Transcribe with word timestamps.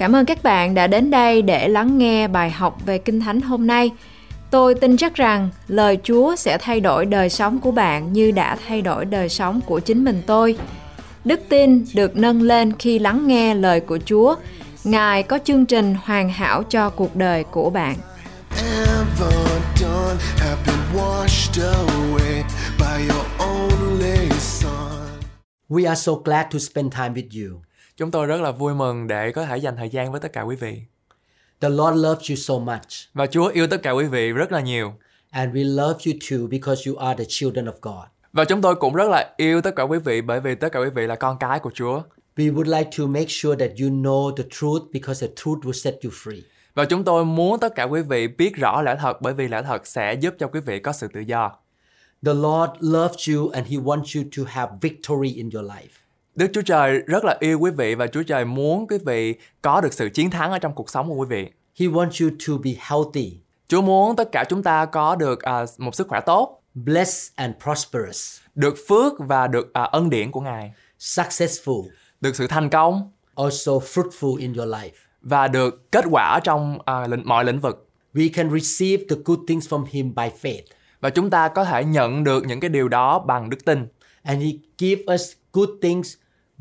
Cảm 0.00 0.16
ơn 0.16 0.26
các 0.26 0.42
bạn 0.42 0.74
đã 0.74 0.86
đến 0.86 1.10
đây 1.10 1.42
để 1.42 1.68
lắng 1.68 1.98
nghe 1.98 2.28
bài 2.28 2.50
học 2.50 2.78
về 2.86 2.98
Kinh 2.98 3.20
Thánh 3.20 3.40
hôm 3.40 3.66
nay. 3.66 3.90
Tôi 4.50 4.74
tin 4.74 4.96
chắc 4.96 5.14
rằng 5.14 5.48
lời 5.68 5.98
Chúa 6.02 6.36
sẽ 6.36 6.58
thay 6.58 6.80
đổi 6.80 7.06
đời 7.06 7.30
sống 7.30 7.60
của 7.60 7.70
bạn 7.70 8.12
như 8.12 8.30
đã 8.30 8.56
thay 8.66 8.82
đổi 8.82 9.04
đời 9.04 9.28
sống 9.28 9.60
của 9.66 9.80
chính 9.80 10.04
mình 10.04 10.22
tôi. 10.26 10.58
Đức 11.24 11.40
tin 11.48 11.84
được 11.94 12.16
nâng 12.16 12.42
lên 12.42 12.72
khi 12.78 12.98
lắng 12.98 13.26
nghe 13.26 13.54
lời 13.54 13.80
của 13.80 13.98
Chúa. 14.04 14.34
Ngài 14.84 15.22
có 15.22 15.38
chương 15.44 15.66
trình 15.66 15.96
hoàn 16.04 16.28
hảo 16.28 16.62
cho 16.62 16.90
cuộc 16.90 17.16
đời 17.16 17.44
của 17.44 17.70
bạn. 17.70 17.96
We 25.68 25.88
are 25.88 26.00
so 26.00 26.12
glad 26.24 26.46
to 26.52 26.58
spend 26.58 26.94
time 26.94 27.14
with 27.14 27.44
you. 27.44 27.69
Chúng 28.00 28.10
tôi 28.10 28.26
rất 28.26 28.40
là 28.40 28.50
vui 28.52 28.74
mừng 28.74 29.06
để 29.06 29.32
có 29.32 29.44
thể 29.44 29.56
dành 29.56 29.76
thời 29.76 29.88
gian 29.88 30.12
với 30.12 30.20
tất 30.20 30.32
cả 30.32 30.42
quý 30.42 30.56
vị. 30.56 30.82
The 31.60 31.68
Lord 31.68 31.96
loves 31.96 32.30
you 32.30 32.36
so 32.36 32.54
much, 32.58 32.88
Và 33.14 33.26
Chúa 33.26 33.48
yêu 33.48 33.66
tất 33.66 33.82
cả 33.82 33.90
quý 33.90 34.04
vị 34.04 34.32
rất 34.32 34.52
là 34.52 34.60
nhiều. 34.60 34.92
and 35.30 35.54
we 35.54 35.74
love 35.74 35.98
you 36.06 36.14
too 36.30 36.46
because 36.50 36.90
you 36.90 36.96
are 36.96 37.18
the 37.18 37.24
children 37.28 37.66
of 37.66 37.72
God. 37.82 38.04
Và 38.32 38.44
chúng 38.44 38.62
tôi 38.62 38.74
cũng 38.74 38.94
rất 38.94 39.08
là 39.08 39.34
yêu 39.36 39.60
tất 39.60 39.70
cả 39.76 39.82
quý 39.82 39.98
vị 39.98 40.20
bởi 40.20 40.40
vì 40.40 40.54
tất 40.54 40.68
cả 40.72 40.80
quý 40.80 40.90
vị 40.94 41.06
là 41.06 41.14
con 41.14 41.36
cái 41.38 41.58
của 41.58 41.70
Chúa. 41.74 42.02
We 42.36 42.54
would 42.54 42.78
like 42.78 42.90
to 42.98 43.06
make 43.06 43.26
sure 43.28 43.66
that 43.66 43.78
you 43.80 43.88
know 43.88 44.36
the 44.36 44.44
truth 44.50 44.82
because 44.92 45.26
the 45.26 45.32
truth 45.36 45.58
will 45.58 45.72
set 45.72 45.94
you 46.04 46.10
free. 46.10 46.40
Và 46.74 46.84
chúng 46.84 47.04
tôi 47.04 47.24
muốn 47.24 47.60
tất 47.60 47.74
cả 47.74 47.84
quý 47.84 48.02
vị 48.02 48.28
biết 48.28 48.56
rõ 48.56 48.82
lẽ 48.82 48.96
thật 49.00 49.22
bởi 49.22 49.34
vì 49.34 49.48
lẽ 49.48 49.62
thật 49.62 49.86
sẽ 49.86 50.14
giúp 50.14 50.34
cho 50.38 50.46
quý 50.46 50.60
vị 50.60 50.80
có 50.80 50.92
sự 50.92 51.08
tự 51.12 51.20
do. 51.20 51.52
The 52.26 52.34
Lord 52.34 52.72
loves 52.80 53.28
you 53.30 53.48
and 53.48 53.66
He 53.68 53.76
wants 53.76 54.20
you 54.20 54.24
to 54.36 54.42
have 54.46 54.72
victory 54.80 55.32
in 55.34 55.50
your 55.54 55.66
life. 55.70 56.00
Đức 56.34 56.46
Chúa 56.52 56.62
Trời 56.62 56.98
rất 57.06 57.24
là 57.24 57.36
yêu 57.40 57.58
quý 57.60 57.70
vị 57.70 57.94
và 57.94 58.06
Chúa 58.06 58.22
Trời 58.22 58.44
muốn 58.44 58.86
quý 58.86 58.98
vị 59.06 59.34
có 59.62 59.80
được 59.80 59.92
sự 59.92 60.08
chiến 60.08 60.30
thắng 60.30 60.50
ở 60.50 60.58
trong 60.58 60.74
cuộc 60.74 60.90
sống 60.90 61.08
của 61.08 61.14
quý 61.14 61.26
vị. 61.28 61.50
He 61.80 61.86
wants 61.86 62.24
you 62.24 62.30
to 62.46 62.62
be 62.64 62.70
healthy, 62.78 63.40
Chúa 63.68 63.82
muốn 63.82 64.16
tất 64.16 64.32
cả 64.32 64.44
chúng 64.48 64.62
ta 64.62 64.84
có 64.84 65.16
được 65.16 65.42
à, 65.42 65.64
một 65.78 65.94
sức 65.94 66.08
khỏe 66.08 66.20
tốt, 66.26 66.62
blessed, 66.74 67.32
and 67.34 67.54
prosperous, 67.64 68.40
được 68.54 68.74
phước 68.88 69.12
và 69.18 69.46
được 69.46 69.72
à, 69.72 69.82
ân 69.82 70.10
điển 70.10 70.30
của 70.30 70.40
Ngài, 70.40 70.72
successful, 70.98 71.84
được 72.20 72.36
sự 72.36 72.46
thành 72.46 72.70
công 72.70 73.12
also 73.34 73.72
fruitful 73.72 74.36
in 74.36 74.52
your 74.52 74.68
life. 74.68 74.90
và 75.22 75.48
được 75.48 75.90
kết 75.92 76.04
quả 76.10 76.40
trong 76.44 76.78
lĩnh, 77.08 77.22
mọi 77.24 77.44
lĩnh 77.44 77.60
vực. 77.60 77.88
We 78.14 78.30
can 78.34 78.50
receive 78.50 79.04
the 79.10 79.16
good 79.24 79.38
things 79.48 79.68
from 79.68 79.84
Him 79.88 80.14
by 80.14 80.28
faith. 80.42 80.62
Và 81.00 81.10
chúng 81.10 81.30
ta 81.30 81.48
có 81.48 81.64
thể 81.64 81.84
nhận 81.84 82.24
được 82.24 82.44
những 82.46 82.60
cái 82.60 82.68
điều 82.68 82.88
đó 82.88 83.18
bằng 83.18 83.50
đức 83.50 83.64
tin. 83.64 83.86
And 84.22 84.42
He 84.42 84.48
give 84.78 85.14
us 85.14 85.32
good 85.52 85.68
things 85.82 86.14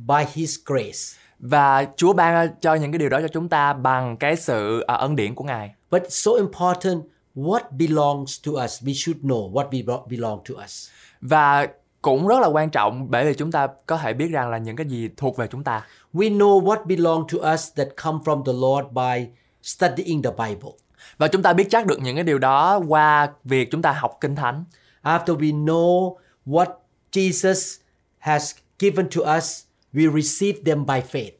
by 0.08 0.26
His 0.34 0.58
grace. 0.66 1.20
Và 1.40 1.88
Chúa 1.98 2.14
ban 2.14 2.50
cho 2.62 2.74
những 2.74 2.92
cái 2.92 3.00
điều 3.00 3.10
đó 3.10 3.22
cho 3.22 3.28
chúng 3.28 3.50
ta 3.50 3.74
bằng 3.74 4.18
cái 4.18 4.36
sự 4.36 4.80
à, 4.80 4.96
ân 4.96 5.16
điển 5.16 5.36
của 5.36 5.44
Ngài. 5.44 5.74
But 5.92 6.04
so 6.10 6.32
important 6.32 7.04
what 7.36 7.62
belongs 7.72 8.46
to 8.46 8.52
us. 8.52 8.84
We 8.84 8.94
should 8.94 9.22
know 9.22 9.52
what 9.52 9.70
be- 9.70 10.04
belong 10.10 10.40
to 10.50 10.64
us. 10.64 10.90
Và 11.22 11.68
cũng 12.02 12.28
rất 12.28 12.40
là 12.42 12.48
quan 12.48 12.70
trọng 12.70 13.12
bởi 13.12 13.26
vì 13.26 13.34
chúng 13.34 13.52
ta 13.52 13.68
có 13.86 13.98
thể 13.98 14.14
biết 14.14 14.28
rằng 14.32 14.50
là 14.50 14.58
những 14.58 14.76
cái 14.76 14.88
gì 14.88 15.10
thuộc 15.18 15.38
về 15.38 15.48
chúng 15.48 15.64
ta. 15.64 15.86
We 16.14 16.38
know 16.38 16.64
what 16.64 16.86
belong 16.86 17.28
to 17.34 17.54
us 17.54 17.74
that 17.76 17.88
come 18.04 18.18
from 18.26 18.44
the 18.44 18.54
Lord 18.54 18.88
by 18.92 19.28
studying 19.64 20.22
the 20.22 20.32
Bible. 20.32 20.72
Và 21.18 21.28
chúng 21.28 21.42
ta 21.42 21.54
biết 21.54 21.68
chắc 21.70 21.86
được 21.86 22.00
những 22.02 22.16
cái 22.16 22.24
điều 22.24 22.38
đó 22.38 22.82
qua 22.88 23.30
việc 23.44 23.72
chúng 23.72 23.82
ta 23.82 23.92
học 23.92 24.18
Kinh 24.22 24.36
Thánh. 24.36 24.64
After 25.04 25.38
we 25.38 25.66
know 25.66 26.16
what 26.46 26.68
Jesus 27.12 27.80
has 28.18 28.56
given 28.80 29.10
to 29.10 29.38
us, 29.38 29.64
we 29.94 30.22
receive 30.22 30.60
them 30.66 30.86
by 30.86 31.02
faith. 31.12 31.32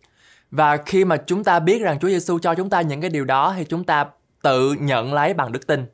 Và 0.52 0.78
khi 0.78 1.06
mà 1.06 1.18
chúng 1.18 1.44
ta 1.44 1.60
biết 1.60 1.82
rằng 1.82 2.00
Chúa 2.00 2.08
Giêsu 2.08 2.40
cho 2.40 2.56
chúng 2.56 2.70
ta 2.70 2.82
những 2.82 3.02
cái 3.02 3.10
điều 3.10 3.26
đó 3.26 3.54
thì 3.58 3.64
chúng 3.64 3.84
ta 3.84 4.06
tự 4.42 4.74
nhận 4.80 5.14
lấy 5.14 5.34
bằng 5.34 5.52
đức 5.52 5.68
tin. 5.68 5.86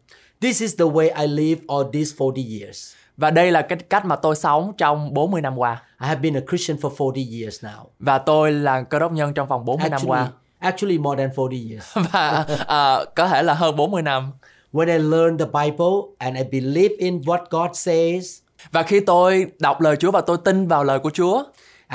This 0.42 0.62
is 0.62 0.80
the 0.80 0.86
way 0.86 1.22
I 1.22 1.28
live 1.28 1.62
all 1.68 1.84
these 1.94 2.16
40 2.18 2.60
years. 2.60 2.94
Và 3.18 3.32
đây 3.32 3.52
là 3.52 3.62
cái 3.62 3.80
cách 3.90 4.06
mà 4.06 4.16
tôi 4.16 4.36
sống 4.36 4.74
trong 4.78 5.14
40 5.14 5.42
năm 5.42 5.58
qua. 5.58 5.82
I 6.02 6.08
have 6.08 6.20
been 6.22 6.34
a 6.38 6.42
Christian 6.50 6.78
for 6.78 6.90
40 6.98 7.28
years 7.42 7.66
now. 7.66 7.86
Và 8.00 8.18
tôi 8.18 8.52
là 8.52 8.82
cơ 8.82 9.00
đốc 9.00 9.12
nhân 9.12 9.34
trong 9.34 9.48
vòng 9.48 9.66
40 9.66 9.90
năm 9.90 9.92
Actually, 9.92 10.10
qua. 10.10 10.28
actually 10.60 10.98
more 10.98 11.24
than 11.24 11.30
40 11.36 11.70
years. 11.70 11.98
Và 12.12 12.46
à, 12.68 13.00
có 13.16 13.28
thể 13.28 13.44
là 13.44 13.54
hơn 13.54 13.76
40 13.76 14.02
năm. 14.02 14.32
When 14.74 14.88
I 14.88 14.98
learned 14.98 15.40
the 15.40 15.46
Bible 15.46 15.96
and 16.18 16.38
I 16.38 16.44
believe 16.44 16.96
in 16.98 17.22
what 17.22 17.46
God 17.50 17.70
says, 17.74 18.40
Và 18.72 18.84
khi 18.84 19.00
tôi 19.00 19.46
đọc 19.60 19.82
lời 19.82 19.96
Chúa 19.96 20.12
và 20.12 20.22
tôi 20.22 20.38
tin 20.46 20.68
vào 20.68 20.84
lời 20.84 21.00
của 21.00 21.10
Chúa 21.10 21.44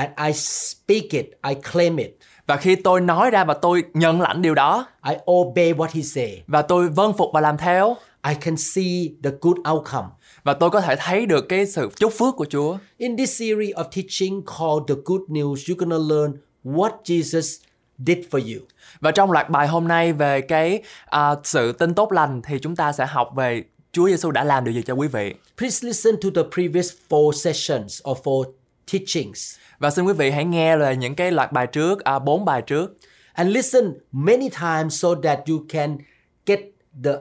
and 0.00 0.28
I 0.28 0.32
speak 0.32 1.10
it, 1.10 1.26
I 1.48 1.54
claim 1.72 1.96
it, 1.96 2.10
và 2.46 2.56
khi 2.56 2.74
tôi 2.74 3.00
nói 3.00 3.30
ra 3.30 3.44
và 3.44 3.54
tôi 3.54 3.84
nhận 3.94 4.20
lãnh 4.20 4.42
điều 4.42 4.54
đó 4.54 4.86
I 5.08 5.14
obey 5.30 5.72
what 5.72 5.88
He 5.92 6.02
say, 6.02 6.42
và 6.46 6.62
tôi 6.62 6.88
vâng 6.88 7.12
phục 7.18 7.30
và 7.32 7.40
làm 7.40 7.58
theo 7.58 7.96
I 8.28 8.34
can 8.34 8.56
see 8.56 9.08
the 9.24 9.30
good 9.40 9.56
outcome. 9.72 10.08
và 10.44 10.54
tôi 10.54 10.70
có 10.70 10.80
thể 10.80 10.96
thấy 10.96 11.26
được 11.26 11.48
cái 11.48 11.66
sự 11.66 11.88
chúc 11.96 12.12
phước 12.18 12.36
của 12.36 12.44
Chúa. 12.44 12.78
In 12.98 13.16
this 13.16 13.38
series 13.38 13.74
of 13.74 13.84
teaching 13.84 14.42
called 14.46 14.88
The 14.88 14.94
Good 15.04 15.20
News, 15.28 15.54
you're 15.54 15.76
gonna 15.76 16.14
learn 16.14 16.32
what 16.64 16.90
Jesus 17.04 17.62
did 18.06 18.18
for 18.30 18.54
you. 18.54 18.60
Và 19.00 19.10
trong 19.10 19.30
loạt 19.30 19.50
bài 19.50 19.68
hôm 19.68 19.88
nay 19.88 20.12
về 20.12 20.40
cái 20.40 20.82
à, 21.06 21.34
sự 21.44 21.72
tin 21.72 21.94
tốt 21.94 22.12
lành 22.12 22.42
thì 22.44 22.58
chúng 22.58 22.76
ta 22.76 22.92
sẽ 22.92 23.06
học 23.06 23.30
về 23.36 23.62
Chúa 23.92 24.08
Giêsu 24.08 24.30
đã 24.30 24.44
làm 24.44 24.64
điều 24.64 24.74
gì 24.74 24.82
cho 24.82 24.94
quý 24.94 25.08
vị. 25.08 25.34
Please 25.58 25.86
listen 25.86 26.14
to 26.22 26.28
the 26.34 26.48
previous 26.54 26.92
four 27.08 27.32
sessions 27.32 28.00
or 28.10 28.18
four 28.18 28.44
teachings 28.92 29.56
Và 29.78 29.90
xin 29.90 30.04
quý 30.04 30.12
vị 30.12 30.30
hãy 30.30 30.44
nghe 30.44 30.76
là 30.76 30.92
những 30.92 31.14
cái 31.14 31.30
loạt 31.32 31.52
bài 31.52 31.66
trước, 31.66 32.04
à, 32.04 32.18
bốn 32.18 32.44
bài 32.44 32.62
trước 32.62 32.96
and 33.32 33.50
listen 33.50 33.94
many 34.12 34.48
times 34.48 35.02
so 35.02 35.08
that 35.22 35.38
you 35.48 35.58
can 35.68 35.98
get 36.46 36.60
the 37.04 37.12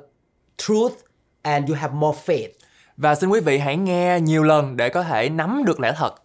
truth 0.58 0.94
and 1.42 1.70
you 1.70 1.76
have 1.76 1.94
more 1.94 2.20
faith. 2.26 2.50
và 2.98 3.16
xin 3.16 3.30
quý 3.30 3.40
vị 3.40 3.58
hãy 3.58 3.78
nghe 3.78 4.20
nhiều 4.22 4.44
lần 4.44 4.78
để 4.78 4.90
có 4.90 5.04
thể 5.04 5.30
nắm 5.30 5.64
được 5.66 5.80
lẽ 5.80 5.94
thật. 5.98 6.16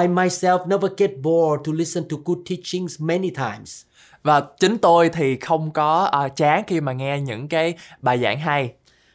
I 0.00 0.06
myself 0.06 0.66
never 0.68 0.92
get 0.96 1.10
bored 1.22 1.66
to 1.66 1.72
listen 1.72 2.04
to 2.08 2.16
good 2.24 2.38
teachings 2.50 3.00
many 3.00 3.30
times. 3.30 3.82
Và 4.22 4.42
chính 4.60 4.78
tôi 4.78 5.08
thì 5.08 5.36
không 5.36 5.70
có 5.70 6.04
à, 6.04 6.28
chán 6.28 6.62
khi 6.66 6.80
mà 6.80 6.92
nghe 6.92 7.20
những 7.20 7.48
cái 7.48 7.74
bài 8.00 8.18
giảng 8.18 8.38
hay. 8.38 8.72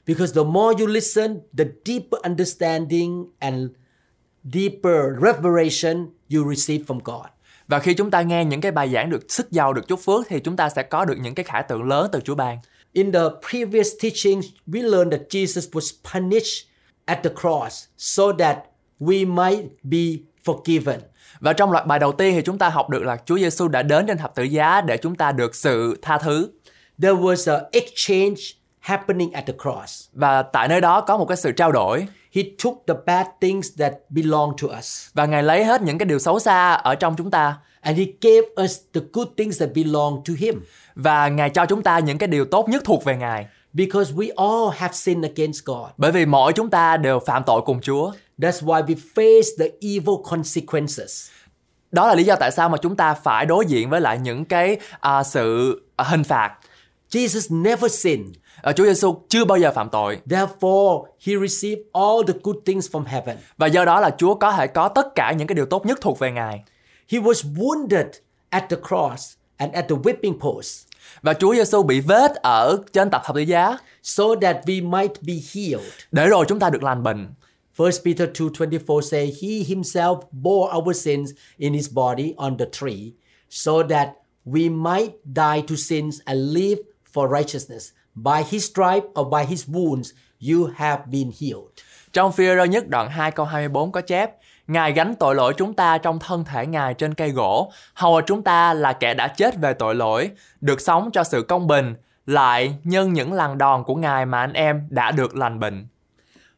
Because 0.08 0.34
the 0.36 0.44
more 0.44 0.80
you 0.80 0.88
listen, 0.88 1.40
the 1.58 1.64
deeper 1.86 2.22
understanding 2.24 3.26
and 3.40 3.72
deeper 4.54 5.02
revelation 5.22 6.08
you 6.36 6.54
receive 6.54 6.84
from 6.88 7.00
God. 7.04 7.26
Và 7.68 7.80
khi 7.80 7.94
chúng 7.94 8.12
ta 8.12 8.22
nghe 8.22 8.46
những 8.46 8.62
cái 8.62 8.72
bài 8.72 8.90
giảng 8.90 9.10
được 9.10 9.32
sức 9.32 9.52
giàu, 9.52 9.74
được 9.74 9.88
chúc 9.88 10.00
phước 10.00 10.26
thì 10.30 10.40
chúng 10.40 10.56
ta 10.56 10.70
sẽ 10.70 10.84
có 10.84 11.06
được 11.06 11.16
những 11.22 11.36
cái 11.36 11.44
khả 11.44 11.62
tượng 11.62 11.84
lớn 11.84 12.10
từ 12.12 12.20
Chúa 12.20 12.36
ban. 12.36 12.58
In 12.94 13.12
the 13.12 13.20
previous 13.50 13.88
teachings, 14.02 14.46
we 14.68 14.90
learned 14.90 15.12
that 15.12 15.22
Jesus 15.30 15.72
was 15.72 15.94
punished 16.14 16.68
at 17.06 17.20
the 17.24 17.30
cross 17.42 17.86
so 17.98 18.24
that 18.40 18.58
we 19.00 19.34
might 19.34 19.66
be 19.84 20.24
forgiven. 20.46 21.00
Và 21.40 21.54
trong 21.54 21.72
loạt 21.72 21.86
bài 21.86 22.00
đầu 22.00 22.12
tiên 22.12 22.36
thì 22.36 22.42
chúng 22.42 22.58
ta 22.58 22.70
học 22.70 22.90
được 22.90 23.04
là 23.04 23.18
Chúa 23.26 23.38
Giêsu 23.38 23.68
đã 23.68 23.84
đến 23.84 24.08
trên 24.08 24.18
thập 24.18 24.36
tự 24.36 24.44
giá 24.44 24.82
để 24.82 24.98
chúng 24.98 25.16
ta 25.16 25.32
được 25.32 25.56
sự 25.56 26.00
tha 26.02 26.18
thứ. 26.18 26.50
There 27.02 27.14
was 27.14 27.54
an 27.54 27.64
exchange 27.72 28.42
happening 28.80 29.32
at 29.32 29.46
the 29.48 29.54
cross. 29.64 30.10
Và 30.14 30.42
tại 30.42 30.68
nơi 30.68 30.82
đó 30.82 31.02
có 31.02 31.18
một 31.18 31.26
cái 31.26 31.38
sự 31.38 31.52
trao 31.52 31.72
đổi 31.72 32.08
He 32.36 32.42
took 32.64 32.74
the 32.88 32.94
bad 33.06 33.28
things 33.42 33.68
that 33.80 33.94
belong 34.10 34.52
to 34.62 34.78
us 34.78 35.08
và 35.14 35.26
Ngài 35.26 35.44
lấy 35.44 35.66
hết 35.66 35.82
những 35.82 35.98
cái 35.98 36.06
điều 36.06 36.20
xấu 36.20 36.40
xa 36.40 36.74
ở 36.74 36.96
trong 36.96 37.16
chúng 37.18 37.32
ta 37.32 37.58
and 37.82 37.98
he 37.98 38.06
gave 38.22 38.64
us 38.64 38.78
the 38.94 39.02
good 39.14 39.28
things 39.38 39.60
that 39.60 39.70
belong 39.76 40.22
to 40.28 40.34
him 40.40 40.66
và 40.96 41.28
Ngài 41.28 41.50
cho 41.50 41.66
chúng 41.66 41.84
ta 41.84 42.00
những 42.00 42.18
cái 42.18 42.28
điều 42.28 42.46
tốt 42.46 42.70
nhất 42.70 42.84
thuộc 42.86 43.04
về 43.04 43.18
Ngài. 43.18 43.46
because 43.74 44.14
we 44.14 44.32
all 44.36 44.72
have 44.72 44.94
sinned 44.94 45.24
against 45.24 45.66
God. 45.66 45.90
Bởi 45.98 46.12
vì 46.12 46.26
mỗi 46.26 46.54
chúng 46.54 46.70
ta 46.70 46.98
đều 46.98 47.20
phạm 47.20 47.44
tội 47.44 47.62
cùng 47.66 47.82
Chúa. 47.82 48.12
That's 48.38 48.66
why 48.66 48.86
we 48.86 48.96
face 49.16 49.48
the 49.60 49.66
evil 49.82 50.16
consequences. 50.30 51.30
Đó 51.92 52.08
là 52.08 52.16
lý 52.16 52.24
do 52.24 52.36
tại 52.36 52.52
sao 52.52 52.70
mà 52.70 52.78
chúng 52.78 52.96
ta 52.96 53.14
phải 53.14 53.46
đối 53.46 53.66
diện 53.66 53.90
với 53.90 54.02
lại 54.02 54.20
những 54.20 54.46
cái 54.46 54.78
à, 55.00 55.24
sự 55.24 55.82
à, 55.96 56.04
hình 56.04 56.24
phạt. 56.24 56.52
Jesus 57.12 57.62
never 57.62 57.92
sinned. 57.92 58.36
À, 58.62 58.72
Chúa 58.74 58.86
Giêsu 58.86 59.16
chưa 59.30 59.46
bao 59.46 59.58
giờ 59.58 59.72
phạm 59.76 59.90
tội 59.90 60.20
Therefore, 60.30 61.06
he 61.26 61.34
received 61.48 61.82
all 61.94 62.22
the 62.28 62.34
good 62.44 62.58
things 62.66 62.90
from 62.92 63.04
heaven. 63.06 63.38
và 63.58 63.68
do 63.68 63.86
đó 63.86 64.00
là 64.00 64.16
Chúa 64.18 64.36
có 64.36 64.52
thể 64.52 64.68
có 64.68 64.88
tất 64.90 65.08
cả 65.16 65.32
những 65.32 65.48
cái 65.48 65.56
điều 65.56 65.66
tốt 65.66 65.86
nhất 65.86 65.98
thuộc 66.02 66.20
về 66.20 66.32
Ngài. 66.32 66.64
He 67.12 67.20
was 67.20 67.54
wounded 67.56 68.06
at 68.50 68.64
the 68.70 68.78
cross 68.88 69.34
and 69.58 69.74
at 69.74 69.86
the 69.90 69.96
whipping 69.96 70.40
post 70.40 70.86
Và 71.22 71.34
Chúa 71.34 71.54
Giêsu 71.56 71.84
bị 71.84 72.00
vết 72.00 72.36
ở 72.36 72.78
trên 72.94 73.10
tập 73.10 73.22
thập 73.26 73.36
tự 73.36 73.42
giá 73.42 73.78
so 74.04 74.24
that 74.42 74.58
we 74.66 74.90
might 74.90 75.14
be 75.22 75.34
healed. 75.54 75.90
để 76.12 76.28
rồi 76.28 76.46
chúng 76.48 76.60
ta 76.60 76.70
được 76.70 76.84
lành 76.84 77.04
bệnh. 77.04 77.28
1 77.78 77.90
Peter 78.06 78.30
2:24 78.34 79.02
say 79.02 79.26
he 79.42 79.48
himself 79.76 80.20
bore 80.32 80.74
our 80.78 80.98
sins 81.06 81.30
in 81.58 81.74
his 81.74 81.92
body 81.94 82.34
on 82.38 82.58
the 82.58 82.66
tree 82.72 83.12
so 83.50 83.72
that 83.90 84.10
we 84.46 84.82
might 84.82 85.12
die 85.26 85.62
to 85.70 85.76
sins 85.78 86.20
and 86.26 86.40
live 86.56 86.78
for 87.14 87.30
righteousness. 87.38 87.90
By 88.24 88.44
his 88.50 88.72
stripe 88.72 89.08
or 89.20 89.28
by 89.34 89.46
his 89.50 89.70
wounds 89.70 90.12
you 90.52 90.70
have 90.76 91.02
been 91.06 91.32
healed. 91.42 91.72
Trong 92.14 92.32
phi 92.32 92.46
rơ 92.46 92.64
nhất 92.64 92.88
đoạn 92.88 93.10
2 93.10 93.32
câu 93.32 93.46
24 93.46 93.92
có 93.92 94.02
chép 94.02 94.32
Ngài 94.70 94.92
gánh 94.94 95.16
tội 95.16 95.36
lỗi 95.36 95.54
chúng 95.58 95.74
ta 95.74 95.98
trong 95.98 96.20
thân 96.20 96.44
thể 96.46 96.66
Ngài 96.66 96.94
trên 96.94 97.14
cây 97.14 97.32
gỗ, 97.32 97.72
hầu 97.94 98.22
chúng 98.22 98.44
ta 98.44 98.74
là 98.74 98.94
kẻ 98.94 99.14
đã 99.14 99.28
chết 99.28 99.58
về 99.58 99.74
tội 99.74 99.96
lỗi, 99.96 100.32
được 100.62 100.82
sống 100.82 101.10
cho 101.14 101.24
sự 101.24 101.42
công 101.42 101.68
bình, 101.68 101.96
lại 102.26 102.76
nhân 102.84 103.14
những 103.14 103.34
lần 103.34 103.58
đòn 103.58 103.84
của 103.84 103.96
Ngài 103.96 104.26
mà 104.26 104.40
anh 104.40 104.54
em 104.54 104.88
đã 104.90 105.12
được 105.12 105.36
lành 105.36 105.60
bệnh. 105.60 105.88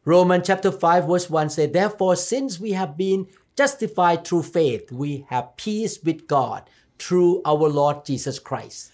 Romans 0.06 0.44
chapter 0.44 0.74
5 0.82 1.08
verse 1.08 1.26
1 1.30 1.48
say, 1.48 1.66
Therefore, 1.66 2.14
since 2.14 2.60
we 2.60 2.78
have 2.78 2.92
been 2.98 3.24
justified 3.56 4.16
through 4.16 4.52
faith, 4.52 4.86
we 4.90 5.20
have 5.28 5.46
peace 5.66 5.94
with 6.02 6.18
God 6.28 6.58
through 6.98 7.50
our 7.52 7.74
Lord 7.74 7.98
Jesus 8.04 8.38
Christ. 8.48 8.90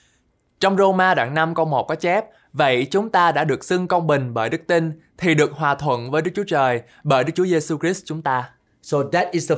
Trong 0.61 0.77
Roma 0.77 1.15
đoạn 1.15 1.35
5 1.35 1.55
câu 1.55 1.67
1 1.67 1.83
có 1.89 1.95
chép, 1.95 2.25
Vậy 2.59 2.87
chúng 2.91 3.11
ta 3.11 3.33
đã 3.33 3.45
được 3.45 3.65
xưng 3.65 3.89
công 3.89 4.07
bình 4.07 4.35
bởi 4.35 4.49
đức 4.49 4.61
tin, 4.67 4.93
thì 5.19 5.35
được 5.35 5.53
hòa 5.53 5.75
thuận 5.75 6.11
với 6.11 6.23
Đức 6.23 6.31
Chúa 6.35 6.45
Trời 6.45 6.83
bởi 7.05 7.25
Đức 7.25 7.33
Chúa 7.37 7.47
Giêsu 7.47 7.79
Christ 7.79 8.03
chúng 8.07 8.23
ta. 8.23 8.51
So 8.83 8.99
that 9.13 9.31
is 9.31 9.51
the 9.51 9.57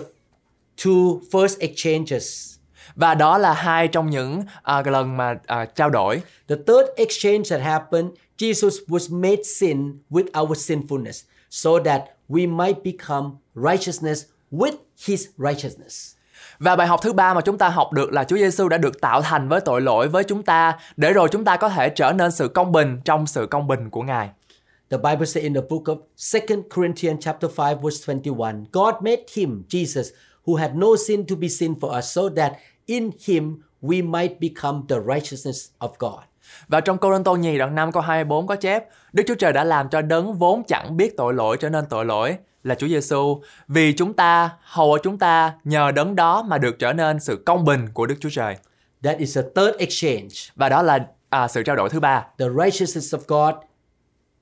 two 0.77 1.21
first 1.31 1.57
exchanges. 1.59 2.57
Và 2.97 3.15
đó 3.15 3.39
là 3.39 3.53
hai 3.53 3.89
trong 3.89 4.11
những 4.11 4.43
à, 4.63 4.83
lần 4.83 5.17
mà 5.17 5.35
à, 5.47 5.65
trao 5.65 5.91
đổi. 5.91 6.23
The 6.49 6.57
third 6.57 6.89
exchange 6.97 7.43
that 7.51 7.61
happened, 7.61 8.11
Jesus 8.39 8.87
was 8.89 9.21
made 9.21 9.43
sin 9.45 9.99
with 10.11 10.43
our 10.43 10.59
sinfulness 10.59 11.23
so 11.51 11.71
that 11.85 12.03
we 12.29 12.57
might 12.57 12.83
become 12.85 13.31
righteousness 13.55 14.25
with 14.53 14.75
his 15.07 15.27
righteousness. 15.39 16.15
Và 16.61 16.77
bài 16.77 16.87
học 16.87 17.01
thứ 17.03 17.13
ba 17.13 17.35
mà 17.35 17.41
chúng 17.41 17.59
ta 17.59 17.69
học 17.69 17.93
được 17.93 18.13
là 18.13 18.25
Chúa 18.25 18.37
Giêsu 18.37 18.69
đã 18.69 18.79
được 18.79 19.01
tạo 19.01 19.23
thành 19.23 19.49
với 19.49 19.61
tội 19.61 19.81
lỗi 19.81 20.09
với 20.09 20.25
chúng 20.25 20.43
ta 20.43 20.79
để 20.97 21.13
rồi 21.13 21.29
chúng 21.33 21.45
ta 21.45 21.57
có 21.57 21.69
thể 21.69 21.89
trở 21.89 22.13
nên 22.13 22.31
sự 22.31 22.49
công 22.49 22.73
bình 22.73 23.01
trong 23.05 23.27
sự 23.27 23.47
công 23.47 23.67
bình 23.67 23.91
của 23.91 24.03
Ngài. 24.03 24.31
The 24.91 24.97
Bible 24.97 25.27
says 25.27 25.45
in 25.45 25.55
the 25.55 25.61
book 25.71 25.83
of 25.83 25.97
2 26.33 26.63
Corinthians 26.77 27.25
chapter 27.25 27.51
5 27.59 27.83
verse 27.83 28.05
21, 28.07 28.55
God 28.73 28.95
made 28.95 29.23
him, 29.35 29.63
Jesus, 29.69 30.11
who 30.47 30.55
had 30.55 30.75
no 30.75 30.87
sin 31.09 31.27
to 31.27 31.37
be 31.37 31.49
sin 31.49 31.75
for 31.81 31.99
us 31.99 32.17
so 32.17 32.23
that 32.37 32.53
in 32.87 33.11
him 33.27 33.63
we 33.83 34.11
might 34.11 34.41
become 34.41 34.83
the 34.89 34.97
righteousness 35.15 35.69
of 35.79 35.89
God. 35.99 36.21
Và 36.69 36.81
trong 36.81 36.99
Cô 36.99 37.23
Tô 37.23 37.37
nhì 37.37 37.59
đoạn 37.59 37.75
5 37.75 37.93
câu 37.93 38.03
24 38.03 38.47
có 38.47 38.57
chép 38.57 38.85
Đức 39.13 39.23
Chúa 39.27 39.35
Trời 39.35 39.53
đã 39.53 39.65
làm 39.65 39.89
cho 39.89 40.03
đấng 40.03 40.35
vốn 40.35 40.63
chẳng 40.65 40.97
biết 40.97 41.17
tội 41.17 41.35
lỗi 41.35 41.57
trở 41.61 41.69
nên 41.69 41.85
tội 41.91 42.05
lỗi 42.05 42.37
là 42.65 42.75
Chúa 42.75 42.89
Giêsu 42.89 43.43
vì 43.69 43.93
chúng 43.93 44.15
ta 44.15 44.51
hầu 44.63 44.99
chúng 45.03 45.19
ta 45.19 45.53
nhờ 45.65 45.91
đấng 45.91 46.17
đó 46.17 46.43
mà 46.43 46.59
được 46.59 46.79
trở 46.79 46.93
nên 46.93 47.21
sự 47.21 47.43
công 47.47 47.65
bình 47.65 47.87
của 47.95 48.07
Đức 48.07 48.15
Chúa 48.21 48.29
Trời 48.33 48.57
That 49.03 49.19
is 49.19 49.37
the 49.37 49.43
third 49.55 49.77
exchange. 49.79 50.29
và 50.57 50.69
đó 50.69 50.83
là 50.83 51.07
à, 51.31 51.49
sự 51.49 51.63
trao 51.63 51.77
đổi 51.77 51.89
thứ 51.91 52.01
ba 52.01 52.27
The 52.39 52.47
righteousness 52.49 53.15
of 53.15 53.19
God 53.29 53.55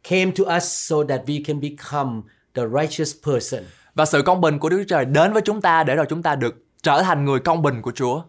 came 0.09 0.31
to 0.39 0.57
us 0.57 0.65
so 0.65 0.97
that 1.09 1.21
we 1.27 1.43
can 1.47 1.61
become 1.61 2.21
the 2.55 2.63
righteous 2.81 3.15
person. 3.27 3.63
và 3.95 4.05
sự 4.05 4.23
công 4.23 4.41
bình 4.41 4.59
của 4.59 4.69
Đức 4.69 4.77
Chúa 4.79 4.89
Trời 4.89 5.05
đến 5.05 5.33
với 5.33 5.43
chúng 5.43 5.61
ta 5.61 5.85
để 5.85 5.95
rồi 5.97 6.07
chúng 6.09 6.23
ta 6.23 6.35
được 6.35 6.55
trở 6.83 7.03
thành 7.03 7.25
người 7.25 7.41
công 7.41 7.63
bình 7.63 7.83
của 7.83 7.93
Chúa 7.95 8.23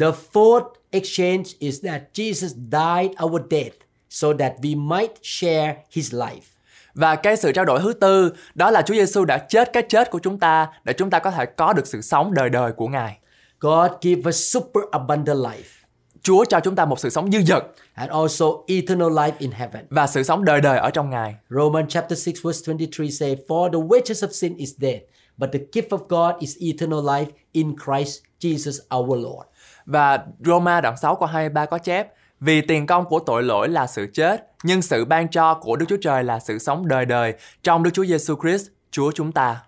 The 0.00 0.06
fourth 0.32 0.68
exchange 0.90 1.44
is 1.58 1.84
that 1.84 2.02
Jesus 2.14 2.48
died 2.72 3.10
our 3.24 3.42
death 3.50 3.76
so 4.10 4.28
that 4.38 4.52
we 4.62 4.86
might 4.86 5.12
share 5.22 5.76
his 5.90 6.14
life. 6.14 6.51
Và 6.94 7.16
cái 7.16 7.36
sự 7.36 7.52
trao 7.52 7.64
đổi 7.64 7.80
thứ 7.80 7.92
tư 7.92 8.32
đó 8.54 8.70
là 8.70 8.82
Chúa 8.82 8.94
Giêsu 8.94 9.24
đã 9.24 9.38
chết 9.38 9.72
cái 9.72 9.82
chết 9.88 10.10
của 10.10 10.18
chúng 10.18 10.38
ta 10.38 10.68
để 10.84 10.92
chúng 10.92 11.10
ta 11.10 11.18
có 11.18 11.30
thể 11.30 11.46
có 11.46 11.72
được 11.72 11.86
sự 11.86 12.00
sống 12.00 12.34
đời 12.34 12.50
đời 12.50 12.72
của 12.72 12.88
Ngài 12.88 13.18
God 13.60 13.90
give 14.00 14.28
us 14.28 14.52
super 14.52 14.84
abundant 14.90 15.38
life 15.38 15.82
Chúa 16.22 16.44
cho 16.44 16.60
chúng 16.60 16.76
ta 16.76 16.84
một 16.84 17.00
sự 17.00 17.10
sống 17.10 17.32
dư 17.32 17.38
dật 17.42 17.64
and 17.94 18.10
also 18.10 18.46
eternal 18.66 19.08
life 19.08 19.32
in 19.38 19.50
heaven. 19.50 19.86
và 19.90 20.06
sự 20.06 20.22
sống 20.22 20.44
đời 20.44 20.60
đời 20.60 20.78
ở 20.78 20.90
trong 20.90 21.10
Ngài 21.10 21.34
Romans 21.48 21.88
chapter 21.88 22.26
6 22.26 22.34
verse 22.44 22.72
23 22.72 23.06
say, 23.18 23.36
For 23.48 23.70
the 23.70 23.78
wages 23.78 24.28
of 24.28 24.30
sin 24.30 24.56
is 24.56 24.70
death, 24.80 25.00
but 25.36 25.52
the 25.52 25.58
gift 25.72 25.88
of 25.88 25.98
God 26.08 26.42
is 26.42 26.56
eternal 26.60 27.00
life 27.04 27.26
in 27.52 27.76
Christ 27.76 28.20
Jesus 28.40 28.98
our 28.98 29.24
Lord. 29.24 29.48
Và 29.86 30.18
Roma 30.44 30.80
đoạn 30.80 30.96
6 30.96 31.14
câu 31.16 31.28
23 31.28 31.66
có 31.66 31.78
chép 31.78 32.08
Vì 32.44 32.60
tiền 32.60 32.86
công 32.86 33.04
của 33.04 33.18
tội 33.18 33.42
lỗi 33.42 33.68
là 33.68 33.86
sự 33.86 34.06
chết, 34.14 34.46
nhưng 34.62 34.82
sự 34.82 35.04
ban 35.04 35.28
cho 35.28 35.54
của 35.54 35.76
Đức 35.76 35.86
Chúa 35.88 35.96
Trời 36.02 36.24
là 36.24 36.40
sự 36.40 36.58
sống 36.58 36.88
đời 36.88 37.04
đời 37.04 37.34
trong 37.62 37.82
Đức 37.82 37.90
Chúa 37.94 38.04
Giêsu 38.04 38.34
Christ, 38.42 38.66
Chúa 38.90 39.12
chúng 39.12 39.32
ta. 39.32 39.60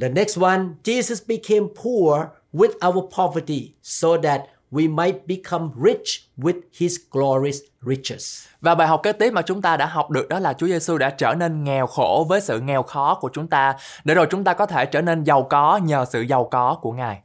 The 0.00 0.08
next 0.08 0.40
one, 0.40 0.60
Jesus 0.84 1.16
became 1.28 1.66
poor 1.84 2.20
with 2.52 2.88
our 2.88 3.04
poverty 3.18 3.72
so 3.82 4.08
that 4.22 4.40
we 4.72 4.94
might 4.94 5.26
become 5.26 5.68
rich 5.84 6.20
with 6.36 6.60
his 6.78 6.96
glorious 7.10 7.58
riches. 7.80 8.46
Và 8.60 8.74
bài 8.74 8.88
học 8.88 9.00
kế 9.02 9.12
tiếp 9.12 9.30
mà 9.30 9.42
chúng 9.42 9.62
ta 9.62 9.76
đã 9.76 9.86
học 9.86 10.10
được 10.10 10.28
đó 10.28 10.38
là 10.38 10.52
Chúa 10.52 10.66
Giêsu 10.66 10.98
đã 10.98 11.10
trở 11.10 11.34
nên 11.34 11.64
nghèo 11.64 11.86
khổ 11.86 12.26
với 12.28 12.40
sự 12.40 12.60
nghèo 12.60 12.82
khó 12.82 13.18
của 13.20 13.30
chúng 13.32 13.48
ta 13.48 13.74
để 14.04 14.14
rồi 14.14 14.26
chúng 14.30 14.44
ta 14.44 14.54
có 14.54 14.66
thể 14.66 14.86
trở 14.86 15.00
nên 15.00 15.24
giàu 15.24 15.42
có 15.42 15.76
nhờ 15.76 16.04
sự 16.04 16.20
giàu 16.20 16.48
có 16.50 16.78
của 16.82 16.92
Ngài. 16.92 17.20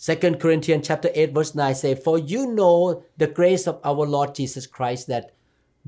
2 0.00 0.38
Corinthians 0.40 0.86
chapter 0.86 1.10
8 1.12 1.34
verse 1.34 1.54
9 1.56 1.74
say, 1.74 1.94
For 1.94 2.18
you 2.18 2.46
know 2.46 3.02
the 3.16 3.26
grace 3.26 3.66
of 3.66 3.76
our 3.82 4.06
Lord 4.06 4.30
Jesus 4.34 4.64
Christ 4.66 5.08
that 5.08 5.32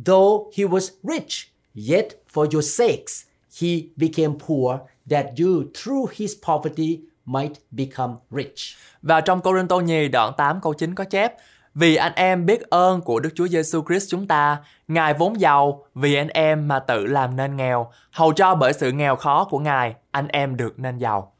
though 0.05 0.51
he 0.53 0.65
was 0.65 0.91
rich, 1.03 1.53
yet 1.75 2.15
for 2.27 2.47
your 2.53 2.63
sakes 2.63 3.27
he 3.49 3.91
became 3.97 4.35
poor, 4.35 4.81
that 5.09 5.39
you 5.39 5.71
through 5.75 6.09
his 6.13 6.35
poverty 6.35 7.03
might 7.25 7.61
become 7.71 8.15
rich. 8.31 8.77
Và 9.03 9.21
trong 9.21 9.41
Cô 9.41 9.55
Tô 9.69 9.81
nhì 9.81 10.09
đoạn 10.09 10.33
8 10.37 10.61
câu 10.61 10.75
9 10.75 10.95
có 10.95 11.05
chép 11.05 11.35
Vì 11.75 11.97
anh 11.97 12.13
em 12.15 12.47
biết 12.47 12.61
ơn 12.71 13.01
của 13.01 13.21
Đức 13.21 13.31
Chúa 13.35 13.49
Giêsu 13.49 13.83
Christ 13.89 14.11
chúng 14.11 14.27
ta, 14.27 14.59
Ngài 14.89 15.15
vốn 15.15 15.41
giàu 15.41 15.85
vì 15.95 16.15
anh 16.15 16.29
em 16.29 16.69
mà 16.69 16.79
tự 16.79 17.07
làm 17.07 17.37
nên 17.37 17.57
nghèo, 17.57 17.91
hầu 18.11 18.33
cho 18.33 18.55
bởi 18.55 18.73
sự 18.73 18.93
nghèo 18.93 19.17
khó 19.17 19.45
của 19.45 19.59
Ngài, 19.59 19.95
anh 20.11 20.29
em 20.29 20.57
được 20.57 20.79
nên 20.79 20.99
giàu. 20.99 21.33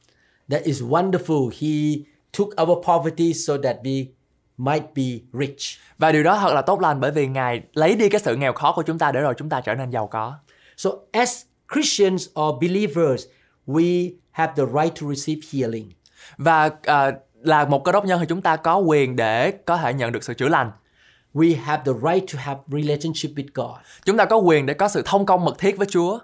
That 0.51 0.63
is 0.63 0.83
wonderful. 0.83 1.51
He 1.61 2.05
took 2.39 2.49
our 2.63 2.87
poverty 2.87 3.35
so 3.35 3.55
that 3.63 3.77
we 3.83 4.07
might 4.57 4.85
be 4.95 5.39
rich. 5.41 5.79
Và 5.99 6.13
điều 6.13 6.23
đó 6.23 6.39
thật 6.41 6.55
là 6.55 6.63
tốt 6.63 6.81
lành 6.81 7.01
bởi 7.01 7.11
vì 7.11 7.27
Ngài 7.27 7.63
lấy 7.73 7.95
đi 7.95 8.09
cái 8.09 8.21
sự 8.25 8.37
nghèo 8.37 8.53
khó 8.53 8.73
của 8.73 8.83
chúng 8.83 8.99
ta 8.99 9.13
để 9.13 9.21
rồi 9.21 9.35
chúng 9.37 9.49
ta 9.49 9.61
trở 9.61 9.75
nên 9.75 9.91
giàu 9.91 10.07
có. 10.07 10.35
So, 10.77 10.91
as 11.13 11.43
Christians 11.75 12.29
or 12.41 12.63
believers, 12.63 13.25
we 13.67 14.13
have 14.31 14.53
the 14.57 14.65
right 14.65 15.01
to 15.01 15.15
receive 15.15 15.41
healing. 15.53 15.91
Và 16.37 16.71
à, 16.83 17.13
là 17.43 17.65
một 17.65 17.85
cơ 17.85 17.93
đốc 17.93 18.05
nhân 18.05 18.21
thì 18.21 18.27
chúng 18.29 18.43
ta 18.43 18.57
có 18.57 18.79
quyền 18.79 19.17
để 19.17 19.51
có 19.51 19.77
thể 19.77 19.95
nhận 19.95 20.13
được 20.13 20.25
sự 20.25 20.35
chữa 20.35 20.49
lành. 20.49 20.71
We 21.35 21.57
have 21.63 21.83
the 21.87 21.93
right 21.93 22.33
to 22.33 22.39
have 22.43 22.61
relationship 22.67 23.31
with 23.37 23.49
God. 23.55 23.77
Chúng 24.05 24.17
ta 24.17 24.25
có 24.25 24.37
quyền 24.37 24.67
để 24.67 24.75
có 24.75 24.89
sự 24.89 25.03
thông 25.05 25.27
công 25.27 25.45
mật 25.45 25.59
thiết 25.59 25.79
với 25.79 25.87
Chúa. 25.91 26.19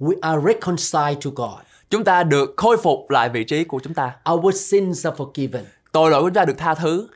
We 0.00 0.14
are 0.20 0.42
reconciled 0.46 1.24
to 1.24 1.30
God. 1.34 1.60
Chúng 1.94 2.04
ta 2.04 2.22
được 2.22 2.54
khôi 2.56 2.76
phục 2.76 3.10
lại 3.10 3.28
vị 3.28 3.44
trí 3.44 3.64
của 3.64 3.80
chúng 3.84 3.94
ta. 3.94 4.16
Our 4.32 4.70
sins 4.70 5.06
are 5.06 5.16
forgiven. 5.16 5.62
Tội 5.92 6.10
lỗi 6.10 6.22
của 6.22 6.28
chúng 6.28 6.34
ta 6.34 6.44
được 6.44 6.58
tha 6.58 6.74
thứ. 6.74 7.08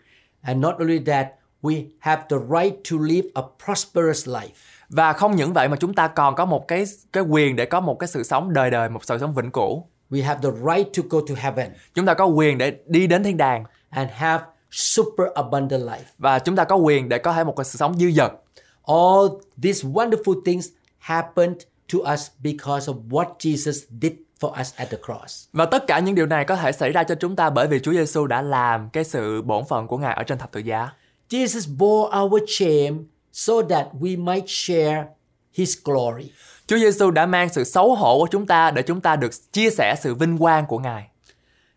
And 0.43 0.61
not 0.61 0.79
only 0.79 0.99
that, 0.99 1.27
we 1.63 1.85
have 1.99 2.23
the 2.31 2.37
right 2.37 2.75
to 2.91 2.97
live 3.01 3.29
a 3.35 3.43
prosperous 3.65 4.29
life. 4.29 4.49
Và 4.89 5.13
không 5.13 5.37
những 5.37 5.53
vậy 5.53 5.69
mà 5.69 5.77
chúng 5.77 5.95
ta 5.95 6.09
còn 6.09 6.35
có 6.35 6.45
một 6.45 6.69
cái 6.69 6.85
cái 7.13 7.23
quyền 7.23 7.57
để 7.57 7.67
có 7.67 7.81
một 7.81 7.99
cái 7.99 8.09
sự 8.09 8.23
sống 8.23 8.53
đời 8.53 8.71
đời, 8.71 8.89
một 8.89 9.05
sự 9.05 9.19
sống 9.19 9.35
vĩnh 9.35 9.51
cửu. 9.51 9.87
We 10.11 10.25
have 10.25 10.41
the 10.43 10.51
right 10.51 10.97
to 10.97 11.03
go 11.11 11.19
to 11.29 11.35
heaven 11.37 11.73
Chúng 11.95 12.07
ta 12.07 12.15
có 12.15 12.25
quyền 12.25 12.59
để 12.59 12.79
đi 12.87 13.07
đến 13.07 13.25
thiên 13.25 13.37
đàng 13.37 13.65
and 13.91 14.11
have 14.13 14.45
super 14.71 15.27
abundant 15.35 15.83
life. 15.83 16.05
và 16.19 16.39
chúng 16.39 16.57
ta 16.57 16.65
có 16.65 16.77
quyền 16.77 17.09
để 17.09 17.19
có 17.19 17.33
thể 17.33 17.45
một 17.45 17.57
cái 17.57 17.65
sự 17.65 17.77
sống 17.77 17.95
dư 17.95 18.11
dật. 18.11 18.33
All 18.87 19.27
these 19.63 19.89
wonderful 19.89 20.43
things 20.45 20.69
happened 20.99 21.57
to 21.93 22.13
us 22.13 22.31
because 22.43 22.93
of 22.93 23.09
what 23.09 23.27
Jesus 23.39 23.87
did 24.03 24.13
for 24.41 24.61
us 24.61 24.75
at 24.77 24.91
the 24.91 24.99
cross. 25.07 25.45
Và 25.53 25.67
tất 25.67 25.87
cả 25.87 25.99
những 25.99 26.15
điều 26.15 26.27
này 26.27 26.45
có 26.45 26.57
thể 26.57 26.73
xảy 26.73 26.93
ra 26.93 27.05
cho 27.05 27.15
chúng 27.15 27.37
ta 27.37 27.51
bởi 27.51 27.67
vì 27.67 27.81
Chúa 27.81 27.93
Giêsu 27.93 28.27
đã 28.27 28.43
làm 28.43 28.89
cái 28.91 29.05
sự 29.05 29.43
bổn 29.43 29.65
phận 29.69 29.87
của 29.87 29.99
Ngài 29.99 30.15
ở 30.15 30.23
trên 30.23 30.39
thập 30.39 30.53
tự 30.53 30.61
giá. 30.61 30.91
Jesus 31.31 31.77
bore 31.79 32.19
our 32.19 32.43
shame 32.49 32.97
so 33.33 33.55
that 33.71 33.87
we 34.01 34.25
might 34.25 34.45
share 34.47 35.05
his 35.53 35.79
glory. 35.85 36.33
Chúa 36.67 36.79
Giêsu 36.79 37.11
đã 37.11 37.27
mang 37.27 37.49
sự 37.49 37.65
xấu 37.65 37.95
hổ 37.95 38.19
của 38.19 38.29
chúng 38.31 38.47
ta 38.47 38.71
để 38.71 38.83
chúng 38.83 39.01
ta 39.01 39.17
được 39.17 39.53
chia 39.53 39.71
sẻ 39.71 39.95
sự 40.01 40.15
vinh 40.15 40.39
quang 40.39 40.67
của 40.67 40.79
Ngài. 40.79 41.09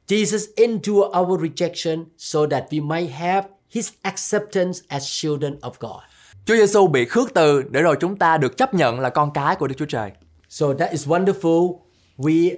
Jesus 0.08 0.48
endured 0.56 1.18
our 1.20 1.42
rejection 1.42 2.06
so 2.18 2.40
that 2.52 2.64
we 2.70 2.88
might 2.88 3.12
have 3.12 3.48
his 3.70 3.90
acceptance 4.02 4.80
as 4.88 5.22
children 5.22 5.60
of 5.62 5.72
God. 5.80 6.02
Chúa 6.46 6.56
Giêsu 6.56 6.88
bị 6.88 7.06
khước 7.06 7.34
từ 7.34 7.64
để 7.70 7.82
rồi 7.82 7.96
chúng 8.00 8.18
ta 8.18 8.38
được 8.38 8.58
chấp 8.58 8.74
nhận 8.74 9.00
là 9.00 9.10
con 9.10 9.34
cái 9.34 9.56
của 9.56 9.68
Đức 9.68 9.76
Chúa 9.78 9.86
Trời. 9.86 10.12
So 10.50 10.66
that 10.80 10.92
is 10.92 11.08
wonderful. 11.08 11.78
We 12.22 12.56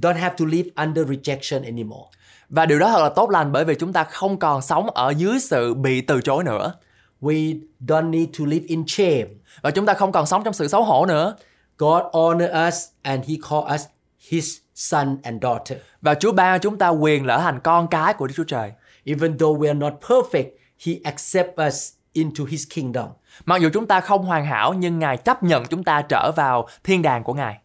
don't 0.00 0.16
have 0.16 0.36
to 0.38 0.44
live 0.44 0.70
under 0.76 1.08
rejection 1.08 1.64
anymore. 1.64 2.04
Và 2.48 2.66
điều 2.66 2.78
đó 2.78 2.90
thật 2.90 3.02
là 3.02 3.08
tốt 3.08 3.30
lành 3.30 3.52
bởi 3.52 3.64
vì 3.64 3.74
chúng 3.74 3.92
ta 3.92 4.04
không 4.04 4.38
còn 4.38 4.62
sống 4.62 4.90
ở 4.90 5.10
dưới 5.10 5.40
sự 5.40 5.74
bị 5.74 6.00
từ 6.00 6.20
chối 6.20 6.44
nữa. 6.44 6.72
We 7.20 7.60
don't 7.80 8.10
need 8.10 8.28
to 8.38 8.44
live 8.44 8.66
in 8.68 8.84
shame. 8.86 9.26
Và 9.62 9.70
chúng 9.70 9.86
ta 9.86 9.94
không 9.94 10.12
còn 10.12 10.26
sống 10.26 10.44
trong 10.44 10.54
sự 10.54 10.68
xấu 10.68 10.84
hổ 10.84 11.06
nữa. 11.06 11.36
God 11.78 12.02
honor 12.12 12.50
us 12.68 12.84
and 13.02 13.28
he 13.28 13.34
call 13.50 13.74
us 13.74 13.82
his 14.28 14.58
son 14.74 15.18
and 15.22 15.42
daughter. 15.42 15.78
Và 16.02 16.14
Chúa 16.14 16.32
ban 16.32 16.60
chúng 16.60 16.78
ta 16.78 16.88
quyền 16.88 17.26
trở 17.26 17.38
thành 17.38 17.60
con 17.60 17.88
cái 17.88 18.14
của 18.14 18.26
Đức 18.26 18.34
Chúa 18.36 18.44
Trời. 18.44 18.72
Even 19.04 19.38
though 19.38 19.60
we 19.60 19.66
are 19.66 19.78
not 19.78 19.92
perfect, 20.08 20.50
he 20.86 20.92
accept 21.04 21.60
us 21.66 21.92
into 22.12 22.44
his 22.48 22.64
kingdom. 22.74 23.08
Mặc 23.44 23.60
dù 23.60 23.68
chúng 23.72 23.86
ta 23.86 24.00
không 24.00 24.24
hoàn 24.24 24.46
hảo 24.46 24.74
nhưng 24.74 24.98
Ngài 24.98 25.16
chấp 25.16 25.42
nhận 25.42 25.64
chúng 25.64 25.84
ta 25.84 26.02
trở 26.02 26.32
vào 26.36 26.68
thiên 26.84 27.02
đàng 27.02 27.24
của 27.24 27.34
Ngài. 27.34 27.58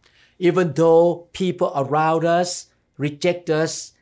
Even 0.44 0.72
though 0.74 1.28
people 1.40 1.68
around 1.74 2.40
us 2.40 2.66
reject 2.98 3.62
us 3.62 3.92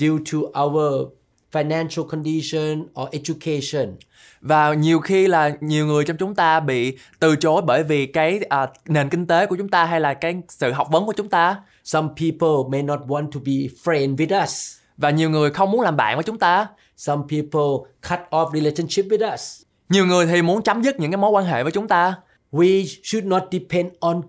due 0.00 0.18
to 0.32 0.38
our 0.62 1.08
financial 1.52 2.04
condition 2.08 2.86
or 3.00 3.08
education. 3.12 3.96
Và 4.40 4.74
nhiều 4.74 5.00
khi 5.00 5.26
là 5.26 5.50
nhiều 5.60 5.86
người 5.86 6.04
trong 6.04 6.16
chúng 6.16 6.34
ta 6.34 6.60
bị 6.60 6.96
từ 7.18 7.36
chối 7.36 7.62
bởi 7.66 7.82
vì 7.82 8.06
cái 8.06 8.40
à, 8.48 8.66
nền 8.86 9.08
kinh 9.08 9.26
tế 9.26 9.46
của 9.46 9.56
chúng 9.56 9.68
ta 9.68 9.84
hay 9.84 10.00
là 10.00 10.14
cái 10.14 10.36
sự 10.48 10.72
học 10.72 10.88
vấn 10.90 11.06
của 11.06 11.12
chúng 11.16 11.28
ta. 11.28 11.56
Some 11.84 12.08
people 12.08 12.70
may 12.70 12.82
not 12.82 13.00
want 13.00 13.30
to 13.30 13.40
be 13.44 13.52
friend 13.84 14.16
with 14.16 14.42
us. 14.44 14.76
Và 14.96 15.10
nhiều 15.10 15.30
người 15.30 15.50
không 15.50 15.70
muốn 15.70 15.80
làm 15.80 15.96
bạn 15.96 16.16
với 16.16 16.24
chúng 16.24 16.38
ta. 16.38 16.66
Some 16.96 17.22
people 17.30 17.90
cut 18.08 18.18
off 18.30 18.52
relationship 18.54 19.04
with 19.04 19.34
us. 19.34 19.62
Nhiều 19.88 20.06
người 20.06 20.26
thì 20.26 20.42
muốn 20.42 20.62
chấm 20.62 20.82
dứt 20.82 21.00
những 21.00 21.10
cái 21.10 21.18
mối 21.18 21.30
quan 21.30 21.44
hệ 21.44 21.62
với 21.62 21.72
chúng 21.72 21.88
ta. 21.88 22.14
We 22.52 22.84
should 23.02 23.26
not 23.26 23.42
depend 23.52 23.92
on 24.00 24.22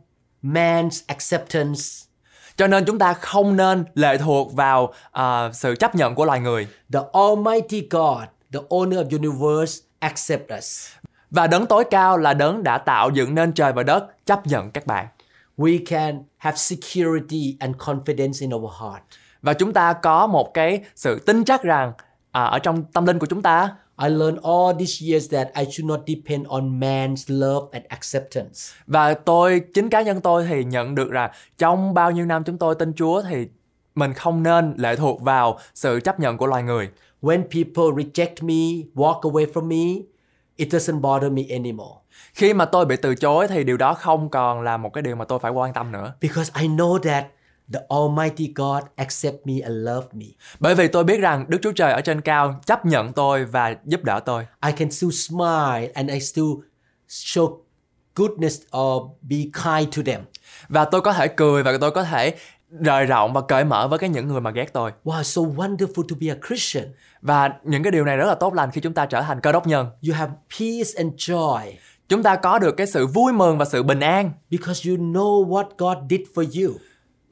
man's 0.44 1.02
acceptance. 1.08 1.82
Cho 2.56 2.68
nên 2.68 2.86
chúng 2.86 3.00
ta 3.00 3.14
không 3.14 3.56
nên 3.56 3.86
lệ 3.96 4.18
thuộc 4.18 4.54
vào 4.54 4.94
à, 5.12 5.52
sự 5.54 5.76
chấp 5.76 5.96
nhận 5.96 6.16
của 6.16 6.26
loài 6.26 6.40
người. 6.40 6.68
The 6.94 7.00
Almighty 7.14 7.88
God, 7.90 8.24
the 8.54 8.60
owner 8.70 9.04
of 9.04 9.18
universe, 9.18 9.82
accept 10.00 10.54
us. 10.58 10.88
Và 11.32 11.48
đấng 11.48 11.66
tối 11.66 11.84
cao 11.92 12.18
là 12.18 12.34
đấng 12.34 12.64
đã 12.64 12.78
tạo 12.78 13.10
dựng 13.10 13.36
nên 13.36 13.54
trời 13.54 13.74
và 13.74 13.84
đất 13.84 14.26
chấp 14.26 14.48
nhận 14.48 14.72
các 14.72 14.86
bạn. 14.88 15.08
We 15.58 15.80
can 15.86 16.24
have 16.38 16.58
security 16.58 17.58
and 17.60 17.76
confidence 17.76 18.42
in 18.42 18.54
our 18.54 18.72
heart. 18.82 19.04
Và 19.42 19.54
chúng 19.54 19.74
ta 19.74 19.94
có 19.94 20.28
một 20.28 20.54
cái 20.54 20.82
sự 20.96 21.20
tin 21.20 21.44
chắc 21.44 21.64
rằng 21.64 21.94
à, 22.32 22.44
ở 22.44 22.60
trong 22.60 22.84
tâm 22.84 23.06
linh 23.06 23.20
của 23.20 23.26
chúng 23.26 23.42
ta 23.42 23.70
I 23.98 24.10
learned 24.10 24.40
all 24.44 24.80
these 24.80 25.06
years 25.06 25.32
that 25.32 25.48
I 25.56 25.66
should 25.72 25.86
not 25.86 26.00
depend 26.08 26.48
on 26.48 26.80
man's 26.80 27.24
love 27.28 27.68
and 27.72 27.86
acceptance. 27.90 28.74
và 28.88 29.14
tôi 29.14 29.62
chính 29.74 29.90
cá 29.90 30.02
nhân 30.02 30.22
tôi 30.22 30.46
thì 30.50 30.64
nhận 30.64 30.96
được 30.96 31.12
rằng 31.12 31.32
trong 31.58 31.94
bao 31.94 32.12
nhiêu 32.12 32.26
năm 32.26 32.44
chúng 32.44 32.58
tôi 32.58 32.76
tin 32.76 32.94
Chúa 32.94 33.22
thì 33.22 33.48
mình 33.96 34.14
không 34.14 34.44
nên 34.44 34.74
lệ 34.78 34.96
thuộc 34.96 35.22
vào 35.22 35.60
sự 35.74 36.00
chấp 36.00 36.20
nhận 36.20 36.38
của 36.38 36.46
loài 36.48 36.64
người. 36.64 36.90
When 37.22 37.42
people 37.42 38.04
reject 38.04 38.36
me, 38.42 38.88
walk 38.96 39.22
away 39.22 39.46
from 39.54 39.64
me, 39.68 40.02
it 40.56 40.68
doesn't 40.74 41.02
bother 41.02 41.32
me 41.32 41.42
anymore. 41.50 41.96
Khi 42.34 42.54
mà 42.54 42.66
tôi 42.66 42.86
bị 42.86 42.96
từ 42.96 43.16
chối 43.16 43.48
thì 43.48 43.64
điều 43.64 43.78
đó 43.78 43.94
không 43.94 44.30
còn 44.30 44.62
là 44.62 44.78
một 44.78 44.94
cái 44.94 45.02
điều 45.02 45.16
mà 45.16 45.26
tôi 45.26 45.40
phải 45.40 45.52
quan 45.52 45.74
tâm 45.74 45.92
nữa. 45.92 46.14
Because 46.22 46.52
I 46.62 46.68
know 46.68 47.00
that 47.00 47.26
the 47.74 47.80
Almighty 47.90 48.54
God 48.56 48.84
accept 48.96 49.46
me 49.46 49.54
and 49.64 49.76
love 49.76 50.08
me. 50.14 50.26
Bởi 50.60 50.76
vì 50.76 50.88
tôi 50.88 51.04
biết 51.04 51.20
rằng 51.20 51.46
Đức 51.48 51.58
Chúa 51.62 51.72
Trời 51.72 51.94
ở 51.94 52.02
trên 52.02 52.22
cao 52.22 52.60
chấp 52.66 52.86
nhận 52.86 53.14
tôi 53.14 53.46
và 53.46 53.76
giúp 53.86 54.04
đỡ 54.04 54.20
tôi. 54.20 54.46
I 54.66 54.72
can 54.72 54.92
still 54.92 55.12
smile 55.12 55.92
and 55.94 56.10
I 56.10 56.20
still 56.20 56.52
show 57.10 57.58
goodness 58.16 58.62
or 58.78 59.04
be 59.22 59.38
kind 59.38 59.98
to 59.98 60.02
them. 60.06 60.22
Và 60.70 60.86
tôi 60.86 61.02
có 61.02 61.14
thể 61.14 61.28
cười 61.28 61.64
và 61.64 61.78
tôi 61.82 61.92
có 61.92 62.04
thể 62.04 62.36
rời 62.80 63.06
rộng 63.06 63.34
và 63.34 63.42
cởi 63.42 63.64
mở 63.64 63.88
với 63.88 64.00
cái 64.00 64.10
những 64.10 64.28
người 64.28 64.42
mà 64.42 64.52
ghét 64.52 64.74
tôi. 64.74 64.92
Wow, 65.04 65.24
so 65.24 65.42
wonderful 65.42 66.04
to 66.10 66.16
be 66.22 66.28
a 66.28 66.36
Christian. 66.48 66.94
Và 67.22 67.50
những 67.64 67.84
cái 67.84 67.92
điều 67.92 68.06
này 68.06 68.18
rất 68.18 68.26
là 68.26 68.36
tốt 68.36 68.54
lành 68.54 68.72
khi 68.72 68.82
chúng 68.82 68.94
ta 68.94 69.06
trở 69.06 69.22
thành 69.22 69.42
cơ 69.42 69.52
đốc 69.52 69.68
nhân. 69.68 69.88
You 70.08 70.14
have 70.16 70.34
peace 70.60 70.92
and 70.98 71.14
joy 71.14 71.74
Chúng 72.10 72.24
ta 72.24 72.36
có 72.36 72.60
được 72.60 72.72
cái 72.78 72.88
sự 72.88 73.08
vui 73.08 73.34
mừng 73.34 73.58
và 73.58 73.66
sự 73.66 73.84
bình 73.84 74.00
an 74.00 74.32
because 74.50 74.90
you 74.90 74.98
know 74.98 75.48
what 75.48 75.66
God 75.78 75.98
did 76.10 76.22
for 76.36 76.66
you. 76.66 76.74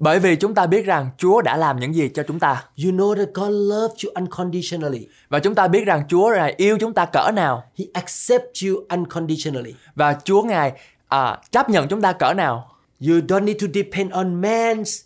Bởi 0.02 0.20
vì 0.20 0.36
chúng 0.36 0.54
ta 0.56 0.66
biết 0.66 0.86
rằng 0.86 1.10
Chúa 1.18 1.42
đã 1.42 1.58
làm 1.58 1.80
những 1.80 1.96
gì 1.96 2.10
cho 2.14 2.24
chúng 2.28 2.40
ta. 2.40 2.64
You 2.86 2.92
know 2.92 3.16
that 3.16 3.28
God 3.34 3.50
loved 3.52 4.06
you 4.06 4.12
unconditionally. 4.16 5.08
Và 5.30 5.40
chúng 5.40 5.56
ta 5.56 5.68
biết 5.68 5.86
rằng 5.86 6.04
Chúa 6.10 6.30
là 6.30 6.52
yêu 6.58 6.78
chúng 6.80 6.94
ta 6.94 7.06
cỡ 7.06 7.32
nào 7.32 7.64
He 7.78 7.86
accepts 7.94 8.64
you 8.66 8.76
unconditionally. 8.90 9.76
và 9.96 10.18
Chúa 10.24 10.42
ngài 10.44 10.72
à, 11.08 11.40
chấp 11.52 11.70
nhận 11.70 11.88
chúng 11.88 12.02
ta 12.02 12.14
cỡ 12.14 12.34
nào. 12.34 12.72
You 13.08 13.16
don't 13.16 13.44
need 13.44 13.62
to 13.62 13.68
depend 13.74 14.12
on 14.12 14.42
man's 14.42 15.04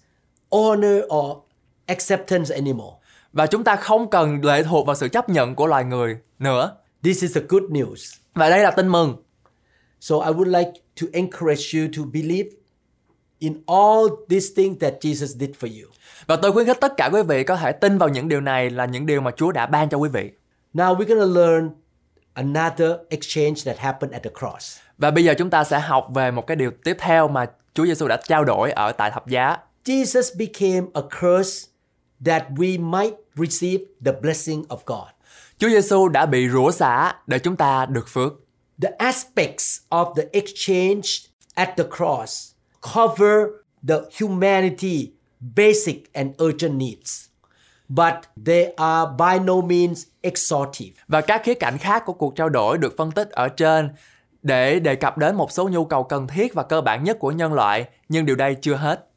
honor 0.51 1.03
or 1.15 1.37
acceptance 1.85 2.55
anymore. 2.55 2.95
Và 3.33 3.47
chúng 3.47 3.63
ta 3.63 3.75
không 3.75 4.09
cần 4.09 4.45
lệ 4.45 4.63
thuộc 4.63 4.87
vào 4.87 4.95
sự 4.95 5.07
chấp 5.07 5.29
nhận 5.29 5.55
của 5.55 5.67
loài 5.67 5.83
người 5.83 6.17
nữa. 6.39 6.75
This 7.03 7.21
is 7.21 7.35
the 7.35 7.41
good 7.49 7.63
news. 7.63 8.15
Và 8.33 8.49
đây 8.49 8.59
là 8.59 8.71
tin 8.71 8.87
mừng. 8.87 9.15
So 10.01 10.15
I 10.15 10.31
would 10.31 10.59
like 10.59 10.71
to 11.01 11.07
encourage 11.13 11.63
you 11.73 11.87
to 11.97 12.03
believe 12.13 12.49
in 13.39 13.53
all 13.67 14.07
these 14.29 14.53
things 14.55 14.79
that 14.79 14.93
Jesus 15.01 15.39
did 15.39 15.49
for 15.59 15.81
you. 15.81 15.89
Và 16.27 16.35
tôi 16.35 16.51
khuyến 16.51 16.65
khích 16.65 16.77
tất 16.81 16.93
cả 16.97 17.09
quý 17.13 17.21
vị 17.21 17.43
có 17.43 17.55
thể 17.55 17.71
tin 17.71 17.97
vào 17.97 18.09
những 18.09 18.27
điều 18.27 18.41
này 18.41 18.69
là 18.69 18.85
những 18.85 19.05
điều 19.05 19.21
mà 19.21 19.31
Chúa 19.31 19.51
đã 19.51 19.65
ban 19.65 19.89
cho 19.89 19.97
quý 19.97 20.09
vị. 20.09 20.31
Now 20.73 20.97
we're 20.97 21.15
going 21.15 21.33
to 21.33 21.41
learn 21.41 21.69
another 22.33 22.91
exchange 23.09 23.55
that 23.65 23.77
happened 23.77 24.13
at 24.13 24.23
the 24.23 24.29
cross. 24.39 24.77
Và 24.97 25.11
bây 25.11 25.23
giờ 25.23 25.33
chúng 25.37 25.49
ta 25.49 25.63
sẽ 25.63 25.79
học 25.79 26.07
về 26.13 26.31
một 26.31 26.47
cái 26.47 26.55
điều 26.55 26.71
tiếp 26.83 26.97
theo 26.99 27.27
mà 27.27 27.45
Chúa 27.73 27.85
Giêsu 27.85 28.07
đã 28.07 28.17
trao 28.27 28.43
đổi 28.43 28.71
ở 28.71 28.91
tại 28.91 29.11
thập 29.11 29.27
giá. 29.27 29.57
Jesus 29.85 30.37
became 30.39 30.87
a 30.93 31.01
curse 31.01 31.67
that 32.25 32.43
we 32.55 32.89
might 32.89 33.15
receive 33.35 33.83
the 34.05 34.11
blessing 34.21 34.63
of 34.63 34.77
God. 34.85 35.07
Chúa 35.57 35.69
Giêsu 35.69 36.07
đã 36.07 36.25
bị 36.25 36.49
rủa 36.49 36.71
xả 36.71 37.13
để 37.27 37.39
chúng 37.39 37.55
ta 37.55 37.85
được 37.85 38.07
phước. 38.07 38.33
The 38.81 38.89
aspects 38.97 39.79
of 39.89 40.13
the 40.13 40.23
exchange 40.31 41.07
at 41.53 41.69
the 41.77 41.83
cross 41.97 42.54
cover 42.93 43.47
the 43.87 43.95
humanity 44.19 45.11
basic 45.55 46.13
and 46.13 46.43
urgent 46.43 46.75
needs, 46.75 47.27
but 47.89 48.13
they 48.45 48.73
are 48.77 49.11
by 49.17 49.45
no 49.45 49.61
means 49.61 50.03
exhaustive. 50.21 50.93
Và 51.07 51.21
các 51.21 51.41
khía 51.43 51.53
cạnh 51.53 51.77
khác 51.77 52.03
của 52.05 52.13
cuộc 52.13 52.35
trao 52.35 52.49
đổi 52.49 52.77
được 52.77 52.93
phân 52.97 53.11
tích 53.11 53.29
ở 53.29 53.49
trên 53.49 53.89
để 54.41 54.79
đề 54.79 54.95
cập 54.95 55.17
đến 55.17 55.35
một 55.35 55.51
số 55.51 55.69
nhu 55.69 55.85
cầu 55.85 56.03
cần 56.03 56.27
thiết 56.27 56.53
và 56.53 56.63
cơ 56.63 56.81
bản 56.81 57.03
nhất 57.03 57.19
của 57.19 57.31
nhân 57.31 57.53
loại, 57.53 57.85
nhưng 58.09 58.25
điều 58.25 58.35
đây 58.35 58.55
chưa 58.61 58.75
hết. 58.75 59.09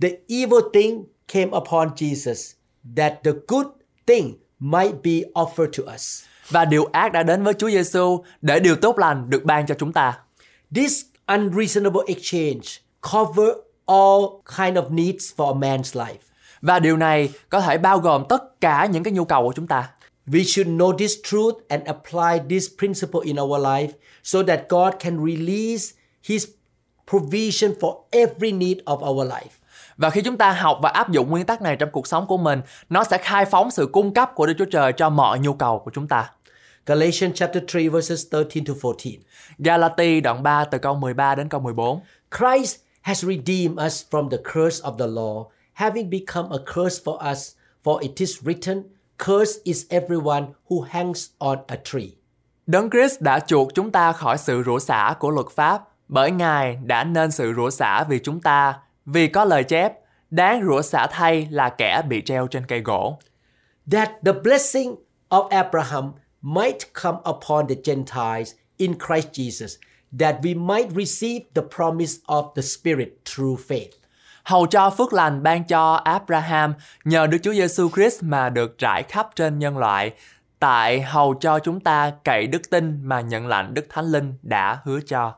The 0.00 0.08
evil 0.28 0.60
thing 0.74 1.04
came 1.32 1.50
upon 1.56 1.88
Jesus 1.88 2.54
that 2.96 3.14
the 3.24 3.30
good 3.48 3.66
thing 4.06 4.38
might 4.58 4.94
be 5.02 5.30
offered 5.34 5.70
to 5.78 5.94
us. 5.94 6.22
Và 6.48 6.64
điều 6.64 6.84
ác 6.92 7.12
đã 7.12 7.22
đến 7.22 7.42
với 7.42 7.54
Chúa 7.54 7.70
Giêsu 7.70 8.24
để 8.40 8.60
điều 8.60 8.76
tốt 8.76 8.98
lành 8.98 9.30
được 9.30 9.44
ban 9.44 9.66
cho 9.66 9.74
chúng 9.78 9.92
ta. 9.92 10.18
This 10.74 11.02
unreasonable 11.26 12.00
exchange 12.06 12.82
cover 13.10 13.48
all 13.86 14.42
kind 14.58 14.78
of 14.78 14.90
needs 14.90 15.34
for 15.36 15.52
a 15.52 15.58
man's 15.58 16.04
life. 16.06 16.22
Và 16.60 16.78
điều 16.78 16.96
này 16.96 17.30
có 17.48 17.60
thể 17.60 17.78
bao 17.78 17.98
gồm 17.98 18.24
tất 18.28 18.60
cả 18.60 18.86
những 18.86 19.02
cái 19.02 19.12
nhu 19.12 19.24
cầu 19.24 19.42
của 19.42 19.52
chúng 19.52 19.66
ta. 19.66 19.90
We 20.26 20.44
should 20.44 20.68
know 20.68 20.96
this 20.96 21.12
truth 21.24 21.54
and 21.68 21.84
apply 21.84 22.48
this 22.48 22.66
principle 22.78 23.20
in 23.24 23.36
our 23.40 23.66
life 23.66 23.88
so 24.22 24.42
that 24.42 24.60
God 24.68 24.94
can 25.00 25.24
release 25.24 25.94
His 26.24 26.46
provision 27.10 27.72
for 27.80 28.02
every 28.10 28.52
need 28.52 28.78
of 28.84 29.10
our 29.10 29.28
life. 29.28 29.50
Và 29.96 30.10
khi 30.10 30.22
chúng 30.22 30.36
ta 30.36 30.52
học 30.52 30.78
và 30.82 30.90
áp 30.90 31.10
dụng 31.10 31.30
nguyên 31.30 31.46
tắc 31.46 31.62
này 31.62 31.76
trong 31.76 31.90
cuộc 31.92 32.06
sống 32.06 32.26
của 32.26 32.36
mình, 32.36 32.60
nó 32.88 33.04
sẽ 33.04 33.18
khai 33.18 33.44
phóng 33.44 33.70
sự 33.70 33.88
cung 33.92 34.14
cấp 34.14 34.30
của 34.34 34.46
Đức 34.46 34.54
Chúa 34.58 34.64
Trời 34.64 34.92
cho 34.92 35.10
mọi 35.10 35.38
nhu 35.38 35.52
cầu 35.52 35.78
của 35.78 35.90
chúng 35.94 36.08
ta. 36.08 36.30
Galatians 36.86 37.34
chapter 37.34 37.62
3 37.74 37.80
verses 37.92 38.26
13 38.32 38.64
to 38.66 38.74
14. 38.82 39.12
Galati 39.58 40.20
đoạn 40.20 40.42
3 40.42 40.64
từ 40.64 40.78
câu 40.78 40.94
13 40.94 41.34
đến 41.34 41.48
câu 41.48 41.60
14. 41.60 42.00
Christ 42.38 42.76
has 43.02 43.24
redeemed 43.24 43.78
us 43.78 44.04
from 44.10 44.28
the 44.30 44.38
curse 44.38 44.80
of 44.80 44.98
the 44.98 45.06
law, 45.06 45.46
having 45.72 46.10
become 46.10 46.52
a 46.52 46.58
curse 46.58 47.02
for 47.04 47.18
us, 47.32 47.54
for 47.84 48.02
it 48.02 48.20
is 48.20 48.42
written, 48.42 48.84
Cursed 49.18 49.60
is 49.64 49.86
everyone 49.90 50.46
who 50.68 50.82
hangs 50.82 51.30
on 51.38 51.58
a 51.68 51.76
tree. 51.76 52.16
Đấng 52.66 52.90
Christ 52.90 53.20
đã 53.20 53.40
chuộc 53.40 53.74
chúng 53.74 53.90
ta 53.90 54.12
khỏi 54.12 54.38
sự 54.38 54.62
rủa 54.66 54.78
xả 54.78 55.14
của 55.18 55.30
luật 55.30 55.46
pháp, 55.54 55.82
bởi 56.08 56.30
Ngài 56.30 56.78
đã 56.84 57.04
nên 57.04 57.30
sự 57.30 57.52
rủa 57.56 57.70
xả 57.70 58.04
vì 58.04 58.18
chúng 58.18 58.40
ta, 58.40 58.80
vì 59.06 59.28
có 59.28 59.44
lời 59.44 59.64
chép, 59.64 59.92
đáng 60.30 60.64
rủa 60.66 60.82
xả 60.82 61.06
thay 61.10 61.48
là 61.50 61.68
kẻ 61.68 62.02
bị 62.08 62.22
treo 62.24 62.46
trên 62.46 62.66
cây 62.66 62.80
gỗ. 62.80 63.18
That 63.92 64.10
the 64.24 64.32
blessing 64.32 64.94
of 65.28 65.48
Abraham 65.48 66.12
might 66.42 66.92
come 67.02 67.18
upon 67.18 67.68
the 67.68 67.74
Gentiles 67.84 68.52
in 68.76 68.94
Christ 68.94 69.28
Jesus, 69.32 69.76
that 70.20 70.36
we 70.42 70.66
might 70.66 70.88
receive 70.96 71.40
the 71.54 71.62
promise 71.76 72.12
of 72.26 72.44
the 72.56 72.62
Spirit 72.62 73.08
through 73.24 73.56
faith. 73.68 73.90
Hầu 74.44 74.66
cho 74.66 74.90
phước 74.90 75.12
lành 75.12 75.42
ban 75.42 75.64
cho 75.64 75.94
Abraham 75.94 76.74
nhờ 77.04 77.26
Đức 77.26 77.38
Chúa 77.42 77.52
Giêsu 77.52 77.88
Christ 77.88 78.22
mà 78.22 78.48
được 78.48 78.78
trải 78.78 79.02
khắp 79.02 79.28
trên 79.36 79.58
nhân 79.58 79.78
loại, 79.78 80.12
tại 80.58 81.00
hầu 81.00 81.34
cho 81.34 81.58
chúng 81.58 81.80
ta 81.80 82.12
cậy 82.24 82.46
đức 82.46 82.70
tin 82.70 83.00
mà 83.02 83.20
nhận 83.20 83.46
lãnh 83.46 83.74
Đức 83.74 83.86
Thánh 83.88 84.04
Linh 84.04 84.34
đã 84.42 84.78
hứa 84.84 85.00
cho. 85.06 85.34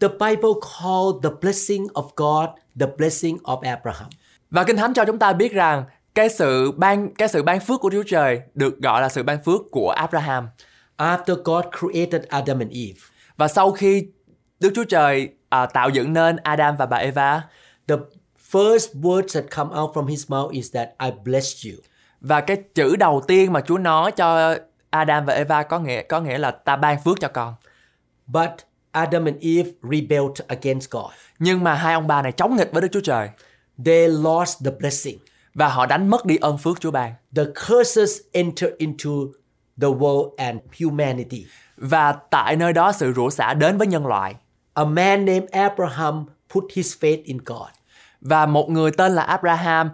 The 0.00 0.08
Bible 0.08 0.52
called 0.60 1.22
the 1.22 1.30
blessing 1.40 1.86
of 1.86 2.08
God 2.16 2.48
the 2.80 2.86
blessing 2.98 3.36
of 3.36 3.60
Abraham. 3.60 4.10
Và 4.50 4.64
Kinh 4.64 4.76
Thánh 4.76 4.94
cho 4.94 5.04
chúng 5.04 5.18
ta 5.18 5.32
biết 5.32 5.52
rằng 5.52 5.84
cái 6.14 6.28
sự 6.28 6.72
ban 6.72 7.14
cái 7.14 7.28
sự 7.28 7.42
ban 7.42 7.60
phước 7.60 7.80
của 7.80 7.90
Chúa 7.90 8.02
Trời 8.06 8.40
được 8.54 8.78
gọi 8.78 9.02
là 9.02 9.08
sự 9.08 9.22
ban 9.22 9.44
phước 9.44 9.60
của 9.70 9.90
Abraham. 9.90 10.48
After 10.96 11.42
God 11.44 11.64
created 11.80 12.22
Adam 12.28 12.58
and 12.58 12.72
Eve, 12.72 13.00
Và 13.36 13.48
sau 13.48 13.72
khi 13.72 14.06
Đức 14.60 14.72
Chúa 14.74 14.84
Trời 14.84 15.28
à, 15.48 15.66
tạo 15.66 15.90
dựng 15.90 16.12
nên 16.12 16.36
Adam 16.36 16.76
và 16.76 16.86
bà 16.86 16.96
Eva 16.96 17.42
the 17.88 17.94
first 18.50 19.00
words 19.00 19.28
that 19.34 19.44
come 19.56 19.76
out 19.80 19.96
from 19.96 20.06
his 20.06 20.30
mouth 20.30 20.52
is 20.52 20.74
that 20.74 20.88
I 21.04 21.10
bless 21.24 21.66
you. 21.66 21.72
và 22.20 22.40
cái 22.40 22.56
chữ 22.74 22.96
đầu 22.96 23.22
tiên 23.28 23.52
mà 23.52 23.60
Chúa 23.60 23.78
nói 23.78 24.12
cho 24.12 24.56
Adam 24.90 25.24
và 25.24 25.34
Eva 25.34 25.62
có 25.62 25.78
nghĩa 25.78 26.02
có 26.02 26.20
nghĩa 26.20 26.38
là 26.38 26.50
ta 26.50 26.76
ban 26.76 27.02
phước 27.04 27.20
cho 27.20 27.28
con. 27.28 27.54
But 28.26 28.50
Adam 28.90 29.24
and 29.24 29.36
Eve 29.40 29.70
rebelled 29.82 30.40
against 30.48 30.90
God. 30.90 31.10
Nhưng 31.38 31.64
mà 31.64 31.74
hai 31.74 31.94
ông 31.94 32.06
bà 32.06 32.22
này 32.22 32.32
chống 32.32 32.56
nghịch 32.56 32.72
với 32.72 32.82
Đức 32.82 32.88
Chúa 32.92 33.00
Trời 33.00 33.28
They 33.84 34.08
lost 34.08 34.64
the 34.64 34.70
blessing. 34.78 35.18
và 35.54 35.68
họ 35.68 35.86
đánh 35.86 36.08
mất 36.08 36.24
đi 36.26 36.36
ơn 36.36 36.58
phước 36.58 36.80
Chúa 36.80 36.90
ban. 36.90 37.12
The 37.36 37.42
curses 37.68 38.20
enter 38.32 38.70
into 38.78 39.10
the 39.80 39.88
world 39.88 40.30
and 40.36 40.60
humanity. 40.82 41.46
Và 41.84 42.12
tại 42.12 42.56
nơi 42.56 42.72
đó 42.72 42.92
sự 42.92 43.12
rủa 43.12 43.30
xả 43.30 43.54
đến 43.54 43.78
với 43.78 43.86
nhân 43.86 44.06
loại. 44.06 44.34
A 44.74 44.84
man 44.84 45.24
named 45.24 45.50
Abraham 45.50 46.26
put 46.54 46.64
his 46.74 46.94
faith 47.00 47.20
in 47.24 47.38
God. 47.46 47.68
Và 48.20 48.46
một 48.46 48.70
người 48.70 48.90
tên 48.90 49.12
là 49.12 49.22
Abraham 49.22 49.90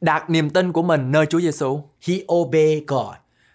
đặt 0.00 0.30
niềm 0.30 0.50
tin 0.50 0.72
của 0.72 0.82
mình 0.82 1.10
nơi 1.12 1.26
Chúa 1.26 1.40
Giêsu 1.40 1.82
He 2.06 2.14
obeyed 2.32 2.82
God. 2.86 3.14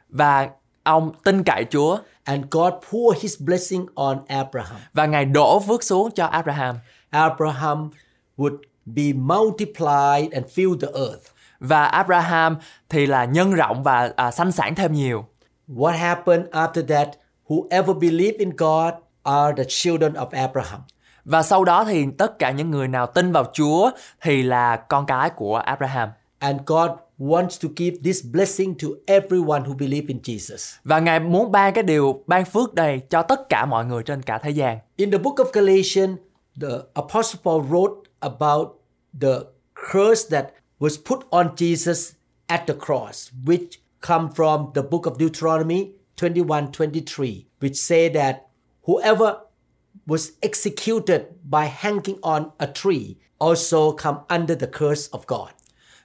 và 0.09 0.49
ông 0.83 1.11
tin 1.23 1.43
cậy 1.43 1.65
Chúa 1.69 1.97
And 2.23 2.45
God 2.51 2.73
poured 2.91 3.21
his 3.21 3.41
blessing 3.41 3.85
on 3.95 4.17
Abraham. 4.27 4.77
và 4.93 5.05
Ngài 5.05 5.25
đổ 5.25 5.59
phước 5.59 5.83
xuống 5.83 6.11
cho 6.11 6.25
Abraham. 6.25 6.75
Abraham 7.09 7.89
would 8.37 8.57
be 8.85 9.13
multiplied 9.13 10.31
and 10.33 10.45
fill 10.55 10.79
the 10.79 10.87
earth. 10.93 11.23
Và 11.59 11.85
Abraham 11.85 12.57
thì 12.89 13.05
là 13.05 13.25
nhân 13.25 13.53
rộng 13.53 13.83
và 13.83 14.11
à, 14.15 14.31
sanh 14.31 14.51
sản 14.51 14.75
thêm 14.75 14.93
nhiều. 14.93 15.25
What 15.69 15.97
happened 15.97 16.45
after 16.51 16.87
that? 16.87 17.09
Whoever 17.47 17.93
believe 17.99 18.37
in 18.37 18.49
God 18.49 18.93
are 19.23 19.53
the 19.57 19.63
children 19.67 20.13
of 20.13 20.27
Abraham. 20.47 20.81
Và 21.25 21.43
sau 21.43 21.65
đó 21.65 21.83
thì 21.83 22.05
tất 22.17 22.39
cả 22.39 22.51
những 22.51 22.71
người 22.71 22.87
nào 22.87 23.07
tin 23.07 23.31
vào 23.31 23.45
Chúa 23.53 23.91
thì 24.21 24.43
là 24.43 24.75
con 24.75 25.05
cái 25.05 25.29
của 25.29 25.55
Abraham. 25.55 26.09
And 26.39 26.61
God 26.65 26.91
wants 27.19 27.61
to 27.61 27.69
give 27.77 27.97
this 28.03 28.25
blessing 28.31 28.75
to 28.77 28.87
everyone 29.05 29.61
who 29.61 29.77
believe 29.77 30.07
in 30.07 30.19
Jesus. 30.23 30.75
Và 30.83 30.99
Ngài 30.99 31.19
muốn 31.19 31.51
ban 31.51 31.73
cái 31.73 31.83
điều 31.83 32.23
ban 32.27 32.45
phước 32.45 32.73
này 32.73 32.99
cho 33.09 33.21
tất 33.21 33.49
cả 33.49 33.65
mọi 33.65 33.85
người 33.85 34.03
trên 34.03 34.21
cả 34.21 34.37
thế 34.37 34.49
gian. 34.49 34.77
In 34.95 35.11
the 35.11 35.17
book 35.17 35.35
of 35.35 35.45
Galatians, 35.53 36.17
the 36.61 36.77
Apostle 36.93 37.39
Paul 37.43 37.61
wrote 37.61 37.95
about 38.19 38.67
the 39.21 39.39
curse 39.91 40.29
that 40.29 40.45
was 40.79 40.97
put 41.05 41.19
on 41.29 41.47
Jesus 41.55 42.11
at 42.47 42.61
the 42.67 42.73
cross, 42.73 43.31
which 43.45 43.79
come 44.07 44.29
from 44.35 44.65
the 44.73 44.81
book 44.81 45.05
of 45.05 45.17
Deuteronomy 45.19 45.96
21 46.21 46.63
23, 46.79 47.27
which 47.61 47.75
say 47.75 48.09
that 48.09 48.35
whoever 48.87 49.33
was 50.07 50.31
executed 50.41 51.21
by 51.43 51.67
hanging 51.67 52.17
on 52.21 52.49
a 52.57 52.67
tree 52.73 53.15
also 53.37 53.91
come 54.03 54.17
under 54.29 54.59
the 54.59 54.67
curse 54.67 55.09
of 55.11 55.19
God. 55.27 55.49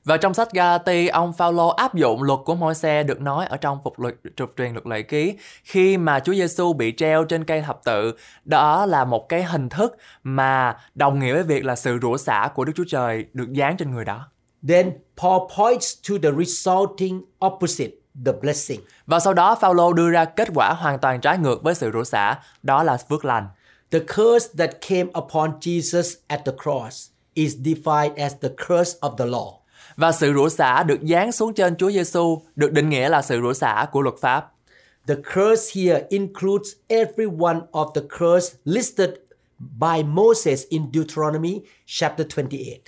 Và 0.04 0.16
trong 0.16 0.34
sách 0.34 0.52
Galati, 0.52 1.08
ông 1.08 1.32
Phaolô 1.32 1.68
áp 1.68 1.94
dụng 1.94 2.22
luật 2.22 2.38
của 2.44 2.54
Môi-se 2.54 3.02
được 3.02 3.20
nói 3.20 3.46
ở 3.46 3.56
trong 3.56 3.78
phục 3.84 4.00
luật 4.00 4.14
trục 4.36 4.52
truyền 4.56 4.72
luật 4.72 4.86
lệ 4.86 5.02
ký 5.02 5.34
khi 5.64 5.96
mà 5.96 6.20
Chúa 6.20 6.34
Giêsu 6.34 6.72
bị 6.72 6.92
treo 6.96 7.24
trên 7.24 7.44
cây 7.44 7.62
thập 7.62 7.84
tự, 7.84 8.14
đó 8.44 8.86
là 8.86 9.04
một 9.04 9.28
cái 9.28 9.42
hình 9.42 9.68
thức 9.68 9.96
mà 10.22 10.76
đồng 10.94 11.18
nghĩa 11.18 11.32
với 11.32 11.42
việc 11.42 11.64
là 11.64 11.76
sự 11.76 11.98
rủa 12.02 12.16
xả 12.16 12.48
của 12.54 12.64
Đức 12.64 12.72
Chúa 12.76 12.84
Trời 12.88 13.24
được 13.32 13.52
dán 13.52 13.76
trên 13.76 13.90
người 13.90 14.04
đó. 14.04 14.28
Then 14.68 14.92
Paul 15.16 15.40
points 15.58 15.94
to 16.08 16.14
the 16.22 16.30
resulting 16.30 17.20
opposite, 17.46 17.92
the 18.26 18.32
blessing. 18.40 18.80
Và 19.06 19.20
sau 19.20 19.34
đó 19.34 19.54
Phaolô 19.60 19.92
đưa 19.92 20.10
ra 20.10 20.24
kết 20.24 20.48
quả 20.54 20.72
hoàn 20.72 20.98
toàn 20.98 21.20
trái 21.20 21.38
ngược 21.38 21.62
với 21.62 21.74
sự 21.74 21.90
rủa 21.92 22.04
xả, 22.04 22.38
đó 22.62 22.82
là 22.82 22.96
phước 22.96 23.24
lành. 23.24 23.48
The 23.90 23.98
curse 23.98 24.48
that 24.58 24.70
came 24.88 25.10
upon 25.18 25.50
Jesus 25.60 26.14
at 26.26 26.40
the 26.44 26.52
cross 26.62 27.08
is 27.34 27.56
defined 27.56 28.14
as 28.16 28.34
the 28.40 28.48
curse 28.48 28.98
of 29.00 29.16
the 29.16 29.26
law. 29.26 29.52
Và 29.96 30.12
sự 30.12 30.32
rủa 30.34 30.48
xả 30.48 30.82
được 30.82 31.02
dán 31.02 31.32
xuống 31.32 31.54
trên 31.54 31.76
Chúa 31.76 31.90
Giêsu 31.90 32.42
được 32.56 32.72
định 32.72 32.88
nghĩa 32.88 33.08
là 33.08 33.22
sự 33.22 33.40
rủa 33.40 33.52
xả 33.52 33.86
của 33.92 34.00
luật 34.00 34.14
pháp. 34.20 34.52
The 35.06 35.14
curse 35.14 35.80
here 35.80 36.06
includes 36.08 36.68
every 36.88 37.26
one 37.40 37.60
of 37.72 37.92
the 37.92 38.00
curse 38.18 38.56
listed 38.64 39.10
by 39.58 40.02
Moses 40.04 40.64
in 40.68 40.82
Deuteronomy 40.92 41.60
chapter 41.86 42.26
28. 42.36 42.78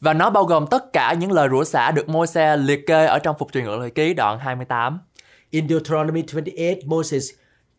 Và 0.00 0.12
nó 0.12 0.30
bao 0.30 0.44
gồm 0.44 0.66
tất 0.66 0.92
cả 0.92 1.12
những 1.12 1.32
lời 1.32 1.48
rủa 1.50 1.64
xả 1.64 1.90
được 1.90 2.08
Môi-se 2.08 2.56
liệt 2.56 2.86
kê 2.86 3.06
ở 3.06 3.18
trong 3.18 3.36
phục 3.38 3.52
truyền 3.52 3.64
luật 3.64 3.80
lệ 3.80 3.90
ký 3.90 4.14
đoạn 4.14 4.38
28. 4.38 5.00
In 5.50 5.68
Deuteronomy 5.68 6.22
28, 6.32 6.74
Moses 6.84 7.30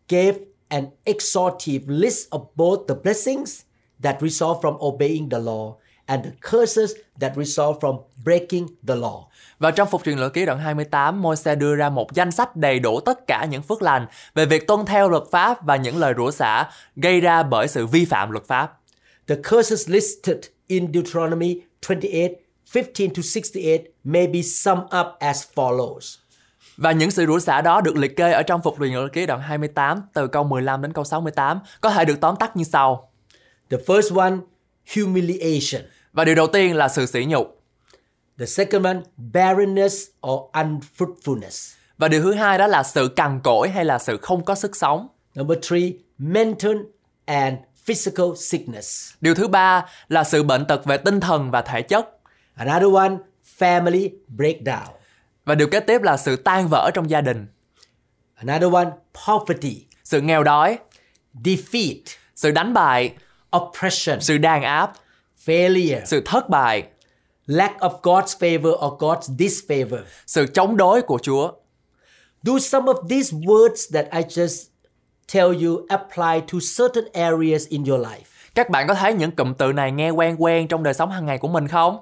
gave 0.10 0.34
an 0.68 0.86
exhaustive 1.04 1.84
list 1.88 2.30
of 2.30 2.46
both 2.56 2.80
the 2.88 2.96
blessings 3.04 3.62
that 4.04 4.22
result 4.22 4.58
from 4.62 4.78
obeying 4.88 5.30
the 5.30 5.40
law 5.40 5.74
and 6.06 6.26
the 6.26 6.32
curses 6.52 6.92
that 7.20 7.38
result 7.38 7.78
from 7.82 7.98
breaking 8.26 8.68
the 8.88 8.96
law. 8.96 9.24
Và 9.60 9.72
trong 9.72 9.90
phục 9.90 10.04
truyền 10.06 10.18
luật 10.18 10.34
ký 10.34 10.46
đoạn 10.46 10.60
28, 10.60 11.22
Môi-se 11.22 11.56
đưa 11.56 11.76
ra 11.76 11.90
một 11.90 12.14
danh 12.14 12.32
sách 12.32 12.56
đầy 12.56 12.80
đủ 12.80 13.00
tất 13.00 13.28
cả 13.28 13.46
những 13.50 13.64
phước 13.64 13.82
lành 13.82 14.06
về 14.36 14.46
việc 14.46 14.68
tuân 14.68 14.86
theo 14.86 15.10
luật 15.10 15.24
pháp 15.32 15.66
và 15.66 15.76
những 15.76 15.98
lời 15.98 16.14
rủa 16.18 16.32
xả 16.32 16.70
gây 16.96 17.22
ra 17.22 17.44
bởi 17.44 17.68
sự 17.68 17.88
vi 17.88 18.06
phạm 18.06 18.32
luật 18.32 18.48
pháp. 18.48 18.78
The 19.28 19.36
curses 19.36 19.90
listed 19.90 20.38
in 20.68 20.94
Deuteronomy 20.94 21.62
28, 21.88 22.36
15 22.74 23.10
to 23.16 23.22
68 23.22 23.92
may 24.04 24.28
be 24.28 24.42
summed 24.42 24.86
up 24.86 25.08
as 25.20 25.44
follows. 25.56 26.18
Và 26.78 26.92
những 26.92 27.12
sự 27.12 27.26
rủa 27.26 27.40
xả 27.40 27.62
đó 27.62 27.82
được 27.82 27.98
liệt 27.98 28.16
kê 28.16 28.32
ở 28.32 28.44
trong 28.44 28.62
phục 28.62 28.76
truyền 28.80 29.10
ký 29.14 29.26
đoạn 29.26 29.42
28 29.42 30.02
từ 30.14 30.28
câu 30.28 30.44
15 30.44 30.82
đến 30.82 30.94
câu 30.94 31.04
68 31.04 31.60
có 31.82 31.90
thể 31.90 32.06
được 32.06 32.20
tóm 32.22 32.36
tắt 32.36 32.58
như 32.58 32.64
sau. 32.64 33.12
The 33.70 33.78
first 33.78 34.18
one, 34.18 34.34
humiliation. 34.96 35.82
Và 36.14 36.26
điều 36.26 36.36
đầu 36.36 36.48
tiên 36.48 36.76
là 36.76 36.88
sự 36.88 37.06
sỉ 37.06 37.26
nhục. 37.26 37.62
The 38.40 38.46
second 38.46 38.86
one, 38.86 38.98
barrenness 39.18 39.96
or 40.28 40.42
unfruitfulness. 40.54 41.76
Và 41.98 42.08
điều 42.08 42.22
thứ 42.22 42.34
hai 42.34 42.58
đó 42.58 42.68
là 42.68 42.84
sự 42.84 43.08
cằn 43.08 43.40
cỗi 43.44 43.70
hay 43.70 43.86
là 43.86 44.00
sự 44.00 44.18
không 44.18 44.46
có 44.46 44.56
sức 44.56 44.76
sống. 44.76 45.08
Number 45.36 45.58
three, 45.62 45.92
mental 46.18 46.78
and 47.26 47.58
physical 47.86 48.28
sickness. 48.38 49.14
Điều 49.22 49.36
thứ 49.36 49.48
ba 49.48 49.86
là 50.10 50.24
sự 50.24 50.44
bệnh 50.44 50.66
tật 50.66 50.86
về 50.86 50.98
tinh 50.98 51.20
thần 51.20 51.52
và 51.52 51.62
thể 51.62 51.82
chất. 51.82 52.10
Another 52.56 52.94
one, 52.94 53.12
family 53.60 54.10
breakdown. 54.38 54.88
Và 55.46 55.56
điều 55.56 55.68
kế 55.68 55.80
tiếp 55.80 56.02
là 56.02 56.18
sự 56.18 56.36
tan 56.36 56.68
vỡ 56.68 56.92
trong 56.94 57.10
gia 57.10 57.22
đình, 57.22 57.48
Another 58.36 58.74
one, 58.74 58.88
poverty, 59.28 59.86
sự 60.04 60.22
nghèo 60.22 60.44
đói, 60.44 60.78
defeat, 61.44 62.02
sự 62.36 62.52
đánh 62.52 62.74
bại, 62.74 63.14
oppression, 63.58 64.22
sự 64.22 64.38
đàn 64.38 64.64
áp, 64.64 64.94
failure, 65.46 66.02
sự 66.06 66.22
thất 66.26 66.50
bại, 66.50 66.84
lack 67.46 67.80
of 67.80 68.02
God's 68.02 68.40
favor 68.40 68.72
or 68.72 69.02
God's 69.04 69.36
disfavor. 69.38 70.02
sự 70.28 70.46
chống 70.54 70.78
đối 70.78 71.02
của 71.02 71.20
Chúa. 71.22 71.52
Do 72.44 72.60
some 72.60 72.86
of 72.92 73.08
these 73.08 73.38
words 73.38 73.94
that 73.94 74.06
I 74.12 74.22
just 74.22 74.71
tell 75.34 75.66
you 75.66 75.86
apply 75.90 76.42
to 76.42 76.60
certain 76.78 77.06
areas 77.14 77.68
in 77.68 77.84
your 77.84 78.02
life? 78.02 78.26
Các 78.56 78.70
bạn 78.70 78.88
có 78.88 78.94
thấy 78.94 79.14
những 79.14 79.32
cụm 79.32 79.54
từ 79.54 79.74
này 79.74 79.92
nghe 79.92 80.10
quen 80.10 80.36
quen 80.40 80.68
trong 80.68 80.84
đời 80.84 80.94
sống 80.94 81.12
hàng 81.12 81.26
ngày 81.26 81.38
của 81.38 81.48
mình 81.48 81.68
không? 81.68 82.00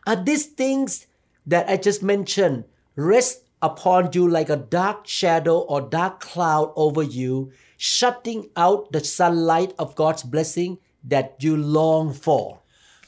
Are 0.00 0.22
these 0.26 0.48
things 0.58 1.02
that 1.50 1.66
I 1.66 1.76
just 1.76 2.06
mentioned 2.06 2.60
rest 2.96 3.36
upon 3.66 4.10
you 4.16 4.26
like 4.26 4.54
a 4.54 4.58
dark 4.70 4.96
shadow 5.04 5.56
or 5.56 5.82
dark 5.92 6.12
cloud 6.34 6.68
over 6.80 7.06
you, 7.24 7.48
shutting 7.78 8.42
out 8.66 8.88
the 8.92 9.00
sunlight 9.00 9.76
of 9.76 9.86
God's 9.96 10.30
blessing 10.30 10.76
that 11.10 11.24
you 11.44 11.56
long 11.56 12.12
for? 12.22 12.52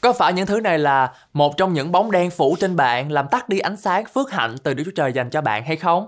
Có 0.00 0.12
phải 0.12 0.32
những 0.32 0.46
thứ 0.46 0.60
này 0.60 0.78
là 0.78 1.14
một 1.32 1.56
trong 1.56 1.72
những 1.72 1.92
bóng 1.92 2.10
đen 2.10 2.30
phủ 2.30 2.56
trên 2.60 2.76
bạn 2.76 3.12
làm 3.12 3.26
tắt 3.30 3.48
đi 3.48 3.58
ánh 3.58 3.76
sáng 3.76 4.04
phước 4.14 4.30
hạnh 4.30 4.56
từ 4.62 4.74
Đức 4.74 4.82
Chúa 4.86 4.92
Trời 4.96 5.12
dành 5.12 5.30
cho 5.30 5.40
bạn 5.40 5.64
hay 5.64 5.76
không? 5.76 6.06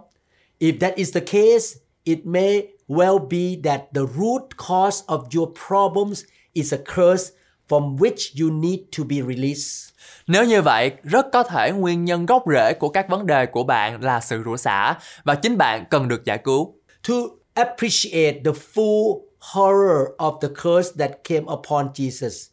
If 0.61 0.79
that 0.81 0.95
is 0.95 1.15
the 1.15 1.21
case, 1.21 1.81
it 2.05 2.19
may 2.25 2.76
well 2.89 3.19
be 3.31 3.57
that 3.65 3.81
the 3.95 4.03
root 4.03 4.57
cause 4.57 5.05
of 5.07 5.35
your 5.35 5.49
problems 5.69 6.25
is 6.55 6.75
a 6.75 6.79
curse 6.79 7.33
from 7.69 7.97
which 7.97 8.35
you 8.41 8.51
need 8.51 8.81
to 8.97 9.05
be 9.05 9.23
released. 9.23 9.93
Nếu 10.27 10.45
như 10.45 10.63
vậy, 10.63 10.93
rất 11.03 11.27
có 11.33 11.43
thể 11.43 11.73
nguyên 11.73 12.05
nhân 12.05 12.27
gốc 12.27 12.43
rễ 12.53 12.73
của 12.73 12.89
các 12.89 13.09
vấn 13.09 13.27
đề 13.27 13.47
của 13.47 13.65
bạn 13.65 14.05
là 14.05 14.21
sự 14.21 14.43
rủa 14.45 14.57
xả 14.57 14.95
và 15.25 15.35
chính 15.35 15.59
bạn 15.59 15.85
cần 15.91 16.09
được 16.09 16.25
giải 16.25 16.39
cứu. 16.39 16.75
To 17.09 17.15
appreciate 17.55 18.41
the 18.45 18.53
full 18.75 19.21
horror 19.39 20.09
of 20.19 20.41
the 20.41 20.49
curse 20.49 20.91
that 20.99 21.11
came 21.25 21.45
upon 21.47 21.89
Jesus, 21.95 22.49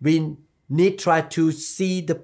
we 0.00 0.34
need 0.68 0.92
try 0.98 1.20
to 1.36 1.42
see 1.58 2.04
the 2.08 2.14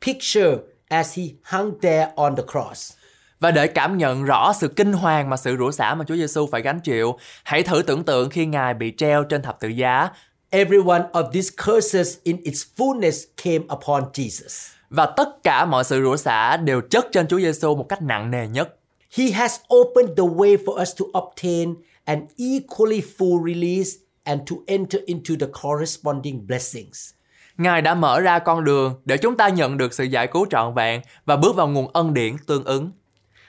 picture 0.00 0.56
as 0.88 1.18
he 1.18 1.24
hung 1.42 1.80
there 1.80 2.12
on 2.16 2.36
the 2.36 2.42
cross. 2.42 2.97
Và 3.40 3.50
để 3.50 3.66
cảm 3.66 3.98
nhận 3.98 4.24
rõ 4.24 4.52
sự 4.52 4.68
kinh 4.68 4.92
hoàng 4.92 5.30
mà 5.30 5.36
sự 5.36 5.56
rủa 5.58 5.70
xả 5.70 5.94
mà 5.94 6.04
Chúa 6.08 6.16
Giêsu 6.16 6.46
phải 6.46 6.62
gánh 6.62 6.80
chịu, 6.80 7.18
hãy 7.44 7.62
thử 7.62 7.82
tưởng 7.82 8.04
tượng 8.04 8.30
khi 8.30 8.46
Ngài 8.46 8.74
bị 8.74 8.92
treo 8.96 9.24
trên 9.24 9.42
thập 9.42 9.60
tự 9.60 9.68
giá 9.68 10.08
Every 10.50 10.78
one 10.86 11.02
of 11.12 11.30
these 11.32 11.50
curses 11.66 12.18
in 12.22 12.36
its 12.42 12.62
fullness 12.76 13.26
came 13.44 13.64
upon 13.74 14.02
Jesus. 14.12 14.72
và 14.90 15.06
tất 15.06 15.42
cả 15.44 15.64
mọi 15.64 15.84
sự 15.84 16.02
rủa 16.02 16.16
xả 16.16 16.56
đều 16.56 16.80
chất 16.80 17.06
trên 17.12 17.28
Chúa 17.28 17.38
Giêsu 17.38 17.76
một 17.76 17.88
cách 17.88 18.02
nặng 18.02 18.30
nề 18.30 18.48
nhất. 18.48 18.74
He 19.16 19.30
has 19.30 19.56
opened 19.74 20.16
the 20.16 20.24
way 20.24 20.56
for 20.64 20.82
us 20.82 20.90
to 21.00 21.04
obtain 21.18 21.74
an 22.04 22.26
equally 22.38 23.02
full 23.18 23.54
release 23.54 23.90
and 24.24 24.40
to 24.50 24.56
enter 24.66 25.00
into 25.06 25.34
the 25.40 25.46
corresponding 25.62 26.46
blessings. 26.46 27.10
Ngài 27.58 27.82
đã 27.82 27.94
mở 27.94 28.20
ra 28.20 28.38
con 28.38 28.64
đường 28.64 28.94
để 29.04 29.16
chúng 29.16 29.36
ta 29.36 29.48
nhận 29.48 29.76
được 29.76 29.92
sự 29.94 30.04
giải 30.04 30.26
cứu 30.26 30.46
trọn 30.50 30.74
vẹn 30.74 31.00
và 31.24 31.36
bước 31.36 31.56
vào 31.56 31.68
nguồn 31.68 31.92
ân 31.92 32.14
điển 32.14 32.36
tương 32.46 32.64
ứng. 32.64 32.90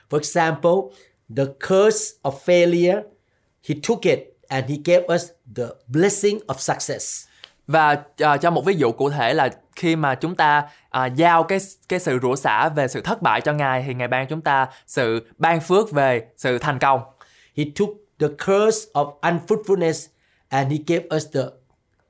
For 0.10 0.18
example, 0.18 0.92
the 1.36 1.46
curse 1.60 2.14
of 2.22 2.34
failure, 2.46 3.02
he 3.64 3.76
took 3.84 4.02
it 4.02 4.20
and 4.50 4.70
he 4.70 4.78
gave 4.86 5.04
us 5.16 5.32
the 5.56 5.68
blessing 5.88 6.40
of 6.48 6.56
success. 6.58 7.26
Và 7.68 8.04
à, 8.18 8.38
cho 8.38 8.52
một 8.52 8.66
ví 8.66 8.76
dụ 8.76 8.92
cụ 8.92 9.10
thể 9.10 9.34
là 9.34 9.50
khi 9.76 9.96
mà 9.96 10.16
chúng 10.16 10.36
ta 10.36 10.64
à, 10.90 11.06
giao 11.06 11.44
cái 11.44 11.60
cái 11.90 12.00
sự 12.00 12.20
rủa 12.22 12.36
xả 12.36 12.70
về 12.70 12.88
sự 12.88 13.02
thất 13.02 13.22
bại 13.22 13.42
cho 13.42 13.54
Ngài 13.54 13.84
thì 13.88 13.94
Ngài 13.94 14.08
ban 14.08 14.28
chúng 14.28 14.42
ta 14.42 14.68
sự 14.88 15.28
ban 15.38 15.60
phước 15.60 15.92
về 15.92 16.28
sự 16.38 16.58
thành 16.58 16.80
công. 16.80 17.02
He 17.58 17.64
took 17.76 17.90
the 18.20 18.28
curse 18.28 18.92
of 18.94 19.20
unfruitfulness 19.20 20.08
and 20.50 20.72
he 20.72 20.78
gave 20.88 21.08
us 21.16 21.26
the 21.34 21.42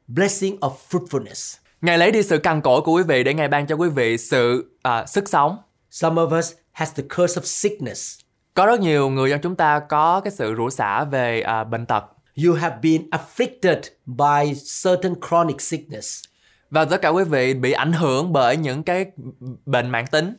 blessing 0.08 0.58
of 0.60 0.72
fruitfulness. 0.90 1.58
Ngài 1.82 1.98
lấy 1.98 2.12
đi 2.12 2.24
sự 2.24 2.38
cằn 2.38 2.62
cỗi 2.62 2.82
của 2.82 2.92
quý 2.92 3.04
vị 3.04 3.24
để 3.24 3.34
Ngài 3.34 3.48
ban 3.48 3.68
cho 3.68 3.76
quý 3.76 3.90
vị 3.90 4.18
sự 4.18 4.72
à, 4.82 5.06
sức 5.06 5.30
sống. 5.30 5.58
Some 5.92 6.22
of 6.22 6.40
us 6.40 6.54
has 6.80 6.94
the 6.96 7.04
curse 7.04 7.42
of 7.42 7.46
sickness. 7.46 8.20
Có 8.54 8.66
rất 8.66 8.80
nhiều 8.80 9.10
người 9.10 9.30
trong 9.30 9.42
chúng 9.42 9.56
ta 9.56 9.80
có 9.80 10.22
cái 10.22 10.32
sự 10.32 10.56
rủa 10.58 10.70
xả 10.70 11.04
về 11.04 11.42
à, 11.42 11.64
bệnh 11.64 11.86
tật. 11.86 12.04
You 12.46 12.54
have 12.54 12.78
been 12.82 13.10
afflicted 13.10 13.80
by 14.06 14.54
certain 14.84 15.16
chronic 15.30 15.62
sickness. 15.62 16.24
Và 16.70 16.86
tất 16.86 17.02
cả 17.02 17.10
quý 17.10 17.24
vị 17.24 17.54
bị 17.54 17.72
ảnh 17.72 17.94
hưởng 17.94 18.34
bởi 18.34 18.58
những 18.58 18.84
cái 18.84 19.06
bệnh 19.66 19.90
mãn 19.90 20.06
tính. 20.12 20.36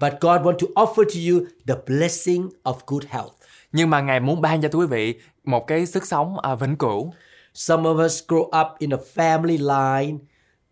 But 0.00 0.12
God 0.20 0.40
want 0.40 0.58
to 0.58 0.66
offer 0.74 1.04
to 1.04 1.20
you 1.30 1.46
the 1.66 1.74
blessing 1.86 2.48
of 2.64 2.74
good 2.86 3.04
health. 3.08 3.32
Nhưng 3.72 3.90
mà 3.90 4.00
Ngài 4.00 4.20
muốn 4.20 4.40
ban 4.40 4.62
cho 4.62 4.68
quý 4.72 4.86
vị 4.86 5.14
một 5.44 5.66
cái 5.66 5.86
sức 5.86 6.06
sống 6.06 6.38
à, 6.38 6.54
vĩnh 6.54 6.76
cửu. 6.76 7.12
Some 7.54 7.82
of 7.82 8.04
us 8.04 8.22
grow 8.28 8.44
up 8.44 8.78
in 8.78 8.90
a 8.90 8.98
family 9.14 9.58
line 9.58 10.18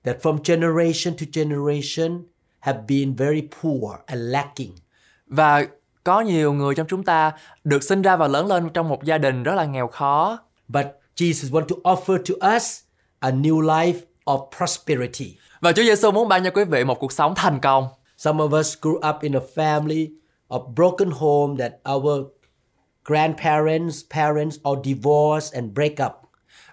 that 0.04 0.16
from 0.22 0.38
generation 0.44 1.16
to 1.16 1.26
generation 1.32 2.22
have 2.60 2.78
been 2.88 3.14
very 3.14 3.42
poor 3.62 3.98
and 4.06 4.20
lacking. 4.30 4.70
Và 5.26 5.66
có 6.04 6.20
nhiều 6.20 6.52
người 6.52 6.74
trong 6.74 6.86
chúng 6.86 7.02
ta 7.02 7.32
được 7.64 7.82
sinh 7.82 8.02
ra 8.02 8.16
và 8.16 8.28
lớn 8.28 8.46
lên 8.46 8.68
trong 8.68 8.88
một 8.88 9.04
gia 9.04 9.18
đình 9.18 9.42
rất 9.42 9.54
là 9.54 9.64
nghèo 9.64 9.88
khó. 9.88 10.38
But 10.68 10.86
Jesus 11.16 11.50
want 11.50 11.66
to 11.68 11.76
offer 11.94 12.18
to 12.18 12.56
us 12.56 12.80
a 13.18 13.30
new 13.30 13.60
life 13.60 13.98
of 14.24 14.48
prosperity. 14.56 15.36
Và 15.60 15.72
Chúa 15.72 15.82
Giêsu 15.82 16.10
muốn 16.10 16.28
ban 16.28 16.44
cho 16.44 16.50
quý 16.50 16.64
vị 16.64 16.84
một 16.84 16.98
cuộc 17.00 17.12
sống 17.12 17.34
thành 17.34 17.60
công. 17.60 17.88
Some 18.16 18.44
of 18.44 18.58
us 18.60 18.76
grew 18.82 19.14
up 19.14 19.20
in 19.20 19.32
a 19.32 19.40
family 19.54 20.08
of 20.48 20.74
broken 20.74 21.10
home 21.10 21.56
that 21.58 21.94
our 21.94 22.26
grandparents, 23.04 24.02
parents 24.10 24.56
all 24.64 24.76
divorced 24.84 25.54
and 25.54 25.72
break 25.72 25.92
up. 26.06 26.12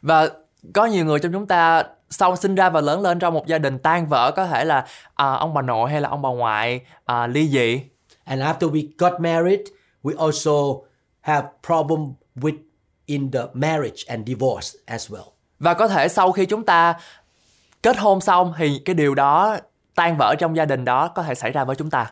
Và 0.02 0.30
có 0.74 0.86
nhiều 0.86 1.06
người 1.06 1.20
trong 1.20 1.32
chúng 1.34 1.48
ta 1.48 1.84
sau 2.10 2.36
sinh 2.36 2.56
ra 2.56 2.70
và 2.70 2.82
lớn 2.82 3.02
lên 3.02 3.20
trong 3.20 3.34
một 3.34 3.48
gia 3.48 3.58
đình 3.58 3.80
tan 3.80 4.08
vỡ 4.08 4.32
có 4.36 4.46
thể 4.46 4.66
là 4.66 4.86
à, 5.16 5.34
ông 5.34 5.54
bà 5.54 5.62
nội 5.62 5.90
hay 5.90 6.02
là 6.02 6.10
ông 6.10 6.22
bà 6.22 6.30
ngoại 6.30 6.82
à, 7.06 7.28
ly 7.28 7.48
dị 7.48 7.82
And 8.32 8.41
after 8.41 8.70
we 8.70 8.88
got 8.98 9.20
married, 9.20 9.62
we 10.04 10.13
also 10.15 10.86
have 11.22 11.46
problem 11.67 12.15
with 12.36 12.56
in 13.06 13.32
the 13.32 13.48
marriage 13.54 14.06
and 14.08 14.28
divorce 14.28 14.78
as 14.86 15.12
well. 15.12 15.26
và 15.60 15.74
có 15.74 15.88
thể 15.88 16.08
sau 16.08 16.32
khi 16.32 16.46
chúng 16.46 16.63
ta 16.65 16.94
kết 17.84 17.98
hôn 17.98 18.22
xong 18.22 18.54
thì 18.58 18.82
cái 18.86 18.94
điều 18.94 19.15
đó 19.15 19.58
tan 19.96 20.17
vỡ 20.17 20.36
trong 20.39 20.56
gia 20.56 20.65
đình 20.65 20.86
đó 20.86 21.08
có 21.08 21.24
thể 21.24 21.36
xảy 21.36 21.52
ra 21.52 21.63
với 21.63 21.76
chúng 21.76 21.89
ta 21.89 22.12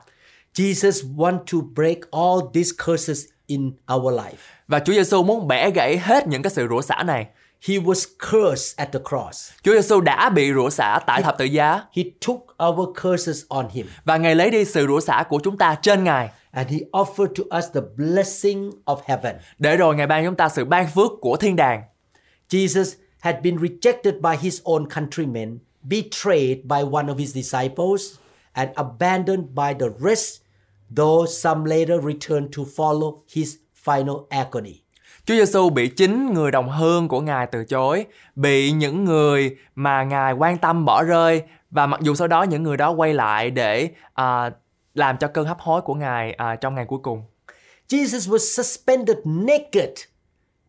Jesus 0.53 1.15
want 1.15 1.38
to 1.38 1.58
break 1.75 1.97
all 2.12 2.39
these 2.53 2.71
curses 2.86 3.25
in 3.45 3.71
our 3.95 4.13
life. 4.13 4.36
và 4.67 4.79
Chúa 4.79 4.93
Giêsu 4.93 5.23
muốn 5.23 5.47
bẻ 5.47 5.71
gãy 5.71 5.97
hết 5.97 6.27
những 6.27 6.41
cái 6.41 6.51
sự 6.51 6.67
rủa 6.69 6.82
xả 6.82 7.03
này 7.03 7.27
He 7.67 7.76
was 7.80 8.06
cursed 8.19 8.78
at 8.78 8.91
the 8.91 9.00
cross. 9.00 9.52
Chúa 9.63 9.74
Giêsu 9.74 10.02
đã 10.02 10.30
bị 10.30 10.54
rủa 10.54 10.69
xả 10.69 11.00
tại 11.08 11.22
thập 11.22 11.38
tự 11.38 11.45
giá 11.45 11.84
He 11.91 12.04
took 12.28 12.39
our 12.69 12.89
curses 13.04 13.43
on 13.50 13.69
him 13.69 13.88
và 14.06 14.17
Ngài 14.17 14.36
lấy 14.36 14.50
đi 14.50 14.65
sự 14.65 14.88
rủa 14.88 15.00
xả 15.00 15.24
của 15.30 15.39
chúng 15.43 15.58
ta 15.58 15.76
trên 15.82 16.04
Ngài 16.04 16.30
and 16.52 16.69
he 16.69 16.78
offered 16.91 17.28
to 17.28 17.58
us 17.58 17.65
the 17.74 17.82
blessing 17.95 18.72
of 18.86 18.98
heaven. 19.06 19.36
để 19.60 19.78
rồi 19.78 19.95
Ngài 19.95 20.08
ban 20.08 20.26
chúng 20.26 20.36
ta 20.36 20.50
sự 20.50 20.65
ban 20.65 20.88
phước 20.88 21.12
của 21.22 21.38
thiên 21.38 21.56
đàng. 21.56 21.84
Jesus 22.50 22.95
had 23.19 23.36
been 23.43 23.58
rejected 23.58 24.13
by 24.22 24.38
his 24.41 24.62
own 24.63 24.88
countrymen, 24.89 25.60
betrayed 25.84 26.58
by 26.63 26.84
one 26.91 27.08
of 27.08 27.17
his 27.17 27.36
disciples, 27.36 28.15
and 28.54 28.69
abandoned 28.76 29.45
by 29.56 29.74
the 29.80 29.88
rest, 30.00 30.41
though 30.95 31.26
some 31.26 31.65
later 31.65 32.00
returned 32.06 32.48
to 32.58 32.63
follow 32.78 33.22
his 33.34 33.56
final 33.86 34.28
agony. 34.30 34.84
Chúa 35.29 35.35
Giêsu 35.35 35.69
bị 35.69 35.87
chính 35.87 36.33
người 36.33 36.51
đồng 36.51 36.69
hương 36.69 37.07
của 37.07 37.21
Ngài 37.21 37.47
từ 37.47 37.63
chối, 37.63 38.05
bị 38.35 38.71
những 38.71 39.05
người 39.05 39.57
mà 39.75 40.03
Ngài 40.03 40.33
quan 40.33 40.57
tâm 40.57 40.85
bỏ 40.85 41.03
rơi 41.03 41.43
và 41.71 41.85
mặc 41.87 41.99
dù 42.01 42.15
sau 42.15 42.27
đó 42.27 42.43
những 42.43 42.63
người 42.63 42.77
đó 42.77 42.91
quay 42.91 43.13
lại 43.13 43.51
để 43.51 43.89
à, 44.13 44.51
làm 44.93 45.17
cho 45.17 45.27
cơn 45.27 45.47
hấp 45.47 45.59
hối 45.59 45.81
của 45.81 45.93
Ngài 45.93 46.31
à, 46.31 46.55
trong 46.55 46.75
ngày 46.75 46.85
cuối 46.85 46.99
cùng. 47.03 47.23
Jesus 47.89 48.31
was 48.31 48.37
suspended 48.37 49.17
naked 49.25 49.89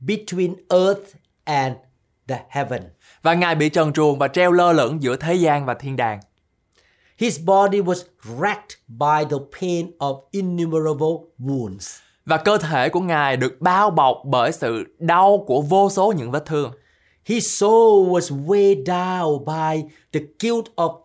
between 0.00 0.54
earth 0.68 1.16
and 1.44 1.76
the 2.28 2.40
heaven. 2.48 2.82
Và 3.22 3.34
Ngài 3.34 3.54
bị 3.54 3.68
trần 3.68 3.92
truồng 3.92 4.18
và 4.18 4.28
treo 4.28 4.52
lơ 4.52 4.72
lửng 4.72 5.02
giữa 5.02 5.16
thế 5.16 5.34
gian 5.34 5.66
và 5.66 5.74
thiên 5.74 5.96
đàng. 5.96 6.20
His 7.18 7.40
body 7.44 7.80
was 7.80 8.02
racked 8.40 8.78
by 8.88 9.24
the 9.30 9.36
pain 9.60 9.90
of 9.98 10.20
innumerable 10.30 11.16
wounds. 11.38 12.09
Và 12.30 12.36
cơ 12.36 12.58
thể 12.58 12.88
của 12.88 13.00
Ngài 13.00 13.36
được 13.36 13.60
bao 13.60 13.90
bọc 13.90 14.22
bởi 14.24 14.52
sự 14.52 14.84
đau 14.98 15.44
của 15.46 15.62
vô 15.62 15.90
số 15.90 16.12
những 16.16 16.30
vết 16.30 16.46
thương. 16.46 16.72
His 17.24 17.60
soul 17.60 18.10
was 18.10 18.46
weighed 18.46 18.84
down 18.84 19.44
by 19.44 19.82
the 20.12 20.20
guilt 20.40 20.64
of 20.76 21.00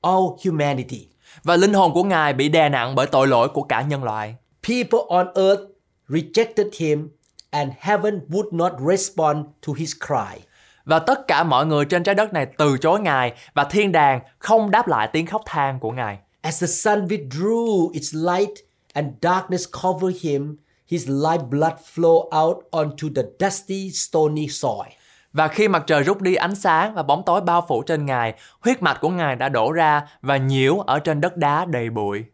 all 0.00 0.22
humanity. 0.44 1.08
Và 1.42 1.56
linh 1.56 1.74
hồn 1.74 1.92
của 1.94 2.04
Ngài 2.04 2.32
bị 2.32 2.48
đè 2.48 2.68
nặng 2.68 2.94
bởi 2.94 3.06
tội 3.06 3.28
lỗi 3.28 3.48
của 3.48 3.62
cả 3.62 3.82
nhân 3.82 4.04
loại. 4.04 4.34
People 4.68 4.98
on 5.08 5.26
earth 5.34 5.62
rejected 6.08 6.66
him, 6.78 7.08
and 7.50 7.72
heaven 7.78 8.20
would 8.28 8.56
not 8.56 8.72
respond 8.88 9.46
to 9.66 9.72
his 9.76 9.92
cry. 10.06 10.42
Và 10.84 10.98
tất 10.98 11.26
cả 11.26 11.42
mọi 11.42 11.66
người 11.66 11.84
trên 11.84 12.02
trái 12.02 12.14
đất 12.14 12.32
này 12.32 12.46
từ 12.58 12.78
chối 12.78 13.00
Ngài 13.00 13.32
và 13.54 13.64
thiên 13.64 13.92
đàng 13.92 14.20
không 14.38 14.70
đáp 14.70 14.88
lại 14.88 15.08
tiếng 15.12 15.26
khóc 15.26 15.42
than 15.46 15.80
của 15.80 15.90
Ngài. 15.90 16.18
As 16.40 16.62
the 16.62 16.66
sun 16.66 17.06
withdrew 17.06 17.90
its 17.92 18.14
light 18.14 18.69
and 18.94 19.06
darkness 19.22 19.66
covered 19.82 20.16
him, 20.22 20.56
his 20.88 21.08
life 21.08 21.50
blood 21.50 21.74
flowed 21.94 22.28
out 22.44 22.56
onto 22.70 23.08
the 23.14 23.22
dusty, 23.40 23.90
stony 23.90 24.48
soil. 24.48 24.92
Và 25.32 25.48
khi 25.48 25.68
mặt 25.68 25.84
trời 25.86 26.02
rút 26.02 26.20
đi 26.20 26.34
ánh 26.34 26.54
sáng 26.54 26.94
và 26.94 27.02
bóng 27.02 27.22
tối 27.26 27.40
bao 27.40 27.64
phủ 27.68 27.82
trên 27.82 28.06
Ngài, 28.06 28.34
huyết 28.60 28.82
mạch 28.82 28.98
của 29.00 29.08
Ngài 29.08 29.36
đã 29.36 29.48
đổ 29.48 29.72
ra 29.72 30.08
và 30.22 30.36
nhiễu 30.36 30.78
ở 30.78 30.98
trên 30.98 31.20
đất 31.20 31.36
đá 31.36 31.64
đầy 31.64 31.90
bụi. 31.90 32.24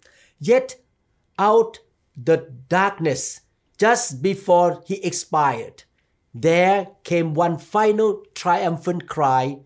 Yet, 0.49 0.65
out 1.49 1.77
the 2.27 2.37
darkness, 2.71 3.39
just 3.79 4.23
before 4.23 4.75
he 4.89 4.97
expired, 5.03 5.85
there 6.43 6.85
came 7.05 7.35
one 7.37 7.55
final 7.73 8.13
triumphant 8.35 9.01
cry 9.15 9.57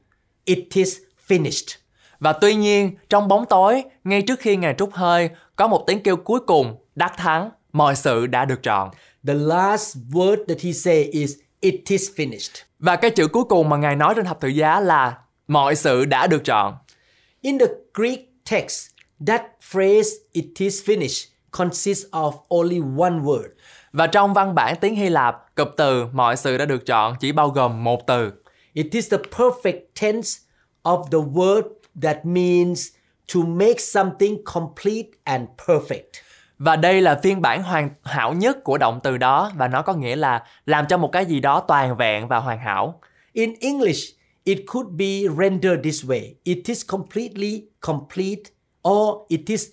It 0.44 0.74
is 0.74 0.98
finished. 1.28 1.79
Và 2.20 2.32
tuy 2.32 2.54
nhiên, 2.54 2.96
trong 3.08 3.28
bóng 3.28 3.46
tối, 3.46 3.84
ngay 4.04 4.22
trước 4.22 4.40
khi 4.40 4.56
Ngài 4.56 4.74
trút 4.74 4.88
hơi, 4.92 5.30
có 5.56 5.68
một 5.68 5.84
tiếng 5.86 6.02
kêu 6.02 6.16
cuối 6.16 6.40
cùng, 6.46 6.76
đắc 6.94 7.12
thắng, 7.16 7.50
mọi 7.72 7.96
sự 7.96 8.26
đã 8.26 8.44
được 8.44 8.62
trọn. 8.62 8.90
The 9.26 9.34
last 9.34 9.96
word 10.10 10.36
that 10.48 10.60
he 10.62 10.72
said 10.72 11.06
is, 11.10 11.32
It 11.60 11.74
is 11.88 12.10
finished. 12.16 12.62
Và 12.78 12.96
cái 12.96 13.10
chữ 13.10 13.28
cuối 13.28 13.44
cùng 13.44 13.68
mà 13.68 13.76
Ngài 13.76 13.96
nói 13.96 14.14
trên 14.16 14.24
thập 14.24 14.40
tự 14.40 14.48
giá 14.48 14.80
là 14.80 15.18
mọi 15.48 15.76
sự 15.76 16.04
đã 16.04 16.26
được 16.26 16.44
trọn. 16.44 16.74
In 17.40 17.58
the 17.58 17.66
Greek 17.94 18.20
text, 18.50 18.86
that 19.26 19.42
phrase, 19.60 20.08
It 20.32 20.44
is 20.58 20.88
finished, 20.90 21.28
consists 21.50 22.06
of 22.10 22.32
only 22.48 22.80
one 22.98 23.18
word. 23.18 23.48
Và 23.92 24.06
trong 24.06 24.34
văn 24.34 24.54
bản 24.54 24.76
tiếng 24.80 24.94
Hy 24.94 25.08
Lạp, 25.08 25.54
cụm 25.56 25.68
từ 25.76 26.06
mọi 26.12 26.36
sự 26.36 26.58
đã 26.58 26.64
được 26.64 26.86
chọn 26.86 27.14
chỉ 27.20 27.32
bao 27.32 27.48
gồm 27.48 27.84
một 27.84 28.06
từ. 28.06 28.32
It 28.72 28.86
is 28.92 29.12
the 29.12 29.18
perfect 29.18 29.80
tense 30.00 30.30
of 30.82 31.04
the 31.04 31.18
word 31.18 31.62
that 32.02 32.16
means 32.24 32.88
to 33.34 33.40
make 33.40 33.78
something 33.78 34.44
complete 34.44 35.08
and 35.24 35.48
perfect. 35.66 36.22
Và 36.58 36.76
đây 36.76 37.00
là 37.00 37.20
phiên 37.22 37.42
bản 37.42 37.62
hoàn 37.62 37.90
hảo 38.04 38.32
nhất 38.32 38.64
của 38.64 38.78
động 38.78 39.00
từ 39.02 39.16
đó 39.16 39.50
và 39.56 39.68
nó 39.68 39.82
có 39.82 39.94
nghĩa 39.94 40.16
là 40.16 40.44
làm 40.66 40.86
cho 40.86 40.96
một 40.96 41.12
cái 41.12 41.26
gì 41.26 41.40
đó 41.40 41.60
toàn 41.60 41.96
vẹn 41.96 42.28
và 42.28 42.38
hoàn 42.38 42.58
hảo. 42.58 43.00
In 43.32 43.54
English, 43.60 44.16
it 44.44 44.58
could 44.66 44.88
be 44.96 45.22
rendered 45.38 45.84
this 45.84 46.04
way 46.04 46.34
it 46.44 46.58
is 46.66 46.86
completely 46.86 47.62
complete 47.80 48.42
or 48.88 49.16
it 49.28 49.40
is 49.46 49.68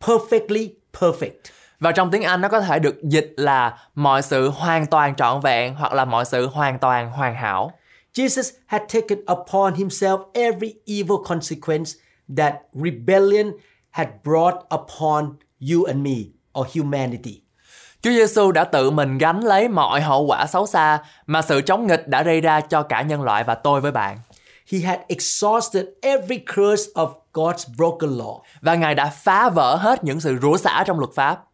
perfectly 0.00 0.68
perfect. 1.00 1.50
Và 1.80 1.92
trong 1.92 2.10
tiếng 2.10 2.22
Anh 2.22 2.40
nó 2.40 2.48
có 2.48 2.60
thể 2.60 2.78
được 2.78 3.02
dịch 3.02 3.32
là 3.36 3.78
mọi 3.94 4.22
sự 4.22 4.48
hoàn 4.48 4.86
toàn 4.86 5.14
trọn 5.14 5.40
vẹn 5.40 5.74
hoặc 5.74 5.92
là 5.92 6.04
mọi 6.04 6.24
sự 6.24 6.46
hoàn 6.46 6.78
toàn 6.78 7.10
hoàn 7.10 7.34
hảo. 7.34 7.72
Jesus 8.14 8.50
had 8.66 8.82
taken 8.88 9.18
upon 9.26 9.74
himself 9.74 10.20
every 10.34 10.74
evil 10.86 11.16
consequence 11.24 11.96
that 12.36 12.54
rebellion 12.74 13.52
had 13.90 14.08
brought 14.24 14.56
upon 14.70 15.36
you 15.60 15.84
and 15.84 16.02
me 16.02 16.32
or 16.58 16.66
humanity. 16.74 17.42
Chúa 18.02 18.10
Giêsu 18.10 18.52
đã 18.52 18.64
tự 18.64 18.90
mình 18.90 19.18
gánh 19.18 19.44
lấy 19.44 19.68
mọi 19.68 20.00
hậu 20.00 20.26
quả 20.26 20.46
xấu 20.46 20.66
xa 20.66 20.98
mà 21.26 21.42
sự 21.42 21.60
chống 21.60 21.86
nghịch 21.86 22.08
đã 22.08 22.22
gây 22.22 22.40
ra 22.40 22.60
cho 22.60 22.82
cả 22.82 23.02
nhân 23.02 23.22
loại 23.22 23.44
và 23.44 23.54
tôi 23.54 23.80
với 23.80 23.92
bạn. 23.92 24.18
He 24.72 24.78
had 24.78 25.00
exhausted 25.08 25.86
every 26.02 26.38
curse 26.38 26.84
of 26.94 27.12
God's 27.32 27.74
broken 27.76 28.10
law. 28.10 28.40
Và 28.60 28.74
Ngài 28.74 28.94
đã 28.94 29.10
phá 29.10 29.50
vỡ 29.50 29.76
hết 29.76 30.04
những 30.04 30.20
sự 30.20 30.36
rủa 30.42 30.56
xả 30.56 30.84
trong 30.86 30.98
luật 30.98 31.10
pháp. 31.14 31.44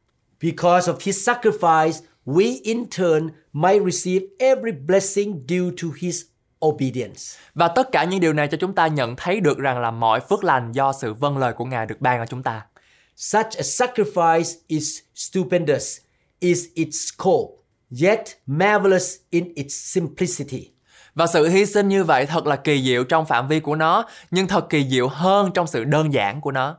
Because 0.40 0.92
of 0.92 0.96
his 1.00 1.28
sacrifice, 1.28 2.00
we 2.26 2.58
in 2.62 2.84
turn 2.98 3.30
might 3.52 3.82
receive 3.84 4.26
every 4.38 4.72
blessing 4.86 5.46
due 5.48 5.70
to 5.82 5.88
his 6.00 6.22
obedience. 6.64 7.20
Và 7.54 7.68
tất 7.68 7.92
cả 7.92 8.04
những 8.04 8.20
điều 8.20 8.32
này 8.32 8.48
cho 8.48 8.56
chúng 8.60 8.74
ta 8.74 8.86
nhận 8.86 9.16
thấy 9.16 9.40
được 9.40 9.58
rằng 9.58 9.80
là 9.80 9.90
mọi 9.90 10.20
phước 10.20 10.44
lành 10.44 10.72
do 10.72 10.92
sự 10.92 11.14
vâng 11.14 11.38
lời 11.38 11.52
của 11.52 11.64
Ngài 11.64 11.86
được 11.86 12.00
ban 12.00 12.20
ở 12.20 12.26
chúng 12.26 12.42
ta. 12.42 12.66
Such 13.16 13.56
a 13.56 13.62
sacrifice 13.62 14.54
is 14.66 14.98
stupendous 15.14 15.98
is 16.40 16.64
its 16.74 16.96
scope, 16.96 17.54
yet 18.02 18.36
marvelous 18.46 19.14
in 19.30 19.54
its 19.54 19.74
simplicity. 19.74 20.70
Và 21.14 21.26
sự 21.26 21.48
hy 21.48 21.66
sinh 21.66 21.88
như 21.88 22.04
vậy 22.04 22.26
thật 22.26 22.46
là 22.46 22.56
kỳ 22.56 22.82
diệu 22.82 23.04
trong 23.04 23.26
phạm 23.26 23.48
vi 23.48 23.60
của 23.60 23.76
nó, 23.76 24.04
nhưng 24.30 24.46
thật 24.46 24.66
kỳ 24.70 24.88
diệu 24.90 25.08
hơn 25.08 25.50
trong 25.54 25.66
sự 25.66 25.84
đơn 25.84 26.12
giản 26.12 26.40
của 26.40 26.52
nó. 26.52 26.76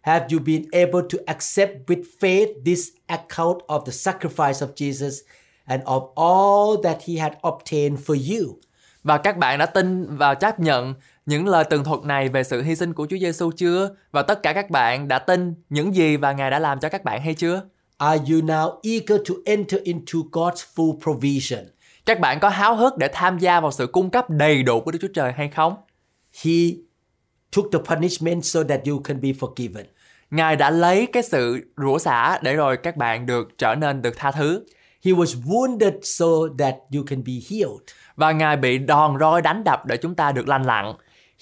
Have 0.00 0.26
you 0.32 0.38
been 0.46 0.64
able 0.72 1.00
to 1.12 1.18
accept 1.26 1.72
with 1.86 2.02
faith 2.20 2.46
this 2.66 2.88
account 3.06 3.58
of 3.66 3.84
the 3.84 3.92
sacrifice 3.92 4.66
of 4.66 4.74
Jesus 4.74 5.22
and 5.64 5.82
of 5.84 6.14
all 6.14 6.84
that 6.84 6.98
he 7.06 7.14
had 7.14 7.32
obtained 7.48 7.98
for 8.06 8.14
you? 8.14 8.56
Và 9.04 9.18
các 9.18 9.36
bạn 9.36 9.58
đã 9.58 9.66
tin 9.66 10.16
và 10.16 10.34
chấp 10.34 10.60
nhận 10.60 10.94
những 11.26 11.48
lời 11.48 11.64
tường 11.64 11.84
thuật 11.84 12.00
này 12.04 12.28
về 12.28 12.42
sự 12.42 12.62
hy 12.62 12.76
sinh 12.76 12.92
của 12.92 13.06
Chúa 13.10 13.16
Giêsu 13.20 13.50
chưa? 13.56 13.90
Và 14.12 14.22
tất 14.22 14.42
cả 14.42 14.52
các 14.52 14.70
bạn 14.70 15.08
đã 15.08 15.18
tin 15.18 15.54
những 15.68 15.94
gì 15.94 16.16
và 16.16 16.32
Ngài 16.32 16.50
đã 16.50 16.58
làm 16.58 16.80
cho 16.80 16.88
các 16.88 17.04
bạn 17.04 17.20
hay 17.20 17.34
chưa? 17.34 17.62
Are 17.98 18.24
you 18.32 18.40
now 18.40 18.78
eager 18.82 19.20
to 19.28 19.34
enter 19.44 19.82
into 19.82 20.18
God's 20.32 20.64
full 20.74 21.00
provision? 21.00 21.64
Các 22.06 22.20
bạn 22.20 22.40
có 22.40 22.48
háo 22.48 22.76
hức 22.76 22.96
để 22.96 23.08
tham 23.12 23.38
gia 23.38 23.60
vào 23.60 23.72
sự 23.72 23.86
cung 23.86 24.10
cấp 24.10 24.30
đầy 24.30 24.62
đủ 24.62 24.80
của 24.80 24.90
Đức 24.90 24.98
Chúa 25.02 25.12
Trời 25.14 25.32
hay 25.32 25.48
không? 25.48 25.74
He 26.42 26.52
took 27.56 27.66
the 27.72 27.78
punishment 27.78 28.44
so 28.44 28.62
that 28.62 28.80
you 28.86 29.00
can 29.00 29.20
be 29.20 29.28
forgiven. 29.28 29.84
Ngài 30.30 30.56
đã 30.56 30.70
lấy 30.70 31.06
cái 31.06 31.22
sự 31.22 31.60
rủa 31.76 31.98
xả 31.98 32.38
để 32.42 32.54
rồi 32.54 32.76
các 32.76 32.96
bạn 32.96 33.26
được 33.26 33.58
trở 33.58 33.74
nên 33.74 34.02
được 34.02 34.16
tha 34.16 34.30
thứ. 34.30 34.64
He 35.04 35.12
was 35.12 35.42
wounded 35.42 35.98
so 36.02 36.26
that 36.58 36.74
you 36.94 37.02
can 37.06 37.24
be 37.24 37.32
healed. 37.50 37.80
Và 38.16 38.32
Ngài 38.32 38.56
bị 38.56 38.78
đòn 38.78 39.18
roi 39.20 39.42
đánh 39.42 39.64
đập 39.64 39.86
để 39.86 39.96
chúng 39.96 40.14
ta 40.14 40.32
được 40.32 40.48
lành 40.48 40.62
lặn. 40.62 40.92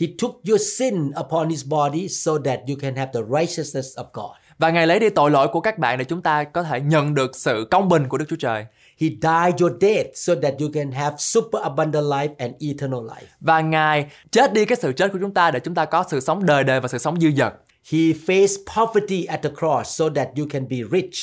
He 0.00 0.06
took 0.18 0.32
your 0.48 0.62
sin 0.78 1.10
upon 1.20 1.48
his 1.48 1.66
body 1.66 2.08
so 2.08 2.32
that 2.44 2.60
you 2.68 2.76
can 2.80 2.96
have 2.96 3.10
the 3.14 3.20
righteousness 3.38 3.98
of 3.98 4.04
God. 4.12 4.30
Và 4.58 4.70
Ngài 4.70 4.86
lấy 4.86 5.00
đi 5.00 5.10
tội 5.10 5.30
lỗi 5.30 5.48
của 5.48 5.60
các 5.60 5.78
bạn 5.78 5.98
để 5.98 6.04
chúng 6.04 6.22
ta 6.22 6.44
có 6.44 6.62
thể 6.62 6.80
nhận 6.80 7.14
được 7.14 7.36
sự 7.36 7.68
công 7.70 7.88
bình 7.88 8.08
của 8.08 8.18
Đức 8.18 8.24
Chúa 8.28 8.36
Trời. 8.36 8.66
He 9.00 9.08
died 9.08 9.60
your 9.60 9.72
death 9.80 10.08
so 10.14 10.34
that 10.42 10.54
you 10.60 10.68
can 10.74 10.92
have 10.92 11.16
super 11.18 11.62
abundant 11.62 12.04
life 12.04 12.34
and 12.38 12.54
eternal 12.60 13.00
life. 13.00 13.26
Và 13.40 13.60
Ngài 13.60 14.06
chết 14.30 14.52
đi 14.52 14.64
cái 14.64 14.78
sự 14.80 14.92
chết 14.92 15.12
của 15.12 15.18
chúng 15.20 15.34
ta 15.34 15.50
để 15.50 15.60
chúng 15.60 15.74
ta 15.74 15.84
có 15.84 16.04
sự 16.10 16.20
sống 16.20 16.46
đời 16.46 16.64
đời 16.64 16.80
và 16.80 16.88
sự 16.88 16.98
sống 16.98 17.20
dư 17.20 17.30
dật. 17.36 17.52
He 17.90 17.98
faced 17.98 18.56
poverty 18.76 19.24
at 19.24 19.42
the 19.42 19.50
cross 19.58 19.98
so 19.98 20.08
that 20.14 20.28
you 20.38 20.46
can 20.50 20.68
be 20.68 20.76
rich. 20.92 21.14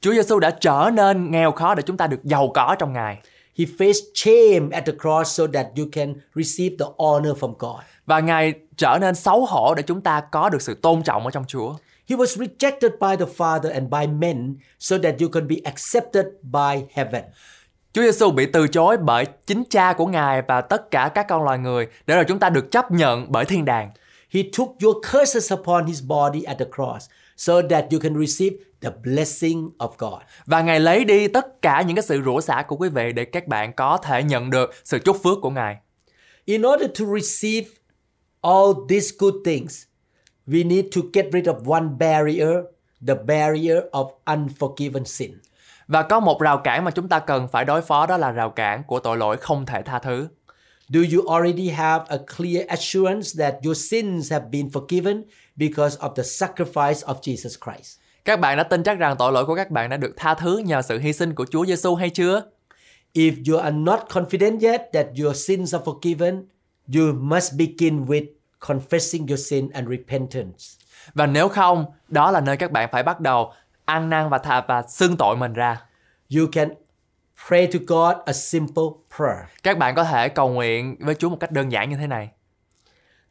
Chúa 0.00 0.12
Giêsu 0.12 0.38
đã 0.38 0.50
trở 0.50 0.90
nên 0.94 1.30
nghèo 1.30 1.52
khó 1.52 1.74
để 1.74 1.82
chúng 1.86 1.96
ta 1.96 2.06
được 2.06 2.24
giàu 2.24 2.50
có 2.54 2.76
trong 2.78 2.92
Ngài. 2.92 3.18
He 3.58 3.64
faced 3.78 4.04
shame 4.14 4.70
at 4.70 4.86
the 4.86 4.92
cross 4.92 5.38
so 5.38 5.46
that 5.46 5.66
you 5.76 5.86
can 5.92 6.14
receive 6.34 6.76
the 6.78 6.86
honor 6.98 7.36
from 7.38 7.54
God. 7.58 7.80
Và 8.06 8.20
Ngài 8.20 8.54
trở 8.76 8.98
nên 9.00 9.14
xấu 9.14 9.46
hổ 9.46 9.74
để 9.74 9.82
chúng 9.82 10.00
ta 10.00 10.20
có 10.20 10.48
được 10.48 10.62
sự 10.62 10.74
tôn 10.74 11.02
trọng 11.02 11.24
ở 11.24 11.30
trong 11.30 11.44
Chúa. 11.44 11.74
He 12.08 12.16
was 12.16 12.44
rejected 12.44 12.90
by 13.00 13.24
the 13.24 13.32
Father 13.36 13.72
and 13.72 13.90
by 13.90 14.06
men 14.06 14.56
so 14.78 14.98
that 15.02 15.14
you 15.20 15.28
can 15.28 15.48
be 15.48 15.56
accepted 15.64 16.26
by 16.42 16.82
heaven. 16.92 17.24
Chúa 17.92 18.02
Giêsu 18.02 18.30
bị 18.30 18.46
từ 18.46 18.68
chối 18.68 18.96
bởi 18.96 19.24
chính 19.46 19.64
cha 19.70 19.92
của 19.92 20.06
Ngài 20.06 20.42
và 20.42 20.60
tất 20.60 20.90
cả 20.90 21.10
các 21.14 21.26
con 21.28 21.44
loài 21.44 21.58
người 21.58 21.86
để 22.06 22.14
rồi 22.14 22.24
chúng 22.28 22.38
ta 22.38 22.50
được 22.50 22.70
chấp 22.70 22.90
nhận 22.90 23.32
bởi 23.32 23.44
thiên 23.44 23.64
đàng. 23.64 23.90
He 24.30 24.42
took 24.58 24.68
your 24.82 24.96
curses 25.12 25.52
upon 25.52 25.86
his 25.86 26.02
body 26.02 26.42
at 26.42 26.58
the 26.58 26.64
cross 26.76 27.10
so 27.36 27.54
that 27.70 27.84
you 27.92 28.00
can 28.00 28.26
receive 28.26 28.56
the 28.84 28.90
blessing 29.02 29.70
of 29.78 29.88
God. 29.98 30.22
Và 30.46 30.62
Ngài 30.62 30.80
lấy 30.80 31.04
đi 31.04 31.28
tất 31.28 31.62
cả 31.62 31.82
những 31.82 31.96
cái 31.96 32.02
sự 32.02 32.22
rủa 32.24 32.40
xả 32.40 32.64
của 32.68 32.76
quý 32.76 32.88
vị 32.88 33.12
để 33.12 33.24
các 33.24 33.46
bạn 33.46 33.72
có 33.72 33.96
thể 33.96 34.22
nhận 34.22 34.50
được 34.50 34.70
sự 34.84 34.98
chúc 34.98 35.16
phước 35.22 35.38
của 35.42 35.50
Ngài. 35.50 35.76
In 36.44 36.62
order 36.62 36.90
to 37.00 37.04
receive 37.20 37.68
all 38.40 38.72
these 38.88 39.10
good 39.18 39.34
things, 39.44 39.82
we 40.46 40.66
need 40.66 40.84
to 40.96 41.00
get 41.12 41.26
rid 41.32 41.48
of 41.48 41.72
one 41.72 41.86
barrier, 41.98 42.56
the 43.06 43.14
barrier 43.14 43.78
of 43.92 44.10
unforgiven 44.24 45.04
sin. 45.04 45.32
Và 45.88 46.02
có 46.02 46.20
một 46.20 46.40
rào 46.40 46.58
cản 46.58 46.84
mà 46.84 46.90
chúng 46.90 47.08
ta 47.08 47.18
cần 47.18 47.48
phải 47.48 47.64
đối 47.64 47.82
phó 47.82 48.06
đó 48.06 48.16
là 48.16 48.30
rào 48.30 48.50
cản 48.50 48.84
của 48.84 49.00
tội 49.00 49.16
lỗi 49.16 49.36
không 49.36 49.66
thể 49.66 49.82
tha 49.82 49.98
thứ. 49.98 50.28
Do 50.88 51.00
you 51.00 51.34
already 51.34 51.68
have 51.68 52.04
a 52.08 52.18
clear 52.36 52.66
assurance 52.66 53.28
that 53.38 53.54
your 53.64 53.90
sins 53.90 54.32
have 54.32 54.46
been 54.50 54.68
forgiven 54.68 55.22
because 55.56 55.98
of 55.98 56.14
the 56.14 56.22
sacrifice 56.22 57.06
of 57.06 57.20
Jesus 57.20 57.56
Christ? 57.60 57.98
Các 58.24 58.40
bạn 58.40 58.56
đã 58.56 58.62
tin 58.62 58.82
chắc 58.82 58.98
rằng 58.98 59.16
tội 59.18 59.32
lỗi 59.32 59.46
của 59.46 59.54
các 59.54 59.70
bạn 59.70 59.90
đã 59.90 59.96
được 59.96 60.14
tha 60.16 60.34
thứ 60.34 60.58
nhờ 60.58 60.82
sự 60.82 60.98
hy 60.98 61.12
sinh 61.12 61.34
của 61.34 61.46
Chúa 61.50 61.66
Giêsu 61.66 61.94
hay 61.94 62.10
chưa? 62.10 62.42
If 63.14 63.52
you 63.52 63.58
are 63.58 63.76
not 63.76 64.00
confident 64.08 64.60
yet 64.60 64.80
that 64.92 65.06
your 65.22 65.46
sins 65.46 65.74
are 65.74 65.84
forgiven, 65.84 66.42
you 66.94 67.14
must 67.14 67.52
begin 67.58 68.04
with 68.04 68.26
confessing 68.60 69.28
your 69.28 69.48
sin 69.48 69.70
and 69.70 69.88
repentance. 69.88 70.58
Và 71.14 71.26
nếu 71.26 71.48
không, 71.48 71.84
đó 72.08 72.30
là 72.30 72.40
nơi 72.40 72.56
các 72.56 72.72
bạn 72.72 72.88
phải 72.92 73.02
bắt 73.02 73.20
đầu 73.20 73.52
ăn 73.84 74.10
năn 74.10 74.28
và 74.28 74.38
thà 74.38 74.64
và 74.68 74.82
xưng 74.88 75.16
tội 75.16 75.36
mình 75.36 75.52
ra. 75.52 75.80
You 76.36 76.46
can 76.52 76.68
pray 77.48 77.66
to 77.66 77.78
God 77.86 78.16
a 78.26 78.32
simple 78.32 78.84
prayer. 79.16 79.44
Các 79.62 79.78
bạn 79.78 79.94
có 79.94 80.04
thể 80.04 80.28
cầu 80.28 80.48
nguyện 80.48 80.96
với 81.00 81.14
Chúa 81.14 81.28
một 81.28 81.36
cách 81.40 81.52
đơn 81.52 81.72
giản 81.72 81.90
như 81.90 81.96
thế 81.96 82.06
này. 82.06 82.28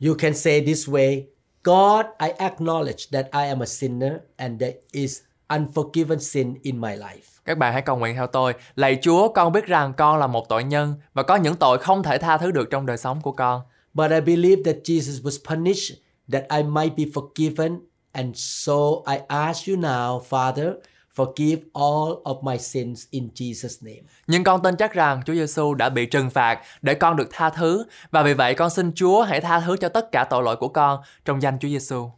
You 0.06 0.16
can 0.20 0.34
say 0.34 0.66
this 0.66 0.90
way 0.90 1.24
God, 1.64 2.06
I 2.20 2.30
acknowledge 2.40 3.10
that 3.12 3.26
I 3.32 3.48
am 3.48 3.62
a 3.62 3.66
sinner 3.66 4.20
and 4.38 4.60
there 4.60 4.74
is 4.92 5.22
unforgiven 5.50 6.20
sin 6.20 6.56
in 6.62 6.82
my 6.82 6.96
life. 6.96 7.40
Các 7.46 7.58
bạn 7.58 7.74
hãy 7.74 7.82
cầu 7.82 7.98
nguyện 7.98 8.16
theo 8.16 8.28
tôi. 8.28 8.54
Lạy 8.76 8.98
Chúa, 9.02 9.30
con 9.30 9.52
biết 9.52 9.66
rằng 9.66 9.94
con 9.94 10.20
là 10.20 10.28
một 10.28 10.50
tội 10.50 10.64
nhân 10.64 10.96
và 11.14 11.24
có 11.24 11.36
những 11.36 11.56
tội 11.56 11.78
không 11.78 12.04
thể 12.04 12.18
tha 12.18 12.38
thứ 12.38 12.52
được 12.52 12.70
trong 12.70 12.86
đời 12.86 12.98
sống 12.98 13.22
của 13.22 13.32
con. 13.32 13.62
But 13.94 14.12
I 14.12 14.22
believe 14.22 14.64
that 14.66 14.76
Jesus 14.84 15.24
was 15.24 15.56
punished 15.56 15.98
that 16.32 16.44
I 16.58 16.64
might 16.64 16.96
be 16.98 17.04
forgiven. 17.14 17.80
And 18.12 18.36
so 18.36 18.74
I 19.08 19.20
ask 19.28 19.68
you 19.68 19.76
now, 19.76 20.22
Father, 20.30 20.74
forgive 21.16 21.58
all 21.74 22.22
of 22.24 22.44
my 22.44 22.58
sins 22.58 23.06
in 23.12 23.30
Jesus' 23.36 23.78
name. 23.82 24.02
Nhưng 24.28 24.44
con 24.44 24.62
tin 24.64 24.76
chắc 24.76 24.94
rằng 24.94 25.22
Chúa 25.26 25.34
Giêsu 25.34 25.74
đã 25.74 25.90
bị 25.90 26.06
trừng 26.06 26.30
phạt 26.30 26.60
để 26.82 26.94
con 26.94 27.16
được 27.16 27.28
tha 27.32 27.50
thứ 27.50 27.86
và 28.12 28.24
vì 28.24 28.34
vậy 28.34 28.56
con 28.56 28.70
xin 28.70 28.92
Chúa 28.96 29.22
hãy 29.22 29.42
tha 29.42 29.60
thứ 29.60 29.78
cho 29.78 29.90
tất 29.90 30.12
cả 30.12 30.24
tội 30.30 30.44
lỗi 30.44 30.56
của 30.56 30.68
con 30.68 31.02
trong 31.26 31.42
danh 31.42 31.60
Chúa 31.60 31.68
Giêsu. 31.68 32.12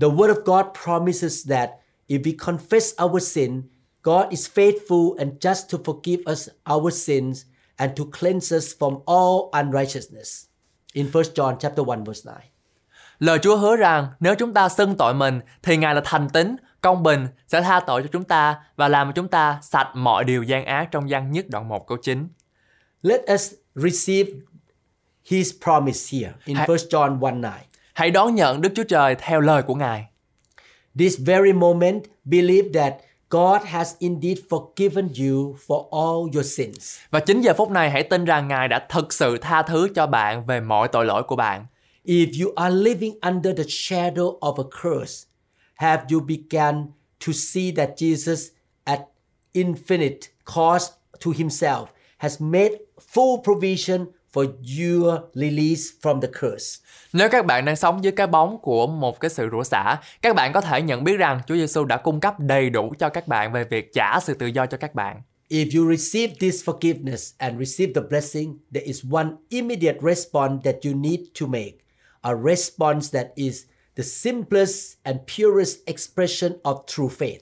The 0.00 0.08
Word 0.08 0.34
of 0.34 0.42
God 0.44 0.66
promises 0.84 1.48
that 1.50 1.70
if 2.08 2.22
we 2.22 2.36
confess 2.36 3.06
our 3.06 3.22
sin, 3.22 3.62
God 4.02 4.30
is 4.30 4.48
faithful 4.54 5.18
and 5.18 5.32
just 5.40 5.70
to 5.70 5.78
forgive 5.84 6.32
us 6.32 6.48
our 6.74 6.94
sins 6.94 7.44
and 7.76 7.92
to 7.96 8.04
cleanse 8.20 8.56
us 8.56 8.72
from 8.78 8.98
all 9.06 9.64
unrighteousness. 9.64 10.44
In 10.92 11.06
1 11.12 11.22
John 11.34 11.56
chapter 11.58 11.86
1 11.86 12.04
verse 12.04 12.22
9. 12.24 12.34
Lời 13.18 13.38
Chúa 13.42 13.56
hứa 13.56 13.76
rằng 13.76 14.08
nếu 14.20 14.34
chúng 14.34 14.54
ta 14.54 14.68
xưng 14.68 14.96
tội 14.96 15.14
mình 15.14 15.40
thì 15.62 15.76
Ngài 15.76 15.94
là 15.94 16.00
thành 16.04 16.28
tín, 16.28 16.56
công 16.84 17.02
bình 17.02 17.26
sẽ 17.48 17.60
tha 17.60 17.80
tội 17.80 18.02
cho 18.02 18.08
chúng 18.12 18.24
ta 18.24 18.56
và 18.76 18.88
làm 18.88 19.08
cho 19.08 19.12
chúng 19.12 19.28
ta 19.28 19.58
sạch 19.62 19.90
mọi 19.94 20.24
điều 20.24 20.42
gian 20.42 20.64
ác 20.64 20.88
trong 20.90 21.06
văn 21.08 21.32
nhất 21.32 21.46
đoạn 21.48 21.68
1 21.68 21.86
câu 21.86 21.98
9. 22.02 22.28
Let 23.02 23.20
us 23.34 23.52
receive 23.74 24.30
his 25.24 25.52
promise 25.64 26.18
here 26.18 26.32
in 26.44 26.56
Hãy- 26.56 26.68
1 26.68 26.74
John 26.90 27.18
1 27.18 27.30
9. 27.30 27.50
Hãy 27.94 28.10
đón 28.10 28.34
nhận 28.34 28.60
Đức 28.60 28.72
Chúa 28.74 28.84
Trời 28.84 29.14
theo 29.18 29.40
lời 29.40 29.62
của 29.62 29.74
Ngài. 29.74 30.06
This 30.98 31.18
very 31.18 31.52
moment, 31.52 32.02
believe 32.24 32.68
that 32.80 32.94
God 33.30 33.62
has 33.64 33.94
indeed 33.98 34.38
forgiven 34.48 35.08
you 35.08 35.56
for 35.66 35.88
all 35.90 36.34
your 36.34 36.56
sins. 36.58 36.98
Và 37.10 37.20
chính 37.20 37.40
giờ 37.40 37.54
phút 37.54 37.70
này 37.70 37.90
hãy 37.90 38.02
tin 38.02 38.24
rằng 38.24 38.48
Ngài 38.48 38.68
đã 38.68 38.86
thực 38.88 39.12
sự 39.12 39.38
tha 39.38 39.62
thứ 39.62 39.88
cho 39.94 40.06
bạn 40.06 40.46
về 40.46 40.60
mọi 40.60 40.88
tội 40.88 41.06
lỗi 41.06 41.22
của 41.22 41.36
bạn. 41.36 41.66
If 42.04 42.44
you 42.44 42.52
are 42.56 42.76
living 42.76 43.18
under 43.20 43.56
the 43.56 43.64
shadow 43.64 44.38
of 44.38 44.64
a 44.64 44.66
curse, 44.82 45.26
have 45.74 46.04
you 46.10 46.20
begun 46.20 46.86
to 47.26 47.32
see 47.32 47.72
that 47.72 47.90
Jesus 47.96 48.50
at 48.84 49.00
infinite 49.54 50.28
cost 50.44 50.92
to 51.20 51.30
himself 51.30 51.88
has 52.18 52.40
made 52.40 52.72
full 53.00 53.42
provision 53.44 54.06
for 54.32 54.46
your 54.60 55.18
release 55.34 55.92
from 56.02 56.20
the 56.20 56.28
curse? 56.28 56.80
Nếu 57.12 57.28
các 57.28 57.46
bạn 57.46 57.64
đang 57.64 57.76
sống 57.76 58.04
dưới 58.04 58.12
cái 58.12 58.26
bóng 58.26 58.58
của 58.58 58.86
một 58.86 59.20
cái 59.20 59.30
sự 59.30 59.48
rủa 59.52 59.62
xả, 59.62 60.00
các 60.22 60.36
bạn 60.36 60.52
có 60.52 60.60
thể 60.60 60.82
nhận 60.82 61.04
biết 61.04 61.16
rằng 61.16 61.40
Chúa 61.46 61.54
Giêsu 61.54 61.84
đã 61.84 61.96
cung 61.96 62.20
cấp 62.20 62.40
đầy 62.40 62.70
đủ 62.70 62.92
cho 62.98 63.08
các 63.08 63.28
bạn 63.28 63.52
về 63.52 63.64
việc 63.64 63.92
trả 63.92 64.20
sự 64.20 64.34
tự 64.34 64.46
do 64.46 64.66
cho 64.66 64.76
các 64.76 64.94
bạn. 64.94 65.22
If 65.48 65.78
you 65.78 65.96
receive 65.96 66.34
this 66.40 66.64
forgiveness 66.64 67.34
and 67.38 67.58
receive 67.58 67.92
the 67.94 68.08
blessing, 68.10 68.58
there 68.72 68.86
is 68.86 69.04
one 69.10 69.28
immediate 69.50 69.98
response 70.02 70.62
that 70.64 70.74
you 70.84 70.94
need 70.94 71.20
to 71.40 71.46
make. 71.46 71.84
A 72.20 72.34
response 72.34 73.12
that 73.12 73.26
is 73.34 73.64
the 73.96 74.04
simplest 74.04 74.94
and 75.02 75.18
purest 75.36 75.76
expression 75.86 76.52
of 76.62 76.82
true 76.86 77.08
faith. 77.18 77.38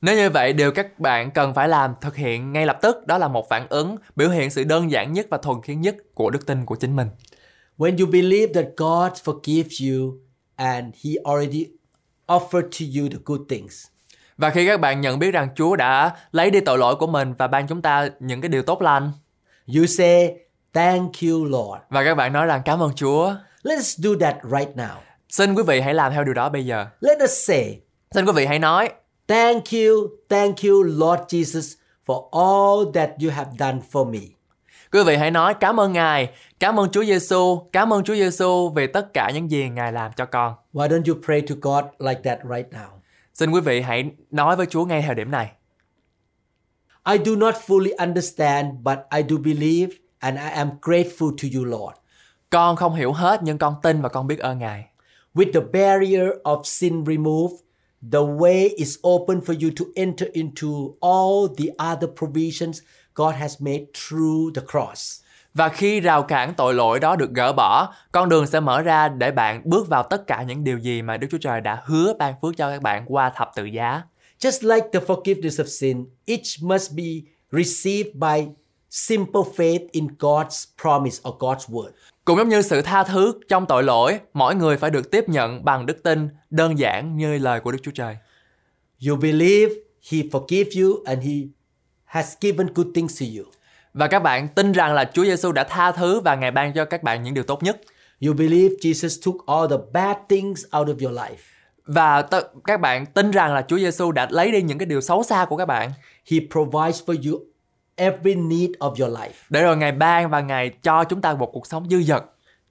Nếu 0.00 0.16
như 0.16 0.30
vậy, 0.30 0.52
điều 0.52 0.70
các 0.70 0.98
bạn 0.98 1.30
cần 1.30 1.54
phải 1.54 1.68
làm 1.68 1.94
thực 2.00 2.16
hiện 2.16 2.52
ngay 2.52 2.66
lập 2.66 2.78
tức 2.82 3.06
đó 3.06 3.18
là 3.18 3.28
một 3.28 3.48
phản 3.48 3.66
ứng 3.68 3.96
biểu 4.16 4.30
hiện 4.30 4.50
sự 4.50 4.64
đơn 4.64 4.90
giản 4.90 5.12
nhất 5.12 5.26
và 5.30 5.38
thuần 5.38 5.62
khiết 5.62 5.76
nhất 5.76 5.96
của 6.14 6.30
đức 6.30 6.46
tin 6.46 6.64
của 6.64 6.76
chính 6.76 6.96
mình. 6.96 7.08
When 7.78 7.98
you 7.98 8.06
believe 8.12 8.52
that 8.52 8.66
God 8.76 9.12
forgives 9.24 9.90
you 9.90 10.14
and 10.56 10.94
He 11.04 11.10
already 11.24 11.66
offered 12.26 12.62
to 12.62 13.00
you 13.00 13.08
the 13.08 13.18
good 13.24 13.40
things, 13.48 13.86
Và 14.38 14.50
khi 14.50 14.66
các 14.66 14.80
bạn 14.80 15.00
nhận 15.00 15.18
biết 15.18 15.30
rằng 15.30 15.48
Chúa 15.56 15.76
đã 15.76 16.16
lấy 16.32 16.50
đi 16.50 16.60
tội 16.60 16.78
lỗi 16.78 16.96
của 16.96 17.06
mình 17.06 17.34
và 17.38 17.46
ban 17.46 17.66
chúng 17.66 17.82
ta 17.82 18.08
những 18.20 18.40
cái 18.40 18.48
điều 18.48 18.62
tốt 18.62 18.82
lành, 18.82 19.12
you 19.76 19.86
say, 19.86 20.34
Thank 20.72 21.12
you, 21.22 21.44
Lord. 21.44 21.82
Và 21.90 22.04
các 22.04 22.14
bạn 22.14 22.32
nói 22.32 22.46
rằng 22.46 22.62
cảm 22.64 22.82
ơn 22.82 22.92
Chúa. 22.94 23.34
Let's 23.62 23.96
do 23.96 24.10
that 24.20 24.36
right 24.44 24.76
now. 24.76 25.05
Xin 25.28 25.54
quý 25.54 25.62
vị 25.66 25.80
hãy 25.80 25.94
làm 25.94 26.12
theo 26.12 26.24
điều 26.24 26.34
đó 26.34 26.48
bây 26.48 26.66
giờ. 26.66 26.86
Let 27.00 27.18
us 27.24 27.46
say, 27.46 27.80
Xin 28.14 28.26
quý 28.26 28.32
vị 28.32 28.46
hãy 28.46 28.58
nói 28.58 28.90
Thank 29.28 29.64
you, 29.72 30.08
thank 30.28 30.56
you, 30.64 30.82
Lord 30.82 31.20
Jesus, 31.28 31.74
for 32.06 32.28
all 32.30 32.94
that 32.94 33.10
you 33.22 33.30
have 33.30 33.50
done 33.58 33.78
for 33.92 34.10
me. 34.10 34.20
Quý 34.92 35.00
vị 35.06 35.16
hãy 35.16 35.30
nói 35.30 35.54
cảm 35.54 35.80
ơn 35.80 35.92
Ngài, 35.92 36.30
cảm 36.60 36.80
ơn 36.80 36.90
Chúa 36.90 37.04
Giêsu, 37.04 37.68
cảm 37.72 37.92
ơn 37.92 38.04
Chúa 38.04 38.14
Giêsu 38.14 38.68
vì 38.68 38.86
tất 38.86 39.12
cả 39.14 39.30
những 39.34 39.50
gì 39.50 39.68
Ngài 39.68 39.92
làm 39.92 40.12
cho 40.16 40.26
con. 40.26 40.54
Why 40.72 40.88
don't 40.88 41.02
you 41.14 41.22
pray 41.24 41.40
to 41.40 41.54
God 41.62 41.84
like 41.98 42.20
that 42.24 42.38
right 42.44 42.72
now? 42.72 42.88
Xin 43.34 43.50
quý 43.50 43.60
vị 43.60 43.80
hãy 43.80 44.10
nói 44.30 44.56
với 44.56 44.66
Chúa 44.66 44.84
ngay 44.84 45.02
thời 45.06 45.14
điểm 45.14 45.30
này. 45.30 45.50
I 47.04 47.18
do 47.24 47.32
not 47.36 47.54
fully 47.66 47.96
understand, 47.98 48.66
but 48.82 48.98
I 49.16 49.22
do 49.28 49.36
believe 49.44 49.96
and 50.18 50.38
I 50.38 50.50
am 50.50 50.70
grateful 50.82 51.30
to 51.30 51.48
you, 51.54 51.64
Lord. 51.64 51.96
Con 52.50 52.76
không 52.76 52.94
hiểu 52.94 53.12
hết 53.12 53.40
nhưng 53.42 53.58
con 53.58 53.74
tin 53.82 54.02
và 54.02 54.08
con 54.08 54.26
biết 54.26 54.38
ơn 54.38 54.58
Ngài. 54.58 54.84
With 55.36 55.52
the 55.52 55.60
barrier 55.60 56.30
of 56.44 56.64
sin 56.64 57.04
removed, 57.04 57.56
the 58.10 58.22
way 58.22 58.70
is 58.78 58.98
open 59.02 59.40
for 59.40 59.52
you 59.52 59.70
to 59.70 59.84
enter 59.94 60.26
into 60.32 60.96
all 61.00 61.48
the 61.58 61.70
other 61.78 62.08
provisions 62.08 62.80
God 63.14 63.34
has 63.34 63.60
made 63.60 63.86
through 63.94 64.52
the 64.54 64.62
cross. 64.66 65.20
Và 65.54 65.68
khi 65.68 66.00
rào 66.00 66.22
cản 66.22 66.54
tội 66.54 66.74
lỗi 66.74 67.00
đó 67.00 67.16
được 67.16 67.30
gỡ 67.30 67.52
bỏ, 67.52 67.94
con 68.12 68.28
đường 68.28 68.46
sẽ 68.46 68.60
mở 68.60 68.82
ra 68.82 69.08
để 69.08 69.30
bạn 69.30 69.62
bước 69.64 69.88
vào 69.88 70.02
tất 70.02 70.26
cả 70.26 70.42
những 70.42 70.64
điều 70.64 70.78
gì 70.78 71.02
mà 71.02 71.16
Đức 71.16 71.26
Chúa 71.30 71.38
Trời 71.38 71.60
đã 71.60 71.82
hứa 71.84 72.14
ban 72.18 72.34
phước 72.42 72.56
cho 72.56 72.70
các 72.70 72.82
bạn 72.82 73.04
qua 73.06 73.32
thập 73.36 73.50
tự 73.56 73.64
giá. 73.64 74.02
Just 74.40 74.74
like 74.74 74.88
the 74.92 75.00
forgiveness 75.00 75.64
of 75.64 75.66
sin, 75.66 76.06
each 76.26 76.62
must 76.62 76.92
be 76.96 77.22
received 77.52 78.10
by 78.14 78.46
simple 78.90 79.42
faith 79.56 79.86
in 79.92 80.08
God's 80.18 80.64
promise 80.82 81.20
or 81.28 81.34
God's 81.38 81.68
word. 81.68 81.90
Cũng 82.26 82.38
giống 82.38 82.48
như 82.48 82.62
sự 82.62 82.82
tha 82.82 83.04
thứ 83.04 83.32
trong 83.48 83.66
tội 83.66 83.82
lỗi, 83.82 84.18
mỗi 84.32 84.54
người 84.54 84.76
phải 84.76 84.90
được 84.90 85.10
tiếp 85.10 85.28
nhận 85.28 85.64
bằng 85.64 85.86
đức 85.86 86.02
tin 86.02 86.28
đơn 86.50 86.78
giản 86.78 87.16
như 87.16 87.38
lời 87.38 87.60
của 87.60 87.72
Đức 87.72 87.78
Chúa 87.82 87.90
Trời. 87.90 88.16
You 89.08 89.16
believe 89.16 89.74
He 90.10 90.18
forgive 90.18 90.82
you 90.82 90.96
and 91.04 91.24
He 91.24 91.32
has 92.04 92.34
given 92.40 92.66
good 92.74 92.86
things 92.94 93.20
to 93.20 93.26
you. 93.38 93.44
Và 93.94 94.06
các 94.06 94.18
bạn 94.18 94.48
tin 94.48 94.72
rằng 94.72 94.94
là 94.94 95.10
Chúa 95.12 95.24
Giêsu 95.24 95.52
đã 95.52 95.64
tha 95.64 95.92
thứ 95.92 96.20
và 96.20 96.34
Ngài 96.34 96.50
ban 96.50 96.72
cho 96.72 96.84
các 96.84 97.02
bạn 97.02 97.22
những 97.22 97.34
điều 97.34 97.44
tốt 97.44 97.62
nhất. 97.62 97.80
You 98.26 98.34
believe 98.34 98.74
Jesus 98.80 99.22
took 99.24 99.46
all 99.46 99.70
the 99.70 99.84
bad 99.92 100.16
things 100.28 100.64
out 100.78 100.88
of 100.88 101.06
your 101.06 101.18
life. 101.18 101.36
Và 101.86 102.22
t- 102.22 102.42
các 102.64 102.80
bạn 102.80 103.06
tin 103.06 103.30
rằng 103.30 103.54
là 103.54 103.64
Chúa 103.68 103.78
Giêsu 103.78 104.12
đã 104.12 104.28
lấy 104.30 104.52
đi 104.52 104.62
những 104.62 104.78
cái 104.78 104.86
điều 104.86 105.00
xấu 105.00 105.22
xa 105.22 105.44
của 105.44 105.56
các 105.56 105.66
bạn 105.66 105.90
He 106.30 106.38
provides 106.52 107.02
for 107.06 107.30
you 107.30 107.40
every 107.96 108.34
need 108.34 108.70
of 108.78 109.04
your 109.04 109.18
life. 109.18 109.32
để 109.50 109.62
rồi 109.62 109.76
Ngài 109.76 109.92
ban 109.92 110.30
và 110.30 110.40
Ngài 110.40 110.70
cho 110.82 111.04
chúng 111.04 111.20
ta 111.20 111.34
một 111.34 111.50
cuộc 111.52 111.66
sống 111.66 111.88
dư 111.90 112.02
dật. 112.02 112.24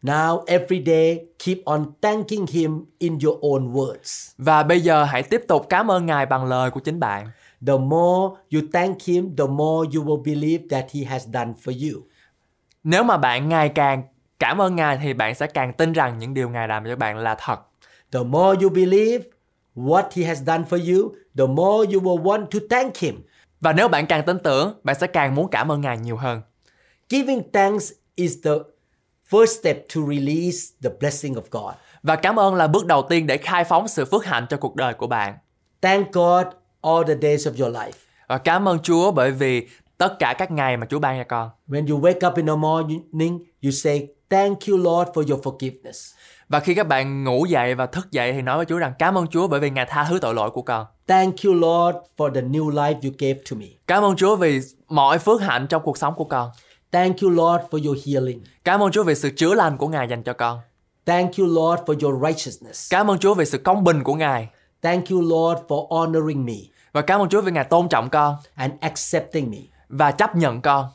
Now, 0.03 0.43
every 0.45 0.83
day, 0.85 1.25
keep 1.45 1.57
on 1.65 1.85
thanking 2.01 2.45
Him 2.49 2.85
in 2.97 3.17
your 3.23 3.39
own 3.39 3.73
words. 3.73 4.33
Và 4.37 4.63
bây 4.63 4.81
giờ 4.81 5.03
hãy 5.03 5.23
tiếp 5.23 5.41
tục 5.47 5.65
cảm 5.69 5.91
ơn 5.91 6.05
Ngài 6.05 6.25
bằng 6.25 6.45
lời 6.45 6.71
của 6.71 6.79
chính 6.79 6.99
bạn. 6.99 7.27
The 7.67 7.77
more 7.77 8.35
you 8.53 8.61
thank 8.73 9.01
Him, 9.03 9.35
the 9.35 9.45
more 9.45 9.89
you 9.95 10.03
will 10.03 10.23
believe 10.23 10.63
that 10.69 10.85
He 10.91 11.03
has 11.03 11.27
done 11.27 11.53
for 11.63 11.91
you. 11.91 12.01
Nếu 12.83 13.03
mà 13.03 13.17
bạn 13.17 13.49
ngày 13.49 13.69
càng 13.69 14.03
cảm 14.39 14.61
ơn 14.61 14.75
Ngài 14.75 14.97
thì 14.97 15.13
bạn 15.13 15.35
sẽ 15.35 15.47
càng 15.47 15.73
tin 15.73 15.93
rằng 15.93 16.19
những 16.19 16.33
điều 16.33 16.49
Ngài 16.49 16.67
làm 16.67 16.85
cho 16.85 16.95
bạn 16.95 17.17
là 17.17 17.35
thật. 17.39 17.59
The 18.11 18.23
more 18.23 18.59
you 18.63 18.69
believe 18.69 19.23
what 19.75 20.03
He 20.15 20.23
has 20.23 20.43
done 20.43 20.63
for 20.69 20.95
you, 20.95 21.11
the 21.37 21.45
more 21.45 21.93
you 21.93 22.01
will 22.01 22.23
want 22.23 22.45
to 22.45 22.59
thank 22.69 22.97
Him. 22.97 23.15
Và 23.61 23.73
nếu 23.73 23.87
bạn 23.87 24.05
càng 24.05 24.23
tin 24.25 24.39
tưởng, 24.39 24.79
bạn 24.83 24.95
sẽ 24.99 25.07
càng 25.07 25.35
muốn 25.35 25.49
cảm 25.51 25.71
ơn 25.71 25.81
Ngài 25.81 25.97
nhiều 25.97 26.17
hơn. 26.17 26.41
Giving 27.09 27.51
thanks 27.53 27.91
is 28.15 28.33
the 28.43 28.51
first 29.29 29.59
step 29.59 29.77
to 29.95 30.01
release 30.09 30.57
the 30.83 30.89
blessing 30.99 31.33
of 31.33 31.41
God. 31.51 31.73
Và 32.03 32.15
cảm 32.15 32.39
ơn 32.39 32.55
là 32.55 32.67
bước 32.67 32.85
đầu 32.85 33.01
tiên 33.09 33.27
để 33.27 33.37
khai 33.37 33.63
phóng 33.63 33.87
sự 33.87 34.05
phước 34.05 34.25
hạnh 34.25 34.45
cho 34.49 34.57
cuộc 34.57 34.75
đời 34.75 34.93
của 34.93 35.07
bạn. 35.07 35.37
Thank 35.81 36.11
God 36.11 36.45
all 36.81 37.03
the 37.07 37.15
days 37.21 37.47
of 37.47 37.63
your 37.65 37.75
life. 37.75 37.91
Và 38.27 38.37
cảm 38.37 38.67
ơn 38.67 38.79
Chúa 38.79 39.11
bởi 39.11 39.31
vì 39.31 39.67
tất 39.97 40.15
cả 40.19 40.33
các 40.37 40.51
ngày 40.51 40.77
mà 40.77 40.87
Chúa 40.89 40.99
ban 40.99 41.17
cho 41.17 41.23
con. 41.27 41.49
When 41.67 41.87
you 41.87 42.01
wake 42.01 42.29
up 42.29 42.35
in 42.37 42.45
the 42.45 42.55
morning, 42.55 43.39
you 43.63 43.71
say, 43.71 44.07
Thank 44.29 44.67
you, 44.67 44.77
Lord, 44.77 45.09
for 45.13 45.23
your 45.29 45.39
forgiveness. 45.43 46.13
Và 46.49 46.59
khi 46.59 46.73
các 46.75 46.87
bạn 46.87 47.23
ngủ 47.23 47.45
dậy 47.45 47.75
và 47.75 47.85
thức 47.85 48.11
dậy 48.11 48.33
thì 48.33 48.41
nói 48.41 48.57
với 48.57 48.65
Chúa 48.65 48.77
rằng 48.77 48.93
cảm 48.99 49.17
ơn 49.17 49.27
Chúa 49.27 49.47
bởi 49.47 49.59
vì 49.59 49.69
Ngài 49.69 49.85
tha 49.85 50.05
thứ 50.09 50.19
tội 50.21 50.33
lỗi 50.33 50.49
của 50.51 50.61
con. 50.61 50.85
Thank 51.07 51.35
you, 51.45 51.53
Lord, 51.53 51.97
for 52.17 52.33
the 52.33 52.41
new 52.41 52.69
life 52.69 52.93
you 53.03 53.11
gave 53.19 53.39
to 53.51 53.57
me. 53.57 53.65
Cảm 53.87 54.03
ơn 54.03 54.15
Chúa 54.15 54.35
vì 54.35 54.59
mọi 54.87 55.17
phước 55.19 55.41
hạnh 55.41 55.67
trong 55.69 55.81
cuộc 55.83 55.97
sống 55.97 56.13
của 56.15 56.23
con. 56.23 56.49
Thank 56.91 57.17
you, 57.21 57.29
Lord, 57.29 57.63
for 57.71 57.85
your 57.85 58.07
healing. 58.07 58.43
Cảm 58.63 58.83
ơn 58.83 58.91
Chúa 58.91 59.03
vì 59.03 59.15
sự 59.15 59.29
chữa 59.35 59.53
lành 59.53 59.77
của 59.77 59.87
Ngài 59.87 60.07
dành 60.07 60.23
cho 60.23 60.33
con. 60.33 60.59
Thank 61.05 61.37
you, 61.37 61.45
Lord, 61.47 61.81
for 61.83 61.99
your 62.01 62.23
righteousness. 62.27 62.91
Cảm 62.91 63.11
ơn 63.11 63.19
Chúa 63.19 63.33
vì 63.33 63.45
sự 63.45 63.57
công 63.57 63.83
bình 63.83 64.03
của 64.03 64.13
Ngài. 64.13 64.49
Thank 64.81 65.09
you, 65.09 65.21
Lord, 65.21 65.61
for 65.67 65.87
honoring 65.87 66.45
me 66.45 66.53
Và 66.93 67.01
cảm 67.01 67.21
ơn 67.21 67.29
Chúa 67.29 67.41
vì 67.41 67.51
Ngài 67.51 67.63
tôn 67.63 67.89
trọng 67.89 68.09
con 68.09 68.35
and 68.55 68.73
accepting 68.79 69.51
me. 69.51 69.57
và 69.89 70.11
chấp 70.11 70.35
nhận 70.35 70.61
con. 70.61 70.85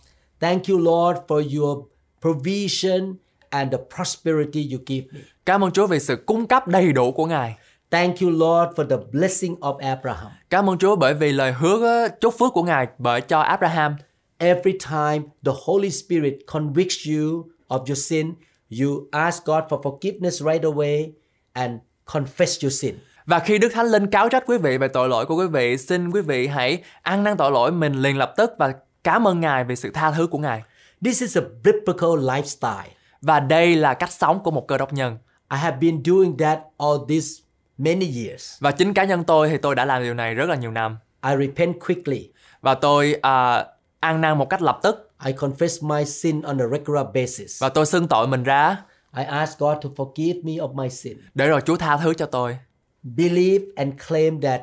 Thank 0.40 0.62
you, 0.68 0.78
Lord, 0.78 1.18
for 1.28 1.60
your 1.60 1.78
provision 2.20 3.14
and 3.50 3.72
the 3.72 3.78
prosperity 3.96 4.68
you 4.72 4.80
give 4.86 5.06
me. 5.12 5.20
Cảm 5.46 5.64
ơn 5.64 5.70
Chúa 5.70 5.86
vì 5.86 6.00
sự 6.00 6.16
cung 6.26 6.46
cấp 6.46 6.68
đầy 6.68 6.92
đủ 6.92 7.12
của 7.12 7.26
Ngài. 7.26 7.56
Thank 7.90 8.20
you, 8.20 8.30
Lord, 8.30 8.72
for 8.76 8.88
the 8.88 8.96
blessing 9.12 9.56
of 9.60 9.78
Abraham. 9.78 10.32
Cảm 10.50 10.70
ơn 10.70 10.78
Chúa 10.78 10.96
bởi 10.96 11.14
vì 11.14 11.32
lời 11.32 11.52
hứa 11.52 11.86
á, 11.86 12.08
chúc 12.20 12.34
phước 12.38 12.52
của 12.52 12.62
Ngài 12.62 12.86
bởi 12.98 13.20
cho 13.20 13.40
Abraham. 13.40 13.96
Every 14.38 14.78
time 14.90 15.28
the 15.44 15.52
Holy 15.64 15.90
Spirit 15.90 16.34
convicts 16.46 17.08
you 17.08 17.44
of 17.68 17.78
your 17.78 18.06
sin, 18.06 18.34
you 18.80 19.08
ask 19.10 19.44
God 19.44 19.64
for 19.68 19.82
forgiveness 19.82 20.52
right 20.52 20.62
away 20.62 21.12
and 21.52 21.72
confess 22.06 22.62
your 22.62 22.80
sin. 22.80 22.94
Và 23.26 23.38
khi 23.38 23.58
Đức 23.58 23.68
Thánh 23.72 23.86
Linh 23.86 24.06
cáo 24.06 24.28
trách 24.28 24.44
quý 24.46 24.58
vị 24.58 24.78
về 24.78 24.88
tội 24.88 25.08
lỗi 25.08 25.26
của 25.26 25.36
quý 25.36 25.46
vị, 25.46 25.76
xin 25.76 26.10
quý 26.10 26.20
vị 26.20 26.46
hãy 26.46 26.82
ăn 27.02 27.24
năn 27.24 27.36
tội 27.36 27.50
lỗi 27.52 27.72
mình 27.72 27.92
liền 28.02 28.18
lập 28.18 28.34
tức 28.36 28.50
và 28.58 28.74
cảm 29.04 29.28
ơn 29.28 29.40
Ngài 29.40 29.64
vì 29.64 29.76
sự 29.76 29.90
tha 29.94 30.12
thứ 30.12 30.26
của 30.26 30.38
Ngài. 30.38 30.62
This 31.04 31.20
is 31.20 31.38
a 31.38 31.42
biblical 31.64 32.10
lifestyle. 32.10 32.88
Và 33.22 33.40
đây 33.40 33.76
là 33.76 33.94
cách 33.94 34.12
sống 34.12 34.40
của 34.42 34.50
một 34.50 34.68
cơ 34.68 34.78
đốc 34.78 34.92
nhân. 34.92 35.18
I 35.52 35.58
have 35.58 35.76
been 35.76 36.02
doing 36.04 36.36
that 36.36 36.58
all 36.78 36.96
these 37.08 37.42
many 37.78 38.26
years. 38.26 38.56
Và 38.60 38.70
chính 38.70 38.94
cá 38.94 39.04
nhân 39.04 39.24
tôi 39.24 39.48
thì 39.48 39.56
tôi 39.58 39.74
đã 39.74 39.84
làm 39.84 40.02
điều 40.02 40.14
này 40.14 40.34
rất 40.34 40.48
là 40.48 40.54
nhiều 40.54 40.70
năm. 40.70 40.98
I 41.24 41.30
repent 41.46 41.80
quickly. 41.86 42.30
Và 42.60 42.74
tôi 42.74 43.16
à, 43.22 43.66
ăn 44.00 44.20
năn 44.20 44.38
một 44.38 44.48
cách 44.50 44.62
lập 44.62 44.78
tức 44.82 45.10
I 45.24 45.32
confess 45.32 45.86
my 45.98 46.04
sin 46.04 46.42
on 46.42 46.58
a 46.62 46.66
regular 46.66 47.06
basis. 47.14 47.62
và 47.62 47.68
tôi 47.68 47.86
xưng 47.86 48.08
tội 48.08 48.26
mình 48.26 48.42
ra 48.42 48.76
I 49.16 49.24
ask 49.24 49.58
God 49.58 49.76
to 49.82 49.88
forgive 49.96 50.42
me 50.44 50.52
of 50.52 50.74
my 50.74 50.90
sin. 50.90 51.18
để 51.34 51.48
rồi 51.48 51.60
Chúa 51.60 51.76
tha 51.76 51.96
thứ 51.96 52.14
cho 52.14 52.26
tôi. 52.26 52.58
Believe 53.02 53.64
and 53.76 53.92
claim 54.08 54.40
that 54.40 54.62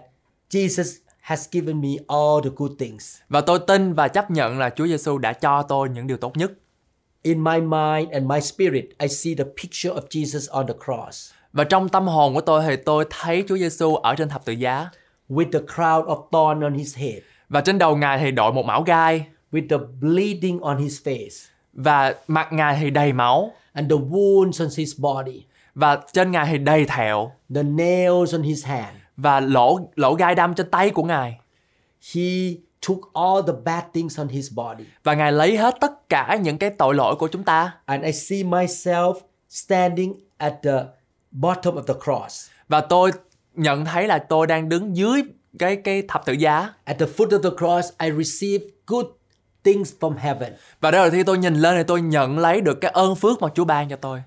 Jesus 0.49 0.97
has 1.19 1.47
given 1.51 1.81
me 1.81 1.89
all 2.07 2.43
the 2.43 2.49
good 2.55 2.71
things. 2.79 3.17
Và 3.29 3.41
tôi 3.41 3.59
tin 3.67 3.93
và 3.93 4.07
chấp 4.07 4.31
nhận 4.31 4.59
là 4.59 4.69
Chúa 4.69 4.87
Giêsu 4.87 5.17
đã 5.17 5.33
cho 5.33 5.61
tôi 5.63 5.89
những 5.89 6.07
điều 6.07 6.17
tốt 6.17 6.37
nhất. 6.37 6.51
In 7.27 7.43
my 7.43 7.59
mind 7.61 8.11
and 8.11 8.25
my 8.25 8.41
spirit, 8.41 8.85
I 8.99 9.07
see 9.07 9.35
the 9.35 9.43
picture 9.43 9.93
of 9.93 10.01
Jesus 10.09 10.47
on 10.51 10.67
the 10.67 10.73
cross. 10.85 11.31
Và 11.53 11.63
trong 11.63 11.89
tâm 11.89 12.07
hồn 12.07 12.33
của 12.33 12.41
tôi 12.41 12.63
thì 12.67 12.75
tôi 12.75 13.05
thấy 13.09 13.43
Chúa 13.47 13.57
Giêsu 13.57 13.95
ở 13.95 14.15
trên 14.15 14.29
thập 14.29 14.45
tự 14.45 14.53
giá. 14.53 14.89
With 15.29 15.51
the 15.51 15.59
crown 15.59 16.05
of 16.05 16.27
thorn 16.31 16.63
on 16.63 16.73
his 16.73 16.97
head, 16.97 17.17
và 17.49 17.61
trên 17.61 17.77
đầu 17.77 17.95
Ngài 17.95 18.19
thì 18.19 18.31
đội 18.31 18.53
một 18.53 18.65
mão 18.65 18.83
gai. 18.83 19.25
With 19.51 19.67
the 19.69 19.77
bleeding 20.01 20.59
on 20.59 20.77
his 20.77 21.01
face, 21.07 21.49
và 21.73 22.15
mặt 22.27 22.53
Ngài 22.53 22.77
thì 22.81 22.89
đầy 22.89 23.13
máu. 23.13 23.51
And 23.73 23.91
the 23.91 23.97
wounds 23.97 24.65
on 24.65 24.69
his 24.77 24.99
body, 24.99 25.43
và 25.75 25.99
trên 26.13 26.31
Ngài 26.31 26.47
thì 26.51 26.57
đầy 26.57 26.85
thẹo. 26.85 27.31
The 27.55 27.63
nails 27.63 28.33
on 28.33 28.41
his 28.41 28.65
hand. 28.65 28.97
và 29.17 29.39
lỗ 29.39 29.79
lỗ 29.95 30.13
gai 30.13 30.35
đâm 30.35 30.53
trên 30.53 30.69
tay 30.71 30.89
của 30.89 31.03
Ngài. 31.03 31.39
He 32.13 32.53
took 32.87 32.99
all 33.13 33.47
the 33.47 33.53
bad 33.65 33.83
things 33.93 34.19
on 34.19 34.27
his 34.27 34.53
body. 34.53 34.83
và 35.03 35.13
Ngài 35.13 35.31
lấy 35.31 35.57
hết 35.57 35.75
tất 35.81 36.09
cả 36.09 36.37
những 36.41 36.57
cái 36.57 36.69
tội 36.69 36.95
lỗi 36.95 37.15
của 37.15 37.27
chúng 37.27 37.43
ta 37.43 37.73
And 37.85 38.03
I 38.03 38.11
see 38.13 38.43
myself 38.43 39.13
standing 39.49 40.13
at 40.37 40.53
the 40.63 40.83
bottom 41.31 41.75
of 41.75 41.83
the 41.83 41.93
cross. 42.03 42.49
và 42.69 42.81
tôi 42.81 43.11
nhận 43.55 43.85
thấy 43.85 44.07
là 44.07 44.17
tôi 44.19 44.47
đang 44.47 44.69
đứng 44.69 44.97
dưới 44.97 45.21
cái 45.59 45.75
cái 45.75 46.03
thập 46.07 46.25
tự 46.25 46.33
giá 46.33 46.73
At 46.83 46.99
the 46.99 47.05
foot 47.05 47.27
of 47.29 47.41
the 47.41 47.49
cross, 47.57 47.89
I 47.99 48.11
receive 48.23 48.65
good 48.87 49.05
things 49.63 49.93
from 49.99 50.15
heaven. 50.17 50.53
và 50.81 50.91
đó 50.91 51.03
là 51.03 51.09
khi 51.09 51.23
tôi 51.23 51.37
nhìn 51.37 51.55
lên 51.55 51.77
thì 51.77 51.83
tôi 51.83 52.01
nhận 52.01 52.39
lấy 52.39 52.61
được 52.61 52.81
cái 52.81 52.91
ơn 52.91 53.15
phước 53.15 53.41
mà 53.41 53.47
Chúa 53.55 53.65
ban 53.65 53.89
cho 53.89 53.95
tôi 53.95 54.23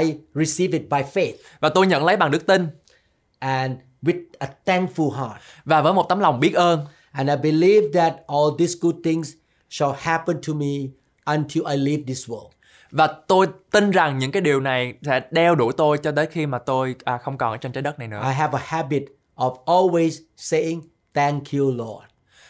I 0.00 0.14
receive 0.34 0.78
it 0.78 0.88
by 0.90 0.98
faith 1.14 1.32
và 1.60 1.68
tôi 1.68 1.86
nhận 1.86 2.04
lấy 2.04 2.16
bằng 2.16 2.30
đức 2.30 2.46
tin 2.46 2.66
and 3.38 3.72
with 4.02 4.24
a 4.38 4.48
thankful 4.66 5.10
heart. 5.10 5.42
và 5.64 5.82
với 5.82 5.92
một 5.92 6.06
tấm 6.08 6.20
lòng 6.20 6.40
biết 6.40 6.54
ơn 6.54 6.86
And 7.12 7.28
I 7.30 7.36
believe 7.36 7.92
that 7.94 8.12
all 8.26 8.58
these 8.58 8.74
good 8.80 8.96
things 9.04 9.32
shall 9.70 9.92
happen 9.98 10.40
to 10.48 10.54
me 10.54 10.76
until 11.24 11.62
I 11.70 11.76
leave 11.76 12.02
this 12.06 12.30
world. 12.30 12.48
và 12.90 13.06
tôi 13.06 13.46
tin 13.70 13.90
rằng 13.90 14.18
những 14.18 14.32
cái 14.32 14.40
điều 14.42 14.60
này 14.60 14.94
sẽ 15.02 15.20
đeo 15.30 15.54
đuổi 15.54 15.72
tôi 15.76 15.98
cho 15.98 16.12
đến 16.12 16.28
khi 16.30 16.46
mà 16.46 16.58
tôi 16.58 16.94
à, 17.04 17.18
không 17.18 17.38
còn 17.38 17.50
ở 17.52 17.56
trên 17.56 17.72
trái 17.72 17.82
đất 17.82 17.98
này 17.98 18.08
nữa 18.08 18.22
I 18.26 18.32
have 18.34 18.58
a 18.58 18.62
habit 18.66 19.04
of 19.36 19.64
always 19.64 20.20
saying, 20.36 20.80
Thank 21.14 21.42
you, 21.52 21.70
Lord. 21.70 22.04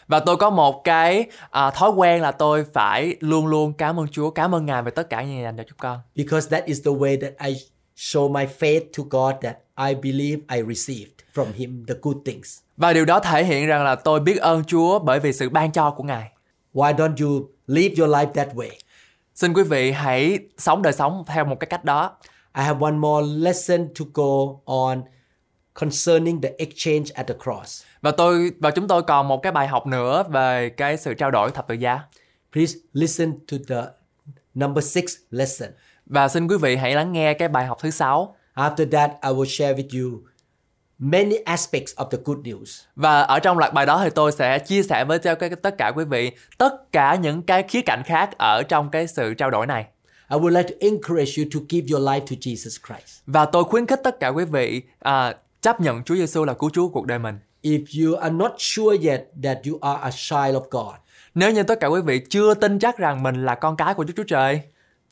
Và 0.07 0.21
tôi 0.21 0.37
có 0.37 0.51
một 0.51 0.85
cái 0.85 1.27
à, 1.51 1.71
thói 1.71 1.91
quen 1.91 2.23
là 2.23 2.33
tôi 2.33 2.65
phải 2.73 3.17
luôn 3.21 3.47
luôn 3.47 3.73
cảm 3.73 4.01
ơn 4.01 4.09
Chúa, 4.09 4.31
cảm 4.31 4.55
ơn 4.55 4.67
Ngài 4.67 4.83
về 4.83 4.91
tất 4.91 5.11
cả 5.11 5.23
những 5.23 5.37
gì 5.37 5.43
dành 5.43 5.57
cho 5.57 5.63
chúng 5.69 5.79
con. 5.79 6.01
because 6.17 6.49
that 6.51 6.65
is 6.65 6.85
the 6.85 6.91
way 6.91 7.21
that 7.21 7.33
I 7.49 7.55
show 7.97 8.33
my 8.33 8.47
faith 8.59 8.81
to 8.99 9.05
God 9.11 9.35
that 9.43 9.57
I 9.89 9.95
believe 9.95 10.39
I 10.49 10.63
received 10.63 11.13
from 11.35 11.47
Him 11.53 11.85
the 11.87 11.95
good 12.03 12.17
things. 12.25 12.59
Và 12.77 12.93
điều 12.93 13.05
đó 13.05 13.21
thể 13.21 13.45
hiện 13.45 13.67
rằng 13.67 13.85
là 13.85 13.95
tôi 13.95 14.21
biết 14.21 14.37
ơn 14.41 14.65
Chúa 14.65 14.99
bởi 14.99 15.21
vì 15.21 15.33
sự 15.33 15.49
ban 15.49 15.73
cho 15.73 15.91
của 15.91 16.05
Ngài. 16.05 16.31
Why 16.75 16.95
don't 16.95 17.27
you 17.27 17.49
live 17.67 17.95
your 17.99 18.15
life 18.15 18.33
that 18.33 18.55
way? 18.55 18.71
Xin 19.35 19.53
quý 19.53 19.63
vị 19.63 19.93
hãy 19.93 20.39
sống 20.59 20.83
đời 20.83 20.93
sống 20.93 21.25
theo 21.27 21.45
một 21.45 21.57
cái 21.61 21.67
cách 21.67 21.85
đó. 21.85 22.17
I 22.57 22.63
have 22.63 22.81
one 22.81 22.93
more 22.93 23.27
lesson 23.27 23.89
to 23.99 24.05
go 24.15 24.61
on 24.65 25.03
concerning 25.75 26.41
the 26.41 26.51
exchange 26.59 27.05
at 27.15 27.27
the 27.27 27.35
cross. 27.45 27.83
Và 28.01 28.11
tôi 28.11 28.51
và 28.61 28.71
chúng 28.71 28.89
tôi 28.89 29.03
còn 29.03 29.29
một 29.29 29.43
cái 29.43 29.53
bài 29.53 29.69
học 29.69 29.87
nữa 29.87 30.25
về 30.31 30.69
cái 30.69 30.97
sự 30.97 31.15
trao 31.15 31.31
đổi 31.31 31.51
thập 31.51 31.69
tự 31.69 31.75
giá. 31.75 32.01
Please 32.53 32.79
listen 32.93 33.39
to 33.53 33.57
the 33.69 33.83
number 34.55 34.85
six 34.85 35.05
lesson. 35.31 35.71
Và 36.07 36.29
xin 36.29 36.49
quý 36.49 36.57
vị 36.57 36.77
hãy 36.77 36.95
lắng 36.95 37.13
nghe 37.13 37.35
cái 37.35 37.49
bài 37.49 37.67
học 37.67 37.79
thứ 37.81 37.91
sáu. 37.91 38.37
After 38.55 38.91
that, 38.91 39.11
I 39.23 39.31
will 39.31 39.45
share 39.45 39.83
with 39.83 40.03
you 40.03 40.21
many 40.99 41.37
aspects 41.37 41.95
of 41.97 42.09
the 42.11 42.19
good 42.25 42.39
news. 42.39 42.83
Và 42.97 43.21
ở 43.21 43.39
trong 43.39 43.59
loạt 43.59 43.73
bài 43.75 43.87
đó 43.87 44.01
thì 44.05 44.11
tôi 44.11 44.33
sẽ 44.33 44.59
chia 44.59 44.83
sẻ 44.83 45.05
với 45.05 45.19
cho 45.19 45.35
tất 45.63 45.79
cả 45.79 45.93
quý 45.97 46.05
vị 46.05 46.33
tất 46.59 46.93
cả 46.93 47.15
những 47.15 47.43
cái 47.43 47.63
khía 47.63 47.81
cạnh 47.83 48.03
khác 48.07 48.39
ở 48.39 48.63
trong 48.63 48.91
cái 48.91 49.07
sự 49.07 49.35
trao 49.35 49.51
đổi 49.51 49.67
này. 49.67 49.87
I 50.31 50.39
would 50.39 50.49
like 50.49 50.69
to 50.69 50.75
encourage 50.81 51.33
you 51.37 51.45
to 51.55 51.61
give 51.69 51.87
your 51.91 52.09
life 52.09 52.21
to 52.21 52.37
Jesus 52.41 52.79
Christ. 52.87 53.21
Và 53.27 53.45
tôi 53.45 53.65
khuyến 53.65 53.87
khích 53.87 54.01
tất 54.05 54.21
cả 54.21 54.29
quý 54.29 54.45
vị 54.45 54.83
à, 54.99 55.35
chấp 55.61 55.81
nhận 55.81 56.03
Chúa 56.03 56.15
Giêsu 56.15 56.45
là 56.45 56.53
cứu 56.53 56.71
Chúa 56.73 56.89
cuộc 56.89 57.07
đời 57.07 57.19
mình. 57.19 57.39
If 57.63 58.07
you 58.07 58.17
are 58.17 58.35
not 58.35 58.53
sure 58.59 59.11
yet 59.11 59.21
that 59.43 59.59
you 59.67 59.79
are 59.81 60.01
a 60.03 60.11
child 60.11 60.57
of 60.57 60.65
God, 60.71 60.95
Nếu 61.35 61.53
như 61.53 61.63
tất 61.63 61.81
cả 61.81 61.87
quý 61.87 62.01
vị 62.01 62.21
chưa 62.31 62.55
tin 62.55 62.79
chắc 62.79 62.99
rằng 62.99 63.23
mình 63.23 63.45
là 63.45 63.55
con 63.55 63.77
cái 63.77 63.95
của 63.95 64.05
Chúa 64.05 64.13
Chúa 64.17 64.23
Trời, 64.23 64.61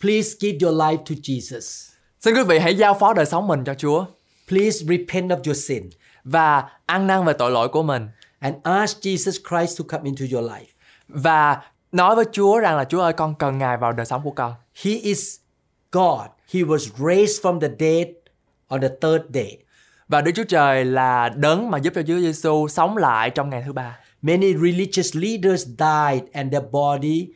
please 0.00 0.36
give 0.40 0.58
your 0.66 0.76
life 0.80 0.96
to 0.96 1.14
Jesus. 1.22 1.90
xin 2.20 2.34
quý 2.34 2.42
vị 2.42 2.58
hãy 2.58 2.76
giao 2.76 2.94
phó 2.94 3.12
đời 3.14 3.26
sống 3.26 3.46
mình 3.46 3.64
cho 3.64 3.74
Chúa 3.74 4.04
Please 4.48 4.78
repent 4.88 5.30
of 5.30 5.38
your 5.46 5.66
sin 5.66 5.90
và 6.24 6.64
ăn 6.86 7.06
năn 7.06 7.24
về 7.24 7.32
tội 7.32 7.50
lỗi 7.50 7.68
của 7.68 7.82
mình 7.82 8.08
and 8.38 8.54
ask 8.62 8.98
Jesus 9.00 9.32
Christ 9.48 9.78
to 9.78 9.84
come 9.88 10.04
into 10.04 10.24
your 10.32 10.50
life. 10.50 10.64
và 11.08 11.62
nói 11.92 12.16
với 12.16 12.24
Chúa 12.32 12.58
rằng 12.58 12.76
là 12.76 12.84
Chúa 12.84 13.00
ơi 13.00 13.12
con 13.12 13.34
cần 13.34 13.58
Ngài 13.58 13.76
vào 13.76 13.92
đời 13.92 14.06
sống 14.06 14.20
của 14.24 14.30
con. 14.30 14.52
He 14.84 14.90
is 14.92 15.36
God. 15.92 16.20
He 16.52 16.60
was 16.60 17.06
raised 17.08 17.42
from 17.42 17.60
the 17.60 17.68
dead 17.78 18.08
on 18.68 18.80
the 18.80 18.88
third 19.00 19.24
day. 19.34 19.58
Và 20.08 20.20
Đức 20.20 20.32
Chúa 20.34 20.44
Trời 20.44 20.84
là 20.84 21.28
đấng 21.28 21.70
mà 21.70 21.78
giúp 21.78 21.92
cho 21.94 22.02
Chúa 22.02 22.18
Giêsu 22.18 22.68
sống 22.68 22.96
lại 22.96 23.30
trong 23.30 23.50
ngày 23.50 23.62
thứ 23.66 23.72
ba. 23.72 23.98
Many 24.22 24.54
religious 24.54 25.16
leaders 25.16 25.66
died 25.66 26.22
and 26.32 26.52
their 26.52 26.64
body 26.70 27.28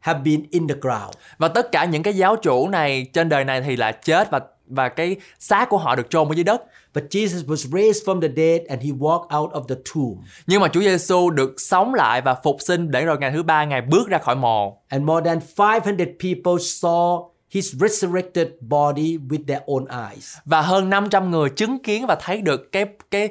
have 0.00 0.20
been 0.24 0.42
in 0.50 0.68
the 0.68 0.74
ground. 0.80 1.14
Và 1.38 1.48
tất 1.48 1.72
cả 1.72 1.84
những 1.84 2.02
cái 2.02 2.16
giáo 2.16 2.36
chủ 2.36 2.68
này 2.68 3.06
trên 3.12 3.28
đời 3.28 3.44
này 3.44 3.60
thì 3.60 3.76
là 3.76 3.92
chết 3.92 4.30
và 4.30 4.40
và 4.70 4.88
cái 4.88 5.16
xác 5.38 5.68
của 5.68 5.78
họ 5.78 5.96
được 5.96 6.10
chôn 6.10 6.28
ở 6.28 6.34
dưới 6.34 6.44
đất. 6.44 6.62
But 6.94 7.04
Jesus 7.10 7.46
was 7.46 7.70
raised 7.70 8.08
from 8.08 8.20
the 8.20 8.28
dead 8.36 8.60
and 8.68 8.82
he 8.82 8.90
walked 8.90 9.40
out 9.40 9.52
of 9.52 9.64
the 9.64 9.74
tomb. 9.94 10.24
Nhưng 10.46 10.60
mà 10.60 10.68
Chúa 10.68 10.80
Giêsu 10.80 11.30
được 11.30 11.54
sống 11.58 11.94
lại 11.94 12.20
và 12.20 12.34
phục 12.34 12.56
sinh 12.60 12.90
để 12.90 13.04
rồi 13.04 13.18
ngày 13.20 13.30
thứ 13.34 13.42
ba 13.42 13.64
Ngài 13.64 13.80
bước 13.80 14.08
ra 14.08 14.18
khỏi 14.18 14.36
mồ. 14.36 14.82
And 14.88 15.04
more 15.04 15.30
than 15.30 15.38
500 15.56 15.96
people 15.96 16.52
saw 16.52 17.30
his 17.50 17.74
resurrected 17.74 18.48
body 18.60 19.18
with 19.18 19.44
their 19.46 19.62
own 19.66 20.08
eyes. 20.08 20.36
Và 20.44 20.62
hơn 20.62 20.90
500 20.90 21.30
người 21.30 21.50
chứng 21.50 21.78
kiến 21.78 22.06
và 22.06 22.16
thấy 22.20 22.40
được 22.40 22.72
cái 22.72 22.84
cái 23.10 23.28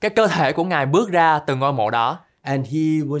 cái 0.00 0.10
cơ 0.10 0.26
thể 0.26 0.52
của 0.52 0.64
Ngài 0.64 0.86
bước 0.86 1.10
ra 1.10 1.38
từ 1.38 1.56
ngôi 1.56 1.72
mộ 1.72 1.90
đó. 1.90 2.18
And 2.42 2.66
he 2.66 2.80
was 2.80 3.20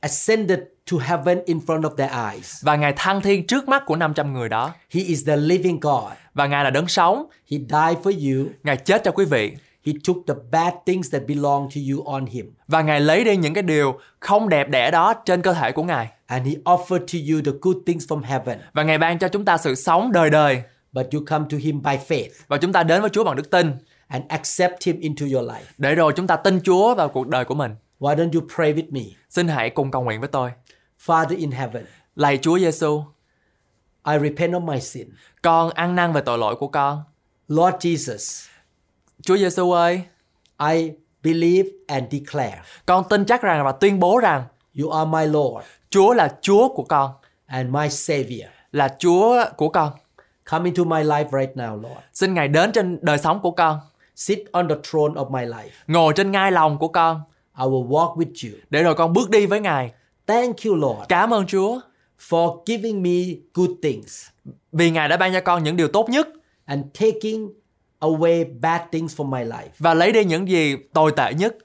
ascended 0.00 0.58
to 0.92 0.98
heaven 1.00 1.40
in 1.44 1.58
front 1.58 1.80
of 1.80 1.94
their 1.96 2.10
eyes. 2.32 2.64
Và 2.64 2.76
Ngài 2.76 2.92
thăng 2.96 3.20
thiên 3.20 3.46
trước 3.46 3.68
mắt 3.68 3.82
của 3.86 3.96
500 3.96 4.32
người 4.32 4.48
đó. 4.48 4.72
He 4.90 5.00
is 5.02 5.26
the 5.26 5.36
living 5.36 5.80
God. 5.80 6.12
Và 6.34 6.46
Ngài 6.46 6.64
là 6.64 6.70
đấng 6.70 6.88
sống. 6.88 7.26
He 7.50 7.58
died 7.58 7.98
for 8.02 8.36
you. 8.36 8.48
Ngài 8.62 8.76
chết 8.76 9.04
cho 9.04 9.10
quý 9.10 9.24
vị. 9.24 9.52
He 9.86 9.92
took 10.06 10.16
the 10.28 10.34
bad 10.50 10.74
things 10.86 11.12
that 11.12 11.22
belong 11.28 11.68
to 11.74 11.80
you 11.92 12.04
on 12.04 12.26
him. 12.26 12.54
Và 12.68 12.82
Ngài 12.82 13.00
lấy 13.00 13.24
đi 13.24 13.36
những 13.36 13.54
cái 13.54 13.62
điều 13.62 13.98
không 14.20 14.48
đẹp 14.48 14.68
đẽ 14.68 14.90
đó 14.90 15.14
trên 15.14 15.42
cơ 15.42 15.52
thể 15.54 15.72
của 15.72 15.82
Ngài. 15.82 16.08
And 16.26 16.46
he 16.46 16.52
offered 16.64 16.98
to 16.98 17.18
you 17.32 17.40
the 17.44 17.52
good 17.62 17.76
things 17.86 18.06
from 18.08 18.22
heaven. 18.22 18.58
Và 18.72 18.82
Ngài 18.82 18.98
ban 18.98 19.18
cho 19.18 19.28
chúng 19.28 19.44
ta 19.44 19.56
sự 19.58 19.74
sống 19.74 20.12
đời 20.12 20.30
đời. 20.30 20.62
But 20.92 21.06
you 21.12 21.20
come 21.26 21.44
to 21.50 21.56
him 21.60 21.82
by 21.82 21.96
faith 22.08 22.28
Và 22.48 22.56
chúng 22.56 22.72
ta 22.72 22.82
đến 22.82 23.00
với 23.00 23.10
Chúa 23.10 23.24
bằng 23.24 23.36
đức 23.36 23.50
tin. 23.50 23.72
and 24.08 24.24
accept 24.28 24.84
him 24.84 25.00
into 25.00 25.26
your 25.32 25.50
life. 25.50 25.64
Để 25.78 25.94
rồi 25.94 26.12
chúng 26.16 26.26
ta 26.26 26.36
tin 26.36 26.60
Chúa 26.64 26.94
vào 26.94 27.08
cuộc 27.08 27.28
đời 27.28 27.44
của 27.44 27.54
mình. 27.54 27.74
Why 28.00 28.16
don't 28.16 28.30
you 28.32 28.48
pray 28.56 28.72
with 28.74 28.90
me? 28.90 29.00
Xin 29.30 29.48
hãy 29.48 29.70
cùng 29.70 29.90
cầu 29.90 30.02
nguyện 30.02 30.20
với 30.20 30.28
tôi. 30.28 30.50
Father 31.06 31.36
in 31.38 31.50
heaven, 31.50 31.84
Lạy 32.16 32.38
Chúa 32.42 32.58
Giêsu, 32.58 33.04
I 34.06 34.18
repent 34.18 34.52
of 34.52 34.60
my 34.64 34.80
sin. 34.80 35.08
con 35.42 35.70
ăn 35.70 35.94
năn 35.94 36.12
về 36.12 36.20
tội 36.20 36.38
lỗi 36.38 36.56
của 36.56 36.68
con. 36.68 37.02
Lord 37.48 37.76
Jesus, 37.86 38.48
Chúa 39.22 39.36
Giêsu 39.36 39.72
ơi, 39.72 40.02
I 40.70 40.92
believe 41.22 41.68
and 41.86 42.04
declare 42.12 42.62
con 42.86 43.04
tin 43.10 43.24
chắc 43.26 43.42
rằng 43.42 43.64
và 43.64 43.72
tuyên 43.72 43.98
bố 44.00 44.18
rằng 44.18 44.44
you 44.82 44.90
are 44.90 45.10
my 45.10 45.26
Lord 45.26 45.66
Chúa 45.90 46.12
là 46.14 46.36
Chúa 46.40 46.68
của 46.68 46.84
con, 46.84 47.10
and 47.46 47.70
my 47.70 47.88
Savior. 47.90 48.48
là 48.72 48.96
Chúa 48.98 49.44
của 49.56 49.68
con. 49.68 49.92
Come 50.50 50.64
into 50.70 50.84
my 50.84 51.02
life 51.02 51.24
right 51.40 51.56
now, 51.56 51.74
Lord. 51.82 51.98
Xin 52.12 52.34
Ngài 52.34 52.48
đến 52.48 52.72
trên 52.72 52.98
đời 53.02 53.18
sống 53.18 53.40
của 53.42 53.50
con, 53.50 53.80
Sit 54.16 54.38
on 54.52 54.68
the 54.68 54.74
throne 54.90 55.14
of 55.14 55.30
my 55.30 55.42
life. 55.46 55.68
ngồi 55.86 56.12
trên 56.16 56.30
ngai 56.30 56.52
lòng 56.52 56.78
của 56.78 56.88
con, 56.88 57.22
I 57.58 57.64
will 57.64 57.88
walk 57.88 58.16
with 58.16 58.50
you. 58.50 58.58
để 58.70 58.82
rồi 58.82 58.94
con 58.94 59.12
bước 59.12 59.30
đi 59.30 59.46
với 59.46 59.60
Ngài. 59.60 59.92
Thank 60.28 60.56
you, 60.66 60.74
Lord, 60.76 61.00
Cảm 61.08 61.34
ơn 61.34 61.46
Chúa 61.46 61.80
for 62.28 62.62
giving 62.66 63.02
me 63.02 63.34
good 63.54 63.70
things 63.82 64.26
vì 64.72 64.90
Ngài 64.90 65.08
đã 65.08 65.16
ban 65.16 65.32
cho 65.32 65.40
con 65.40 65.64
những 65.64 65.76
điều 65.76 65.88
tốt 65.88 66.08
nhất 66.08 66.28
and 66.64 66.84
taking 67.00 67.48
away 68.00 68.60
bad 68.60 68.80
things 68.92 69.16
from 69.20 69.24
my 69.30 69.44
life. 69.44 69.68
và 69.78 69.94
lấy 69.94 70.12
đi 70.12 70.24
những 70.24 70.48
gì 70.48 70.76
tồi 70.94 71.12
tệ 71.16 71.34
nhất. 71.34 71.56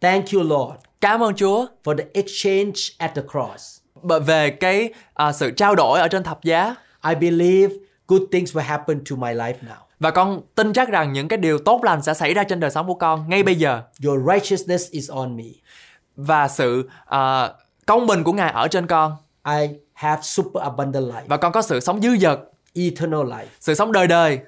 Thank 0.00 0.24
you, 0.34 0.42
Lord, 0.42 0.74
Cảm 1.00 1.22
ơn 1.22 1.34
Chúa 1.34 1.66
for 1.84 1.96
the 1.96 2.04
exchange 2.14 2.72
at 2.98 3.12
the 3.14 3.22
cross. 3.32 3.78
bởi- 4.02 4.20
về 4.20 4.50
cái 4.50 4.88
à, 5.14 5.32
sự 5.32 5.50
trao 5.50 5.74
đổi 5.74 6.00
ở 6.00 6.08
trên 6.08 6.22
thập 6.22 6.44
giá 6.44 6.74
I 7.08 7.14
believe 7.14 7.74
good 8.08 8.22
things 8.32 8.56
will 8.56 8.60
happen 8.62 9.04
to 9.10 9.16
my 9.16 9.32
life 9.34 9.54
now. 9.62 9.76
và 10.00 10.10
con 10.10 10.40
tin 10.54 10.72
chắc 10.72 10.88
rằng 10.88 11.12
những 11.12 11.28
cái 11.28 11.36
điều 11.36 11.58
tốt 11.58 11.80
lành 11.84 12.02
sẽ 12.02 12.14
xảy 12.14 12.34
ra 12.34 12.44
trên 12.44 12.60
đời 12.60 12.70
sống 12.70 12.86
của 12.86 12.94
con 12.94 13.28
ngay 13.28 13.42
bây 13.42 13.54
giờ 13.54 13.82
Your 14.04 14.20
righteousness 14.32 14.90
is 14.90 15.10
on 15.10 15.36
me. 15.36 15.44
và 16.16 16.48
sự 16.48 16.88
à, 17.06 17.50
công 17.86 18.06
bình 18.06 18.24
của 18.24 18.32
Ngài 18.32 18.52
ở 18.52 18.68
trên 18.68 18.86
con 18.86 19.16
I 19.46 19.68
have 19.92 20.22
super 20.22 20.62
abundant 20.62 21.04
life, 21.04 21.22
và 21.28 21.36
con 21.36 21.52
có 21.52 21.62
sự 21.62 21.80
sống 21.80 22.00
dư 22.00 22.16
dật, 22.16 22.38
eternal 22.74 23.20
life. 23.20 23.44
sự 23.60 23.74
sống 23.74 23.92
đời 23.92 24.06
đời 24.06 24.38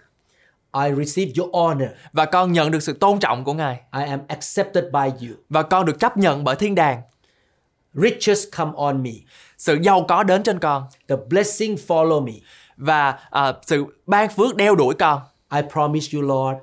I 0.84 0.94
receive 1.04 1.32
your 1.38 1.50
honor. 1.54 1.88
và 2.12 2.24
con 2.24 2.52
nhận 2.52 2.70
được 2.70 2.82
sự 2.82 2.92
tôn 2.92 3.18
trọng 3.20 3.44
của 3.44 3.52
Ngài 3.54 3.74
I 3.74 4.02
am 4.04 4.20
accepted 4.28 4.84
by 4.92 5.26
you. 5.28 5.34
và 5.48 5.62
con 5.62 5.86
được 5.86 5.98
chấp 6.00 6.16
nhận 6.16 6.44
bởi 6.44 6.56
thiên 6.56 6.74
đàng. 6.74 7.02
Riches 7.94 8.44
come 8.56 8.72
on 8.76 9.02
me. 9.02 9.10
Sự 9.58 9.78
giàu 9.82 10.04
có 10.08 10.22
đến 10.22 10.42
trên 10.42 10.58
con 10.58 10.84
The 11.08 11.16
blessing 11.28 11.76
follow 11.86 12.24
me. 12.26 12.32
và 12.76 13.18
à, 13.30 13.52
sự 13.62 13.84
ban 14.06 14.28
phước 14.28 14.56
đeo 14.56 14.74
đuổi 14.74 14.94
con. 14.98 15.20
I 15.52 15.60
promise 15.72 16.08
you, 16.18 16.22
Lord, 16.22 16.58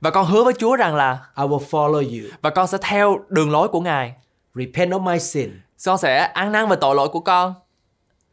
Và 0.00 0.10
con 0.10 0.26
hứa 0.26 0.44
với 0.44 0.54
Chúa 0.58 0.76
rằng 0.76 0.94
là 0.96 1.18
I 1.36 1.44
will 1.44 1.64
follow 1.70 1.94
you. 2.22 2.30
và 2.42 2.50
con 2.50 2.66
sẽ 2.66 2.78
theo 2.80 3.18
đường 3.28 3.50
lối 3.50 3.68
của 3.68 3.80
Ngài. 3.80 4.14
Repent 4.54 4.90
of 4.90 5.00
my 5.00 5.18
sin. 5.18 5.60
Con 5.84 5.98
sẽ 5.98 6.18
ăn 6.18 6.52
năn 6.52 6.68
về 6.68 6.76
tội 6.80 6.94
lỗi 6.94 7.08
của 7.08 7.20
con. 7.20 7.54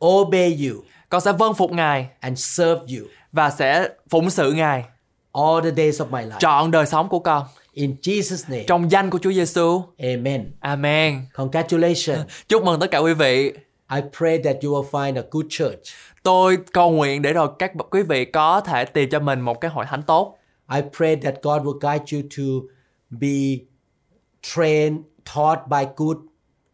Obey 0.05 0.67
you 0.67 0.83
Con 1.09 1.21
sẽ 1.21 1.31
vâng 1.31 1.53
phục 1.53 1.71
Ngài 1.71 2.07
and 2.19 2.39
serve 2.39 2.97
you 2.97 3.07
và 3.31 3.49
sẽ 3.49 3.89
phụng 4.09 4.29
sự 4.29 4.51
Ngài 4.51 4.83
all 5.33 5.63
the 5.63 5.71
days 5.71 6.01
of 6.01 6.09
my 6.09 6.21
life. 6.21 6.39
trọn 6.39 6.71
đời 6.71 6.85
sống 6.85 7.09
của 7.09 7.19
con. 7.19 7.45
In 7.71 7.95
Jesus' 8.01 8.51
name. 8.51 8.63
Trong 8.67 8.91
danh 8.91 9.09
của 9.09 9.19
Chúa 9.19 9.31
Giêsu. 9.31 9.83
Amen. 9.97 10.51
Amen. 10.59 11.25
Congratulations. 11.33 12.19
Chúc 12.47 12.63
mừng 12.63 12.79
tất 12.79 12.91
cả 12.91 12.97
quý 12.97 13.13
vị. 13.13 13.53
I 13.95 14.01
pray 14.17 14.37
that 14.43 14.55
you 14.63 14.71
will 14.71 14.89
find 14.91 15.15
a 15.15 15.23
good 15.31 15.45
church. 15.49 15.79
Tôi 16.23 16.57
cầu 16.73 16.91
nguyện 16.91 17.21
để 17.21 17.33
rồi 17.33 17.49
các 17.59 17.71
quý 17.89 18.03
vị 18.03 18.25
có 18.25 18.61
thể 18.61 18.85
tìm 18.85 19.09
cho 19.09 19.19
mình 19.19 19.41
một 19.41 19.61
cái 19.61 19.71
hội 19.71 19.85
thánh 19.85 20.03
tốt. 20.03 20.37
I 20.73 20.81
pray 20.97 21.15
that 21.15 21.35
God 21.43 21.61
will 21.61 21.79
guide 21.79 22.05
you 22.11 22.21
to 22.37 22.67
be 23.09 23.65
trained, 24.41 24.99
taught 25.35 25.59
by 25.67 25.85
good 25.95 26.17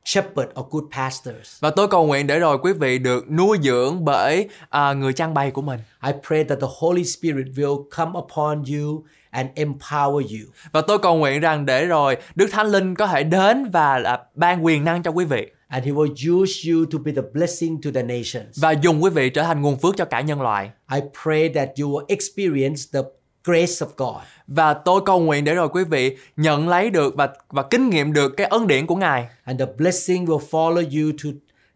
shepherd 0.05 0.49
or 0.59 0.65
good 0.69 0.83
pastors. 0.95 1.59
Và 1.59 1.69
tôi 1.69 1.87
cầu 1.87 2.05
nguyện 2.07 2.27
để 2.27 2.39
rồi 2.39 2.57
quý 2.61 2.73
vị 2.73 2.99
được 2.99 3.31
nuôi 3.31 3.57
dưỡng 3.63 4.05
bởi 4.05 4.49
à, 4.69 4.93
người 4.93 5.13
trang 5.13 5.33
bày 5.33 5.51
của 5.51 5.61
mình. 5.61 5.79
I 6.05 6.11
pray 6.27 6.43
that 6.43 6.59
the 6.61 6.67
Holy 6.79 7.03
Spirit 7.03 7.45
will 7.55 7.83
come 7.97 8.11
upon 8.19 8.63
you 8.73 9.03
and 9.29 9.47
empower 9.55 10.21
you. 10.21 10.51
Và 10.71 10.81
tôi 10.81 10.99
cầu 10.99 11.15
nguyện 11.15 11.39
rằng 11.41 11.65
để 11.65 11.85
rồi 11.85 12.17
Đức 12.35 12.47
Thánh 12.51 12.67
Linh 12.67 12.95
có 12.95 13.07
thể 13.07 13.23
đến 13.23 13.69
và 13.71 13.99
là 13.99 14.19
ban 14.35 14.65
quyền 14.65 14.83
năng 14.83 15.03
cho 15.03 15.11
quý 15.11 15.25
vị 15.25 15.47
And 15.67 15.85
He 15.85 15.91
will 15.91 16.41
use 16.41 16.71
you 16.71 16.85
to 16.91 16.97
be 17.05 17.11
the 17.11 17.21
blessing 17.33 17.81
to 17.81 17.89
the 17.95 18.01
nations. 18.03 18.61
và 18.61 18.71
dùng 18.71 19.03
quý 19.03 19.09
vị 19.09 19.29
trở 19.29 19.43
thành 19.43 19.61
nguồn 19.61 19.77
phước 19.79 19.97
cho 19.97 20.05
cả 20.05 20.21
nhân 20.21 20.41
loại. 20.41 20.69
I 20.93 20.99
pray 21.23 21.49
that 21.49 21.69
you 21.81 21.89
will 21.89 22.05
experience 22.07 22.81
the 22.93 22.99
grace 23.43 23.73
of 23.73 23.87
God. 23.97 24.21
Và 24.47 24.73
tôi 24.73 25.01
cầu 25.05 25.19
nguyện 25.19 25.43
để 25.43 25.53
rồi 25.55 25.69
quý 25.69 25.83
vị 25.83 26.17
nhận 26.37 26.67
lấy 26.69 26.89
được 26.89 27.15
và 27.15 27.29
và 27.49 27.63
kinh 27.63 27.89
nghiệm 27.89 28.13
được 28.13 28.29
cái 28.37 28.47
ân 28.47 28.67
điển 28.67 28.85
của 28.87 28.95
Ngài 28.95 29.27
And 29.43 29.59
the 29.59 29.65
blessing 29.77 30.25
will 30.25 30.39
follow 30.51 30.75
you 31.05 31.11
to 31.23 31.29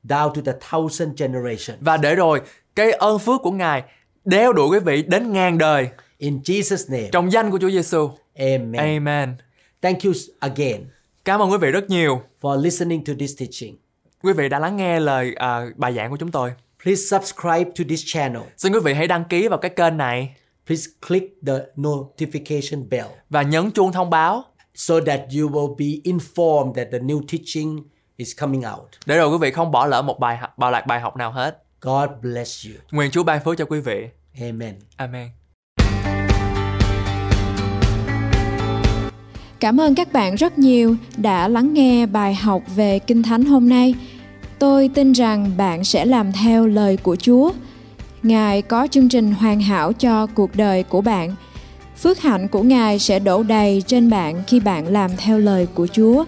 down 0.03 0.34
to 0.34 0.41
the 0.45 0.51
thousand 0.70 1.20
generation. 1.22 1.78
và 1.82 1.97
để 1.97 2.15
rồi 2.15 2.41
cái 2.76 2.91
ơn 2.91 3.20
phước 3.20 3.41
của 3.41 3.51
Ngài 3.51 3.84
đeo 4.26 4.53
đuổi 4.53 4.68
quý 4.68 4.80
vị 4.80 5.03
đến 5.07 5.32
ngàn 5.34 5.57
đời 5.57 5.89
In 6.18 6.39
Jesus' 6.43 6.91
name. 6.91 7.09
trong 7.11 7.32
danh 7.32 7.51
của 7.51 7.57
Chúa 7.61 7.70
Giêsu. 7.70 8.09
Amen. 8.36 8.74
Amen. 8.76 9.36
Thank 9.82 10.03
you 10.03 10.13
again 10.39 10.86
Cảm 11.26 11.41
ơn 11.41 11.51
quý 11.51 11.57
vị 11.57 11.72
rất 11.72 11.89
nhiều. 11.89 12.22
for 12.41 12.61
listening 12.61 13.05
to 13.05 13.13
this 13.20 13.39
teaching. 13.39 13.76
Quý 14.24 14.34
vị 14.34 14.49
đã 14.49 14.59
lắng 14.59 14.78
nghe 14.78 14.99
lời 14.99 15.34
à, 15.36 15.61
bài 15.76 15.93
giảng 15.93 16.09
của 16.11 16.18
chúng 16.18 16.32
tôi. 16.32 16.51
Please 16.84 17.01
subscribe 17.01 17.63
to 17.63 17.84
this 17.89 18.03
channel. 18.05 18.41
Xin 18.57 18.74
quý 18.74 18.80
vị 18.84 18.93
hãy 18.93 19.07
đăng 19.07 19.24
ký 19.30 19.47
vào 19.47 19.57
cái 19.59 19.72
kênh 19.76 19.97
này 19.97 20.36
Please 20.68 20.89
click 21.07 21.24
the 21.47 21.53
notification 21.76 22.89
bell 22.89 23.07
và 23.30 23.41
nhấn 23.41 23.72
chuông 23.72 23.91
thông 23.91 24.09
báo 24.09 24.43
so 24.76 24.95
that 25.05 25.20
you 25.20 25.49
will 25.49 25.76
be 25.76 26.11
informed 26.11 26.74
that 26.74 26.88
the 26.91 26.99
new 26.99 27.22
teaching 27.32 27.84
is 28.18 28.39
coming 28.39 28.61
out. 28.78 28.88
để 29.05 29.18
rồi 29.18 29.30
quý 29.30 29.38
vị 29.41 29.51
không 29.51 29.72
bỏ 29.72 29.86
lỡ 29.86 30.01
một 30.01 30.20
bài 30.20 30.38
học- 30.38 30.57
bài 30.57 30.72
lạc 30.72 30.88
bài 30.88 30.99
học 30.99 31.18
nào 31.18 31.32
hết. 31.32 31.63
God 31.82 32.09
bless 32.22 32.65
you. 32.68 32.74
Nguyện 32.91 33.11
Chúa 33.11 33.24
ban 33.24 33.43
phước 33.43 33.57
cho 33.57 33.65
quý 33.65 33.80
vị. 33.80 34.07
Amen. 34.41 34.76
Amen. 34.97 35.28
Cảm 39.59 39.82
ơn 39.82 39.95
các 39.95 40.13
bạn 40.13 40.36
rất 40.36 40.57
nhiều 40.57 40.95
đã 41.18 41.47
lắng 41.47 41.74
nghe 41.74 42.05
bài 42.05 42.36
học 42.36 42.61
về 42.76 42.99
Kinh 42.99 43.24
Thánh 43.24 43.45
hôm 43.45 43.70
nay. 43.70 43.95
Tôi 44.59 44.89
tin 44.93 45.11
rằng 45.11 45.51
bạn 45.57 45.84
sẽ 45.84 46.05
làm 46.05 46.32
theo 46.32 46.68
lời 46.68 46.97
của 46.97 47.15
Chúa. 47.15 47.51
Ngài 48.24 48.61
có 48.61 48.88
chương 48.91 49.09
trình 49.09 49.32
hoàn 49.32 49.59
hảo 49.59 49.93
cho 49.93 50.26
cuộc 50.26 50.55
đời 50.55 50.84
của 50.84 51.01
bạn. 51.01 51.36
Phước 51.97 52.20
hạnh 52.20 52.47
của 52.47 52.63
Ngài 52.63 52.99
sẽ 52.99 53.20
đổ 53.20 53.43
đầy 53.43 53.84
trên 53.88 54.09
bạn 54.09 54.43
khi 54.47 54.59
bạn 54.59 54.88
làm 54.88 55.11
theo 55.18 55.39
lời 55.39 55.68
của 55.74 55.88
Chúa. 55.88 56.26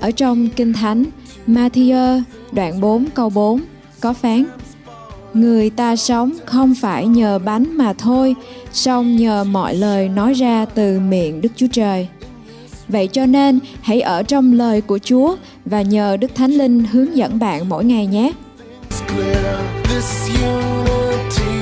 Ở 0.00 0.10
trong 0.10 0.48
Kinh 0.56 0.72
Thánh, 0.72 1.04
Matthew 1.46 2.22
đoạn 2.52 2.80
4 2.80 3.04
câu 3.14 3.30
4 3.30 3.60
có 4.00 4.12
phán 4.12 4.44
Người 5.34 5.70
ta 5.70 5.96
sống 5.96 6.32
không 6.44 6.74
phải 6.74 7.06
nhờ 7.06 7.38
bánh 7.38 7.76
mà 7.76 7.92
thôi, 7.92 8.34
song 8.72 9.16
nhờ 9.16 9.44
mọi 9.44 9.74
lời 9.74 10.08
nói 10.08 10.32
ra 10.32 10.64
từ 10.64 11.00
miệng 11.00 11.40
Đức 11.40 11.48
Chúa 11.56 11.66
Trời. 11.72 12.08
Vậy 12.88 13.08
cho 13.12 13.26
nên 13.26 13.58
hãy 13.80 14.00
ở 14.00 14.22
trong 14.22 14.52
lời 14.52 14.80
của 14.80 14.98
Chúa 14.98 15.36
và 15.64 15.82
nhờ 15.82 16.16
Đức 16.16 16.34
Thánh 16.34 16.50
Linh 16.50 16.84
hướng 16.84 17.16
dẫn 17.16 17.38
bạn 17.38 17.68
mỗi 17.68 17.84
ngày 17.84 18.06
nhé. 18.06 18.32
It's 18.86 19.00
clear 19.02 19.44
this 19.88 20.28
unity 20.28 21.53